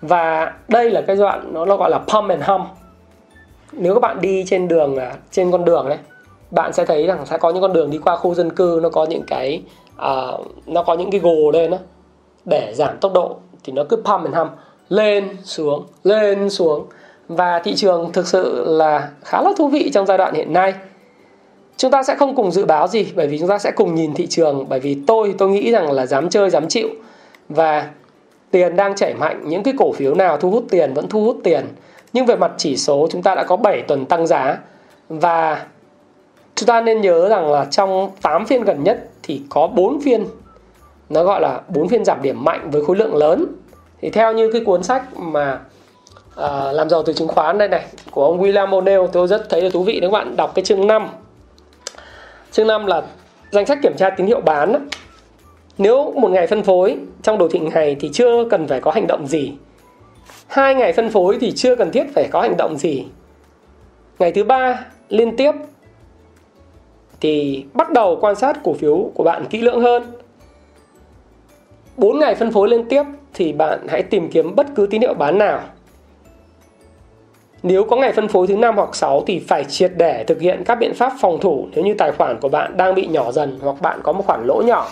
Và 0.00 0.52
đây 0.68 0.90
là 0.90 1.00
cái 1.00 1.16
đoạn 1.16 1.52
nó, 1.52 1.64
nó 1.64 1.76
gọi 1.76 1.90
là 1.90 1.98
pump 1.98 2.30
and 2.30 2.42
hump. 2.42 2.66
Nếu 3.72 3.94
các 3.94 4.00
bạn 4.00 4.20
đi 4.20 4.44
trên 4.46 4.68
đường 4.68 4.96
à, 4.96 5.12
trên 5.30 5.50
con 5.50 5.64
đường 5.64 5.88
đấy 5.88 5.98
bạn 6.50 6.72
sẽ 6.72 6.84
thấy 6.84 7.06
rằng 7.06 7.26
sẽ 7.26 7.38
có 7.38 7.50
những 7.50 7.62
con 7.62 7.72
đường 7.72 7.90
đi 7.90 7.98
qua 7.98 8.16
khu 8.16 8.34
dân 8.34 8.50
cư 8.50 8.80
nó 8.82 8.88
có 8.88 9.04
những 9.04 9.22
cái 9.26 9.62
uh, 9.94 10.46
nó 10.66 10.82
có 10.82 10.94
những 10.94 11.10
cái 11.10 11.20
gồ 11.20 11.50
lên 11.52 11.70
đó 11.70 11.78
để 12.44 12.72
giảm 12.74 12.98
tốc 12.98 13.12
độ 13.12 13.36
thì 13.64 13.72
nó 13.72 13.84
cứ 13.88 13.96
pump 13.96 14.24
and 14.24 14.34
hump 14.34 14.50
lên 14.88 15.36
xuống 15.44 15.86
lên 16.04 16.50
xuống 16.50 16.86
và 17.28 17.58
thị 17.58 17.74
trường 17.74 18.12
thực 18.12 18.26
sự 18.26 18.64
là 18.66 19.10
khá 19.24 19.42
là 19.42 19.50
thú 19.56 19.68
vị 19.68 19.90
trong 19.94 20.06
giai 20.06 20.18
đoạn 20.18 20.34
hiện 20.34 20.52
nay 20.52 20.74
chúng 21.76 21.90
ta 21.90 22.02
sẽ 22.02 22.14
không 22.14 22.34
cùng 22.34 22.50
dự 22.50 22.64
báo 22.64 22.88
gì 22.88 23.12
bởi 23.14 23.26
vì 23.26 23.38
chúng 23.38 23.48
ta 23.48 23.58
sẽ 23.58 23.70
cùng 23.70 23.94
nhìn 23.94 24.14
thị 24.14 24.26
trường. 24.26 24.66
Bởi 24.68 24.80
vì 24.80 24.96
tôi 25.06 25.34
tôi 25.38 25.48
nghĩ 25.48 25.70
rằng 25.70 25.92
là 25.92 26.06
dám 26.06 26.28
chơi 26.28 26.50
dám 26.50 26.68
chịu. 26.68 26.88
Và 27.48 27.88
tiền 28.50 28.76
đang 28.76 28.96
chảy 28.96 29.14
mạnh. 29.14 29.42
Những 29.44 29.62
cái 29.62 29.74
cổ 29.78 29.92
phiếu 29.92 30.14
nào 30.14 30.36
thu 30.36 30.50
hút 30.50 30.64
tiền 30.70 30.94
vẫn 30.94 31.08
thu 31.08 31.24
hút 31.24 31.36
tiền. 31.44 31.66
Nhưng 32.12 32.26
về 32.26 32.36
mặt 32.36 32.52
chỉ 32.56 32.76
số 32.76 33.08
chúng 33.10 33.22
ta 33.22 33.34
đã 33.34 33.44
có 33.44 33.56
7 33.56 33.82
tuần 33.82 34.06
tăng 34.06 34.26
giá. 34.26 34.58
Và 35.08 35.66
chúng 36.54 36.66
ta 36.66 36.80
nên 36.80 37.00
nhớ 37.00 37.28
rằng 37.28 37.52
là 37.52 37.64
trong 37.64 38.10
8 38.22 38.46
phiên 38.46 38.64
gần 38.64 38.84
nhất 38.84 39.08
thì 39.22 39.42
có 39.48 39.66
4 39.66 40.00
phiên 40.00 40.24
nó 41.08 41.24
gọi 41.24 41.40
là 41.40 41.60
4 41.68 41.88
phiên 41.88 42.04
giảm 42.04 42.22
điểm 42.22 42.44
mạnh 42.44 42.70
với 42.70 42.84
khối 42.84 42.96
lượng 42.96 43.14
lớn. 43.14 43.46
Thì 44.00 44.10
theo 44.10 44.32
như 44.32 44.50
cái 44.52 44.62
cuốn 44.64 44.82
sách 44.82 45.16
mà 45.16 45.60
uh, 46.40 46.74
làm 46.74 46.88
giàu 46.90 47.02
từ 47.02 47.12
chứng 47.12 47.28
khoán 47.28 47.58
đây 47.58 47.68
này 47.68 47.86
của 48.10 48.24
ông 48.24 48.42
William 48.42 48.68
O'Neill 48.68 49.06
tôi 49.06 49.28
rất 49.28 49.48
thấy 49.48 49.62
là 49.62 49.70
thú 49.70 49.82
vị. 49.82 49.98
Nếu 50.00 50.10
các 50.10 50.18
bạn 50.18 50.36
đọc 50.36 50.52
cái 50.54 50.64
chương 50.64 50.86
5 50.86 51.08
chương 52.56 52.66
5 52.66 52.86
là 52.86 53.02
danh 53.50 53.66
sách 53.66 53.78
kiểm 53.82 53.96
tra 53.96 54.10
tín 54.10 54.26
hiệu 54.26 54.40
bán. 54.40 54.88
Nếu 55.78 56.12
một 56.12 56.28
ngày 56.28 56.46
phân 56.46 56.62
phối 56.62 56.96
trong 57.22 57.38
đồ 57.38 57.48
thị 57.48 57.58
ngày 57.58 57.96
thì 58.00 58.10
chưa 58.12 58.44
cần 58.50 58.66
phải 58.66 58.80
có 58.80 58.90
hành 58.90 59.06
động 59.06 59.26
gì. 59.26 59.52
Hai 60.46 60.74
ngày 60.74 60.92
phân 60.92 61.10
phối 61.10 61.38
thì 61.40 61.52
chưa 61.52 61.76
cần 61.76 61.90
thiết 61.90 62.04
phải 62.14 62.28
có 62.30 62.40
hành 62.40 62.56
động 62.56 62.76
gì. 62.76 63.06
Ngày 64.18 64.32
thứ 64.32 64.44
ba, 64.44 64.86
liên 65.08 65.36
tiếp, 65.36 65.52
thì 67.20 67.64
bắt 67.74 67.92
đầu 67.92 68.18
quan 68.20 68.34
sát 68.36 68.58
cổ 68.64 68.74
phiếu 68.74 69.10
của 69.14 69.24
bạn 69.24 69.44
kỹ 69.50 69.60
lưỡng 69.60 69.80
hơn. 69.80 70.02
4 71.96 72.18
ngày 72.18 72.34
phân 72.34 72.52
phối 72.52 72.68
liên 72.68 72.88
tiếp 72.88 73.02
thì 73.34 73.52
bạn 73.52 73.86
hãy 73.88 74.02
tìm 74.02 74.30
kiếm 74.30 74.54
bất 74.54 74.66
cứ 74.74 74.86
tín 74.90 75.00
hiệu 75.00 75.14
bán 75.14 75.38
nào 75.38 75.60
nếu 77.66 77.84
có 77.84 77.96
ngày 77.96 78.12
phân 78.12 78.28
phối 78.28 78.46
thứ 78.46 78.56
năm 78.56 78.76
hoặc 78.76 78.96
6 78.96 79.24
thì 79.26 79.38
phải 79.48 79.64
triệt 79.64 79.92
để 79.96 80.24
thực 80.24 80.40
hiện 80.40 80.62
các 80.64 80.74
biện 80.74 80.94
pháp 80.94 81.12
phòng 81.20 81.40
thủ 81.40 81.68
nếu 81.74 81.84
như 81.84 81.94
tài 81.98 82.12
khoản 82.12 82.40
của 82.40 82.48
bạn 82.48 82.76
đang 82.76 82.94
bị 82.94 83.06
nhỏ 83.06 83.32
dần 83.32 83.58
hoặc 83.62 83.80
bạn 83.80 84.00
có 84.02 84.12
một 84.12 84.26
khoản 84.26 84.46
lỗ 84.46 84.62
nhỏ. 84.66 84.88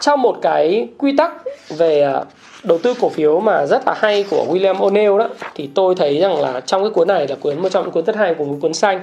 Trong 0.00 0.22
một 0.22 0.36
cái 0.42 0.88
quy 0.98 1.16
tắc 1.16 1.32
về 1.68 2.02
à, 2.02 2.24
đầu 2.62 2.78
tư 2.78 2.94
cổ 3.00 3.08
phiếu 3.08 3.40
mà 3.40 3.66
rất 3.66 3.82
là 3.86 3.94
hay 3.96 4.24
của 4.30 4.46
William 4.50 4.74
O'Neill 4.74 5.18
đó, 5.18 5.28
thì 5.54 5.68
tôi 5.74 5.94
thấy 5.94 6.18
rằng 6.18 6.40
là 6.40 6.60
trong 6.60 6.82
cái 6.82 6.90
cuốn 6.90 7.08
này 7.08 7.28
là 7.28 7.36
cuốn, 7.40 7.62
một 7.62 7.68
trong 7.68 7.84
những 7.84 7.92
cuốn 7.92 8.04
rất 8.04 8.16
hay 8.16 8.34
của 8.34 8.44
cuốn 8.60 8.74
xanh. 8.74 9.00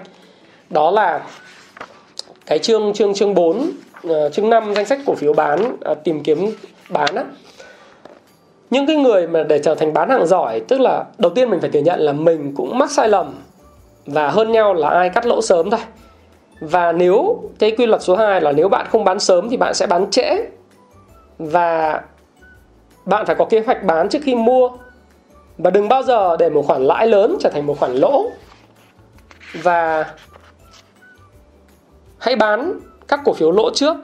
Đó 0.69 0.91
là 0.91 1.21
cái 2.45 2.59
chương 2.59 2.93
chương 2.93 3.13
chương 3.13 3.33
4 3.33 3.71
ờ, 4.03 4.29
chương 4.29 4.49
5 4.49 4.73
danh 4.75 4.85
sách 4.85 4.99
cổ 5.05 5.15
phiếu 5.15 5.33
bán 5.33 5.77
à, 5.81 5.93
tìm 5.93 6.23
kiếm 6.23 6.55
bán 6.89 7.15
á 7.15 7.23
những 8.69 8.87
cái 8.87 8.95
người 8.95 9.27
mà 9.27 9.43
để 9.43 9.59
trở 9.59 9.75
thành 9.75 9.93
bán 9.93 10.09
hàng 10.09 10.27
giỏi, 10.27 10.59
tức 10.59 10.79
là 10.79 11.05
đầu 11.17 11.31
tiên 11.35 11.49
mình 11.49 11.61
phải 11.61 11.69
thừa 11.69 11.79
nhận 11.79 11.99
là 11.99 12.13
mình 12.13 12.53
cũng 12.55 12.77
mắc 12.77 12.91
sai 12.91 13.09
lầm 13.09 13.33
và 14.05 14.29
hơn 14.29 14.51
nhau 14.51 14.73
là 14.73 14.89
ai 14.89 15.09
cắt 15.09 15.25
lỗ 15.25 15.41
sớm 15.41 15.69
thôi. 15.69 15.79
Và 16.59 16.91
nếu 16.91 17.41
cái 17.59 17.71
quy 17.71 17.85
luật 17.85 18.01
số 18.01 18.15
2 18.15 18.41
là 18.41 18.51
nếu 18.51 18.69
bạn 18.69 18.85
không 18.89 19.03
bán 19.03 19.19
sớm 19.19 19.49
thì 19.49 19.57
bạn 19.57 19.73
sẽ 19.73 19.87
bán 19.87 20.11
trễ. 20.11 20.45
Và 21.37 22.01
bạn 23.05 23.25
phải 23.25 23.35
có 23.35 23.45
kế 23.45 23.59
hoạch 23.59 23.83
bán 23.83 24.09
trước 24.09 24.19
khi 24.23 24.35
mua. 24.35 24.69
Và 25.57 25.69
đừng 25.69 25.89
bao 25.89 26.03
giờ 26.03 26.37
để 26.37 26.49
một 26.49 26.61
khoản 26.67 26.83
lãi 26.83 27.07
lớn 27.07 27.37
trở 27.39 27.49
thành 27.49 27.65
một 27.65 27.79
khoản 27.79 27.93
lỗ. 27.93 28.25
Và 29.53 30.05
hãy 32.17 32.35
bán 32.35 32.79
các 33.07 33.19
cổ 33.25 33.33
phiếu 33.33 33.51
lỗ 33.51 33.69
trước 33.73 33.95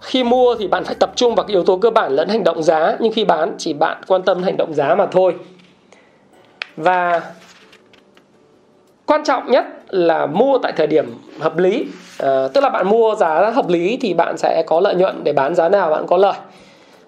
khi 0.00 0.24
mua 0.24 0.54
thì 0.54 0.66
bạn 0.66 0.84
phải 0.84 0.94
tập 0.94 1.12
trung 1.16 1.34
vào 1.34 1.46
cái 1.46 1.54
yếu 1.54 1.64
tố 1.64 1.76
cơ 1.76 1.90
bản 1.90 2.12
lẫn 2.12 2.28
hành 2.28 2.44
động 2.44 2.62
giá 2.62 2.96
nhưng 3.00 3.12
khi 3.12 3.24
bán 3.24 3.54
chỉ 3.58 3.72
bạn 3.72 4.00
quan 4.06 4.22
tâm 4.22 4.42
hành 4.42 4.56
động 4.56 4.74
giá 4.74 4.94
mà 4.94 5.06
thôi. 5.06 5.34
Và 6.76 7.20
quan 9.06 9.24
trọng 9.24 9.50
nhất 9.50 9.64
là 9.88 10.26
mua 10.26 10.58
tại 10.58 10.72
thời 10.76 10.86
điểm 10.86 11.14
hợp 11.40 11.58
lý. 11.58 11.86
À, 12.18 12.48
tức 12.54 12.60
là 12.60 12.68
bạn 12.68 12.88
mua 12.88 13.14
giá 13.14 13.50
hợp 13.50 13.68
lý 13.68 13.98
thì 14.00 14.14
bạn 14.14 14.38
sẽ 14.38 14.62
có 14.66 14.80
lợi 14.80 14.94
nhuận 14.94 15.24
để 15.24 15.32
bán 15.32 15.54
giá 15.54 15.68
nào 15.68 15.90
bạn 15.90 16.06
có 16.06 16.16
lợi. 16.16 16.36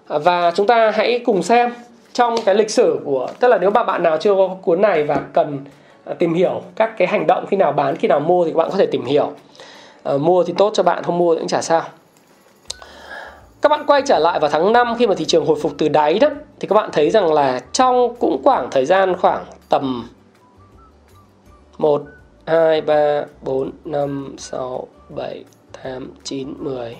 À, 0.07 0.17
và 0.17 0.51
chúng 0.51 0.67
ta 0.67 0.91
hãy 0.91 1.19
cùng 1.25 1.43
xem 1.43 1.73
trong 2.13 2.35
cái 2.45 2.55
lịch 2.55 2.69
sử 2.69 2.99
của 3.05 3.27
tức 3.39 3.47
là 3.47 3.57
nếu 3.57 3.69
mà 3.69 3.83
bạn 3.83 4.03
nào 4.03 4.17
chưa 4.17 4.35
có 4.35 4.47
cuốn 4.47 4.81
này 4.81 5.03
và 5.03 5.21
cần 5.33 5.59
à, 6.05 6.13
tìm 6.19 6.33
hiểu 6.33 6.61
các 6.75 6.97
cái 6.97 7.07
hành 7.07 7.27
động 7.27 7.45
khi 7.49 7.57
nào 7.57 7.71
bán 7.71 7.95
khi 7.95 8.07
nào 8.07 8.19
mua 8.19 8.45
thì 8.45 8.51
các 8.51 8.57
bạn 8.57 8.69
có 8.71 8.77
thể 8.77 8.85
tìm 8.85 9.05
hiểu. 9.05 9.31
À, 10.03 10.13
mua 10.17 10.43
thì 10.43 10.53
tốt 10.57 10.71
cho 10.73 10.83
bạn 10.83 11.03
không 11.03 11.17
mua 11.17 11.35
thì 11.35 11.39
cũng 11.39 11.47
chả 11.47 11.61
sao 11.61 11.81
các 13.61 13.69
bạn 13.69 13.83
quay 13.87 14.01
trở 14.05 14.19
lại 14.19 14.39
vào 14.39 14.49
tháng 14.49 14.73
5 14.73 14.95
khi 14.99 15.07
mà 15.07 15.15
thị 15.15 15.25
trường 15.25 15.45
hồi 15.45 15.57
phục 15.61 15.71
từ 15.77 15.89
đáy 15.89 16.19
đó, 16.19 16.29
thì 16.59 16.67
các 16.67 16.75
bạn 16.75 16.89
thấy 16.93 17.09
rằng 17.09 17.33
là 17.33 17.59
trong 17.71 18.15
cũng 18.19 18.41
khoảng 18.43 18.67
thời 18.71 18.85
gian 18.85 19.15
khoảng 19.17 19.45
tầm 19.69 20.09
1 21.77 22.03
2 22.45 22.81
3 22.81 23.23
4 23.41 23.71
5 23.85 24.35
6 24.37 24.87
7 25.09 25.43
8 25.83 26.11
9 26.23 26.53
10 26.59 26.97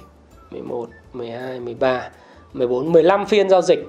11 0.51 0.89
12 1.13 1.59
13 1.59 2.09
14 2.53 2.91
15 2.91 3.25
phiên 3.25 3.49
giao 3.49 3.61
dịch. 3.61 3.87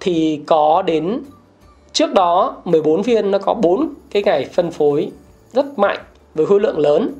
Thì 0.00 0.42
có 0.46 0.82
đến, 0.82 1.20
trước 1.92 2.12
đó 2.12 2.56
14 2.64 3.02
phiên 3.02 3.30
nó 3.30 3.38
có 3.38 3.54
4 3.54 3.94
cái 4.10 4.22
ngày 4.22 4.48
phân 4.52 4.70
phối 4.70 5.10
rất 5.52 5.78
mạnh 5.78 5.98
với 6.34 6.46
khối 6.46 6.60
lượng 6.60 6.78
lớn. 6.78 7.14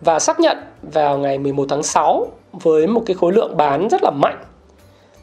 Và 0.00 0.18
xác 0.18 0.40
nhận 0.40 0.56
vào 0.82 1.18
ngày 1.18 1.38
11 1.38 1.66
tháng 1.68 1.82
6 1.82 2.26
với 2.52 2.86
một 2.86 3.02
cái 3.06 3.16
khối 3.16 3.32
lượng 3.32 3.56
bán 3.56 3.88
rất 3.88 4.02
là 4.02 4.10
mạnh. 4.10 4.38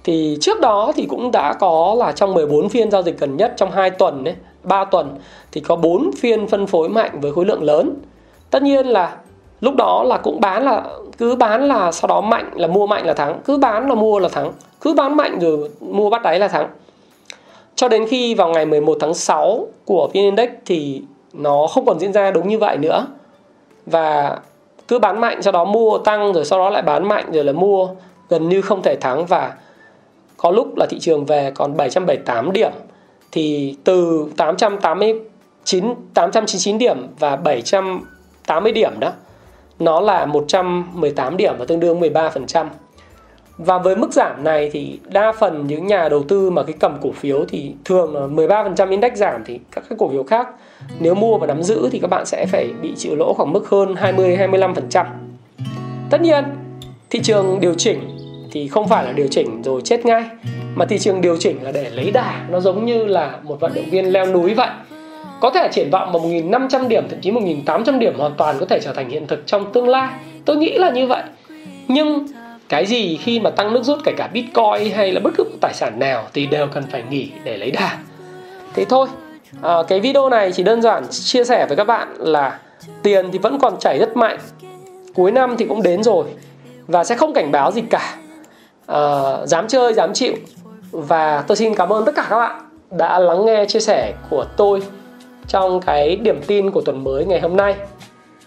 Thì 0.03 0.38
trước 0.41 0.59
đó 0.59 0.91
thì 0.95 1.05
cũng 1.05 1.32
đã 1.32 1.53
có 1.53 1.95
là 1.97 2.11
trong 2.11 2.34
14 2.34 2.69
phiên 2.69 2.91
giao 2.91 3.01
dịch 3.03 3.19
gần 3.19 3.38
nhất 3.38 3.53
trong 3.57 3.71
2 3.71 3.89
tuần 3.89 4.23
đấy, 4.23 4.36
3 4.63 4.86
tuần 4.86 5.17
thì 5.51 5.61
có 5.61 5.75
4 5.75 6.11
phiên 6.19 6.47
phân 6.47 6.67
phối 6.67 6.89
mạnh 6.89 7.19
với 7.21 7.32
khối 7.32 7.45
lượng 7.45 7.63
lớn. 7.63 7.93
Tất 8.49 8.63
nhiên 8.63 8.88
là 8.88 9.17
lúc 9.61 9.75
đó 9.75 10.03
là 10.03 10.17
cũng 10.17 10.41
bán 10.41 10.65
là 10.65 10.84
cứ 11.17 11.36
bán 11.36 11.67
là 11.67 11.91
sau 11.91 12.07
đó 12.07 12.21
mạnh 12.21 12.51
là 12.53 12.67
mua 12.67 12.88
mạnh 12.88 13.05
là 13.05 13.13
thắng, 13.13 13.39
cứ 13.45 13.57
bán 13.57 13.89
là 13.89 13.95
mua 13.95 14.19
là 14.19 14.30
thắng, 14.30 14.51
cứ 14.82 14.93
bán 14.93 15.17
mạnh 15.17 15.39
rồi 15.39 15.69
mua 15.80 16.09
bắt 16.09 16.21
đáy 16.21 16.39
là 16.39 16.47
thắng. 16.47 16.69
Cho 17.75 17.88
đến 17.88 18.05
khi 18.07 18.36
vào 18.36 18.49
ngày 18.49 18.65
11 18.65 18.97
tháng 18.99 19.13
6 19.13 19.67
của 19.86 20.07
VN 20.07 20.13
Index 20.13 20.49
thì 20.65 21.01
nó 21.34 21.67
không 21.67 21.86
còn 21.86 21.99
diễn 21.99 22.13
ra 22.13 22.32
đúng 22.32 22.47
như 22.47 22.57
vậy 22.57 22.78
nữa. 22.78 23.07
Và 23.86 24.39
cứ 24.88 24.99
bán 24.99 25.21
mạnh, 25.21 25.41
sau 25.41 25.53
đó 25.53 25.65
mua 25.65 25.97
tăng, 25.97 26.33
rồi 26.33 26.45
sau 26.45 26.59
đó 26.59 26.69
lại 26.69 26.81
bán 26.81 27.07
mạnh, 27.07 27.31
rồi 27.31 27.43
là 27.43 27.51
mua, 27.53 27.89
gần 28.29 28.49
như 28.49 28.61
không 28.61 28.81
thể 28.81 28.95
thắng 28.95 29.25
và 29.25 29.53
có 30.38 30.51
lúc 30.51 30.77
là 30.77 30.85
thị 30.89 30.99
trường 30.99 31.25
về 31.25 31.51
còn 31.55 31.77
778 31.77 32.51
điểm, 32.51 32.71
thì 33.31 33.75
từ 33.83 34.27
889 34.38 35.95
899 36.13 36.77
điểm 36.77 37.07
và 37.19 37.35
780 37.35 38.71
điểm 38.71 38.91
đó, 38.99 39.11
nó 39.79 39.99
là 39.99 40.25
118 40.25 41.38
điểm 41.38 41.53
và 41.59 41.65
tương 41.65 41.79
đương 41.79 41.99
13%. 41.99 42.65
Và 43.57 43.77
với 43.77 43.95
mức 43.95 44.13
giảm 44.13 44.43
này 44.43 44.69
thì 44.73 44.99
đa 45.03 45.31
phần 45.31 45.67
những 45.67 45.88
nhà 45.88 46.09
đầu 46.09 46.23
tư 46.23 46.49
mà 46.49 46.63
cái 46.63 46.75
cầm 46.79 46.97
cổ 47.01 47.11
phiếu 47.11 47.45
thì 47.49 47.73
thường 47.85 48.15
là 48.15 48.21
13% 48.21 48.89
index 48.89 49.13
giảm 49.13 49.43
thì 49.45 49.59
các 49.71 49.83
cái 49.89 49.97
cổ 49.99 50.09
phiếu 50.09 50.23
khác 50.23 50.47
nếu 50.99 51.15
mua 51.15 51.38
và 51.38 51.47
nắm 51.47 51.63
giữ 51.63 51.89
thì 51.91 51.99
các 51.99 52.07
bạn 52.07 52.25
sẽ 52.25 52.45
phải 52.45 52.69
bị 52.82 52.93
chịu 52.97 53.15
lỗ 53.15 53.34
khoảng 53.34 53.53
mức 53.53 53.69
hơn 53.69 53.95
20 53.95 54.38
25%. 54.38 55.05
Tất 56.09 56.21
nhiên, 56.21 56.43
thị 57.09 57.19
trường 57.23 57.59
điều 57.59 57.73
chỉnh 57.73 57.99
thì 58.51 58.67
không 58.67 58.88
phải 58.88 59.05
là 59.05 59.11
điều 59.11 59.28
chỉnh 59.28 59.61
rồi 59.61 59.82
chết 59.82 60.05
ngay 60.05 60.23
mà 60.75 60.86
thị 60.86 60.99
trường 60.99 61.21
điều 61.21 61.38
chỉnh 61.38 61.63
là 61.63 61.71
để 61.71 61.89
lấy 61.89 62.11
đà. 62.11 62.45
Nó 62.49 62.59
giống 62.59 62.86
như 62.86 63.05
là 63.05 63.38
một 63.43 63.59
vận 63.59 63.73
động 63.73 63.89
viên 63.89 64.13
leo 64.13 64.25
núi 64.25 64.53
vậy. 64.53 64.69
Có 65.41 65.49
thể 65.49 65.69
triển 65.71 65.89
vọng 65.89 66.11
mà 66.13 66.19
1.500 66.19 66.88
điểm 66.88 67.09
thậm 67.09 67.19
chí 67.21 67.32
1.800 67.32 67.99
điểm 67.99 68.19
hoàn 68.19 68.34
toàn 68.38 68.55
có 68.59 68.65
thể 68.65 68.80
trở 68.84 68.93
thành 68.93 69.09
hiện 69.09 69.28
thực 69.28 69.43
trong 69.45 69.73
tương 69.73 69.89
lai. 69.89 70.09
Tôi 70.45 70.57
nghĩ 70.57 70.78
là 70.78 70.91
như 70.91 71.07
vậy. 71.07 71.23
Nhưng 71.88 72.28
cái 72.69 72.86
gì 72.86 73.17
khi 73.17 73.39
mà 73.39 73.49
tăng 73.49 73.73
nước 73.73 73.84
rút 73.84 73.99
kể 74.03 74.13
cả 74.17 74.30
bitcoin 74.34 74.91
hay 74.95 75.11
là 75.11 75.19
bất 75.23 75.34
cứ 75.38 75.43
một 75.43 75.57
tài 75.61 75.73
sản 75.73 75.99
nào 75.99 76.23
thì 76.34 76.45
đều 76.45 76.67
cần 76.67 76.84
phải 76.91 77.03
nghỉ 77.09 77.30
để 77.43 77.57
lấy 77.57 77.71
đà. 77.71 77.97
Thế 78.73 78.86
thôi 78.86 79.07
à, 79.62 79.84
cái 79.88 80.00
video 80.00 80.30
này 80.30 80.52
chỉ 80.52 80.64
đơn 80.64 80.82
giản 80.82 81.08
chia 81.10 81.43
sẻ 81.43 81.66
với 81.66 81.78
các 81.78 81.84
bạn 81.84 82.16
là 82.20 82.60
tiền 83.04 83.30
thì 83.32 83.39
vẫn 83.39 83.60
còn 83.60 83.80
chảy 83.80 84.00
rất 84.00 84.18
mạnh 84.18 84.38
cuối 85.16 85.32
năm 85.32 85.56
thì 85.58 85.66
cũng 85.66 85.84
đến 85.84 86.04
rồi 86.04 86.26
và 86.88 87.04
sẽ 87.04 87.16
không 87.16 87.34
cảnh 87.34 87.52
báo 87.52 87.72
gì 87.72 87.82
cả. 87.82 88.16
À, 88.88 89.02
dám 89.45 89.68
chơi 89.68 89.93
dám 89.93 90.14
chịu. 90.14 90.34
Và 90.91 91.43
tôi 91.48 91.58
xin 91.58 91.76
cảm 91.76 91.93
ơn 91.93 92.06
tất 92.06 92.12
cả 92.16 92.28
các 92.30 92.38
bạn 92.38 92.70
đã 92.91 93.20
lắng 93.20 93.45
nghe 93.45 93.66
chia 93.66 93.80
sẻ 93.80 94.14
của 94.30 94.45
tôi 94.58 94.82
trong 95.48 95.82
cái 95.82 96.16
điểm 96.16 96.41
tin 96.48 96.72
của 96.72 96.82
tuần 96.82 97.04
mới 97.04 97.26
ngày 97.26 97.39
hôm 97.39 97.58
nay. 97.58 97.76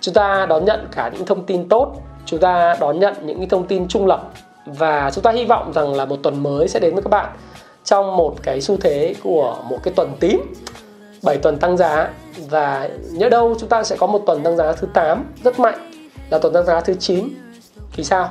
Chúng 0.00 0.14
ta 0.14 0.46
đón 0.46 0.64
nhận 0.64 0.88
cả 0.92 1.10
những 1.14 1.26
thông 1.26 1.46
tin 1.46 1.68
tốt 1.68 1.96
chúng 2.30 2.40
ta 2.40 2.76
đón 2.80 2.98
nhận 2.98 3.14
những 3.22 3.38
cái 3.38 3.46
thông 3.46 3.66
tin 3.66 3.88
trung 3.88 4.06
lập 4.06 4.30
và 4.66 5.10
chúng 5.14 5.24
ta 5.24 5.30
hy 5.30 5.44
vọng 5.44 5.72
rằng 5.72 5.94
là 5.94 6.04
một 6.04 6.16
tuần 6.22 6.42
mới 6.42 6.68
sẽ 6.68 6.80
đến 6.80 6.94
với 6.94 7.02
các 7.02 7.10
bạn 7.10 7.26
trong 7.84 8.16
một 8.16 8.36
cái 8.42 8.60
xu 8.60 8.76
thế 8.76 9.14
của 9.22 9.56
một 9.70 9.78
cái 9.82 9.94
tuần 9.96 10.12
tím. 10.20 10.40
7 11.22 11.36
tuần 11.38 11.58
tăng 11.58 11.76
giá. 11.76 12.10
Và 12.48 12.88
nhớ 13.12 13.28
đâu 13.28 13.54
chúng 13.58 13.68
ta 13.68 13.84
sẽ 13.84 13.96
có 13.96 14.06
một 14.06 14.22
tuần 14.26 14.42
tăng 14.42 14.56
giá 14.56 14.72
thứ 14.72 14.86
8 14.94 15.24
rất 15.44 15.58
mạnh 15.60 15.90
là 16.30 16.38
tuần 16.38 16.52
tăng 16.52 16.66
giá 16.66 16.80
thứ 16.80 16.94
9 16.94 17.28
thì 17.92 18.04
sao? 18.04 18.30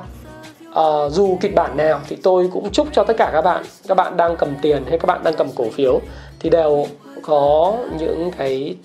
À, 0.74 1.08
dù 1.10 1.38
kịch 1.40 1.54
bản 1.54 1.76
nào 1.76 2.00
thì 2.08 2.16
tôi 2.16 2.50
cũng 2.52 2.70
chúc 2.70 2.88
cho 2.92 3.04
tất 3.04 3.16
cả 3.16 3.30
các 3.32 3.42
bạn. 3.42 3.64
Các 3.88 3.94
bạn 3.94 4.16
đang 4.16 4.36
cầm 4.36 4.48
tiền 4.62 4.84
hay 4.88 4.98
các 4.98 5.06
bạn 5.06 5.20
đang 5.24 5.34
cầm 5.34 5.48
cổ 5.56 5.64
phiếu 5.72 6.00
thì 6.40 6.50
đều 6.50 6.86
có 7.22 7.76
những 7.98 8.30
cái 8.38 8.76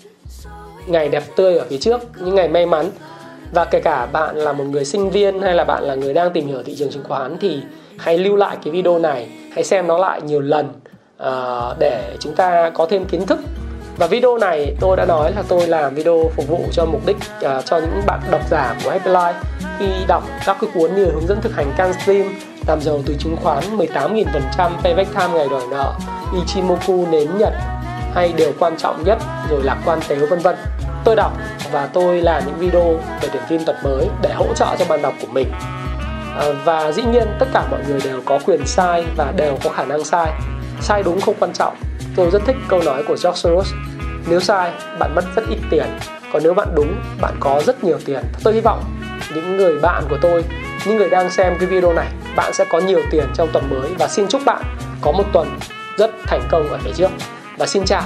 ngày 0.86 1.08
đẹp 1.08 1.22
tươi 1.36 1.58
ở 1.58 1.66
phía 1.68 1.78
trước 1.78 2.00
những 2.20 2.34
ngày 2.34 2.48
may 2.48 2.66
mắn. 2.66 2.90
Và 3.54 3.64
kể 3.64 3.80
cả 3.80 4.06
bạn 4.06 4.36
là 4.36 4.52
một 4.52 4.64
người 4.64 4.84
sinh 4.84 5.10
viên 5.10 5.42
hay 5.42 5.54
là 5.54 5.64
bạn 5.64 5.82
là 5.82 5.94
người 5.94 6.14
đang 6.14 6.32
tìm 6.32 6.46
hiểu 6.46 6.62
thị 6.62 6.74
trường 6.78 6.90
chứng 6.90 7.04
khoán 7.04 7.36
thì 7.40 7.60
hãy 7.98 8.18
lưu 8.18 8.36
lại 8.36 8.56
cái 8.64 8.72
video 8.72 8.98
này 8.98 9.28
hãy 9.52 9.64
xem 9.64 9.86
nó 9.86 9.98
lại 9.98 10.20
nhiều 10.22 10.40
lần 10.40 10.68
uh, 11.22 11.78
để 11.78 12.16
chúng 12.20 12.34
ta 12.34 12.70
có 12.70 12.86
thêm 12.86 13.04
kiến 13.04 13.26
thức 13.26 13.38
và 13.98 14.06
video 14.06 14.38
này 14.38 14.74
tôi 14.80 14.96
đã 14.96 15.04
nói 15.04 15.32
là 15.32 15.42
tôi 15.48 15.66
làm 15.66 15.94
video 15.94 16.30
phục 16.36 16.48
vụ 16.48 16.64
cho 16.72 16.84
mục 16.84 17.06
đích 17.06 17.16
uh, 17.16 17.64
cho 17.64 17.78
những 17.78 18.02
bạn 18.06 18.20
độc 18.30 18.40
giả 18.50 18.74
của 18.84 18.90
Happy 18.90 19.10
Life 19.10 19.34
khi 19.78 19.86
đọc 20.08 20.22
các 20.46 20.56
cái 20.60 20.70
cuốn 20.74 20.94
như 20.94 21.04
hướng 21.04 21.26
dẫn 21.26 21.40
thực 21.40 21.54
hành 21.56 21.72
Canstream 21.76 22.34
làm 22.66 22.80
giàu 22.80 23.00
từ 23.06 23.14
chứng 23.18 23.36
khoán 23.36 23.78
18.000% 23.78 24.70
payback 24.82 25.14
time 25.14 25.28
ngày 25.34 25.48
đòi 25.50 25.62
nợ 25.70 25.94
Ichimoku 26.34 27.06
nến 27.10 27.38
Nhật 27.38 27.52
hay 28.14 28.32
điều 28.36 28.52
quan 28.58 28.76
trọng 28.76 29.04
nhất 29.04 29.18
rồi 29.50 29.62
lạc 29.62 29.76
quan 29.84 29.98
tếu 30.08 30.26
vân 30.30 30.38
vân. 30.38 30.56
Tôi 31.04 31.16
đọc 31.16 31.32
và 31.72 31.88
tôi 31.92 32.22
làm 32.22 32.42
những 32.46 32.58
video 32.58 32.94
về 33.20 33.28
điểm 33.32 33.42
tin 33.48 33.64
tuần 33.64 33.76
mới 33.84 34.08
để 34.22 34.32
hỗ 34.32 34.54
trợ 34.54 34.76
cho 34.78 34.84
bạn 34.88 35.02
đọc 35.02 35.14
của 35.20 35.32
mình. 35.32 35.48
À, 36.38 36.46
và 36.64 36.92
dĩ 36.92 37.02
nhiên 37.02 37.28
tất 37.38 37.46
cả 37.52 37.66
mọi 37.70 37.80
người 37.88 38.00
đều 38.04 38.20
có 38.24 38.38
quyền 38.46 38.66
sai 38.66 39.04
và 39.16 39.32
đều 39.36 39.58
có 39.64 39.70
khả 39.70 39.84
năng 39.84 40.04
sai 40.04 40.32
sai 40.80 41.02
đúng 41.02 41.20
không 41.20 41.34
quan 41.40 41.52
trọng. 41.52 41.76
Tôi 42.16 42.30
rất 42.30 42.42
thích 42.46 42.56
câu 42.68 42.82
nói 42.82 43.02
của 43.02 43.16
George 43.24 43.40
Soros. 43.40 43.72
Nếu 44.28 44.40
sai, 44.40 44.72
bạn 44.98 45.14
mất 45.14 45.24
rất 45.36 45.42
ít 45.48 45.58
tiền. 45.70 45.86
Còn 46.32 46.42
nếu 46.42 46.54
bạn 46.54 46.68
đúng, 46.74 47.02
bạn 47.20 47.34
có 47.40 47.62
rất 47.66 47.84
nhiều 47.84 47.98
tiền. 48.04 48.20
Tôi 48.44 48.54
hy 48.54 48.60
vọng 48.60 48.84
những 49.34 49.56
người 49.56 49.78
bạn 49.78 50.04
của 50.10 50.18
tôi, 50.22 50.44
những 50.86 50.96
người 50.96 51.10
đang 51.10 51.30
xem 51.30 51.56
cái 51.58 51.66
video 51.68 51.92
này, 51.92 52.08
bạn 52.36 52.54
sẽ 52.54 52.64
có 52.64 52.78
nhiều 52.78 53.00
tiền 53.10 53.26
trong 53.34 53.48
tuần 53.52 53.70
mới. 53.70 53.94
Và 53.98 54.08
xin 54.08 54.28
chúc 54.28 54.42
bạn 54.44 54.62
có 55.00 55.12
một 55.12 55.24
tuần 55.32 55.58
rất 55.98 56.10
thành 56.26 56.42
công 56.50 56.68
ở 56.68 56.78
phía 56.84 56.92
trước. 56.94 57.10
Và 57.58 57.66
xin 57.66 57.84
chào 57.84 58.02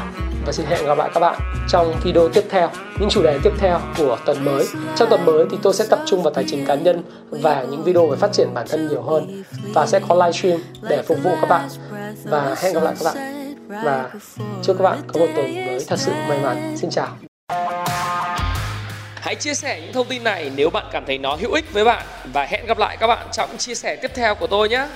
và 0.46 0.52
xin 0.52 0.66
hẹn 0.66 0.86
gặp 0.86 0.98
lại 0.98 1.10
các 1.14 1.20
bạn 1.20 1.40
trong 1.68 2.00
video 2.02 2.28
tiếp 2.28 2.44
theo. 2.50 2.70
Những 3.00 3.08
chủ 3.10 3.22
đề 3.22 3.38
tiếp 3.42 3.52
theo 3.58 3.80
của 3.98 4.18
tuần 4.26 4.44
mới. 4.44 4.66
Trong 4.96 5.08
tuần 5.08 5.24
mới 5.24 5.44
thì 5.50 5.56
tôi 5.62 5.74
sẽ 5.74 5.86
tập 5.90 5.98
trung 6.06 6.22
vào 6.22 6.34
tài 6.34 6.44
chính 6.48 6.66
cá 6.66 6.74
nhân 6.74 7.02
và 7.30 7.66
những 7.70 7.82
video 7.84 8.06
về 8.06 8.16
phát 8.16 8.32
triển 8.32 8.54
bản 8.54 8.66
thân 8.70 8.88
nhiều 8.88 9.02
hơn. 9.02 9.42
Và 9.74 9.86
sẽ 9.86 10.00
có 10.08 10.14
livestream 10.14 10.60
để 10.82 11.02
phục 11.02 11.18
vụ 11.22 11.30
các 11.40 11.48
bạn. 11.48 11.68
Và 12.24 12.56
hẹn 12.62 12.74
gặp 12.74 12.82
lại 12.82 12.94
các 13.00 13.14
bạn. 13.14 13.46
Và 13.84 14.10
chúc 14.62 14.76
các 14.78 14.84
bạn 14.84 14.98
có 15.12 15.20
một 15.20 15.26
tuần 15.36 15.66
mới 15.66 15.84
thật 15.88 15.98
sự 15.98 16.12
may 16.28 16.38
mắn. 16.38 16.76
Xin 16.76 16.90
chào. 16.90 17.08
Hãy 19.14 19.34
chia 19.34 19.54
sẻ 19.54 19.80
những 19.80 19.92
thông 19.92 20.06
tin 20.06 20.24
này 20.24 20.50
nếu 20.56 20.70
bạn 20.70 20.84
cảm 20.92 21.04
thấy 21.06 21.18
nó 21.18 21.36
hữu 21.40 21.52
ích 21.52 21.72
với 21.72 21.84
bạn. 21.84 22.06
Và 22.32 22.44
hẹn 22.44 22.66
gặp 22.66 22.78
lại 22.78 22.96
các 22.96 23.06
bạn 23.06 23.26
trong 23.32 23.56
chia 23.58 23.74
sẻ 23.74 23.96
tiếp 23.96 24.10
theo 24.14 24.34
của 24.34 24.46
tôi 24.46 24.68
nhé. 24.68 24.86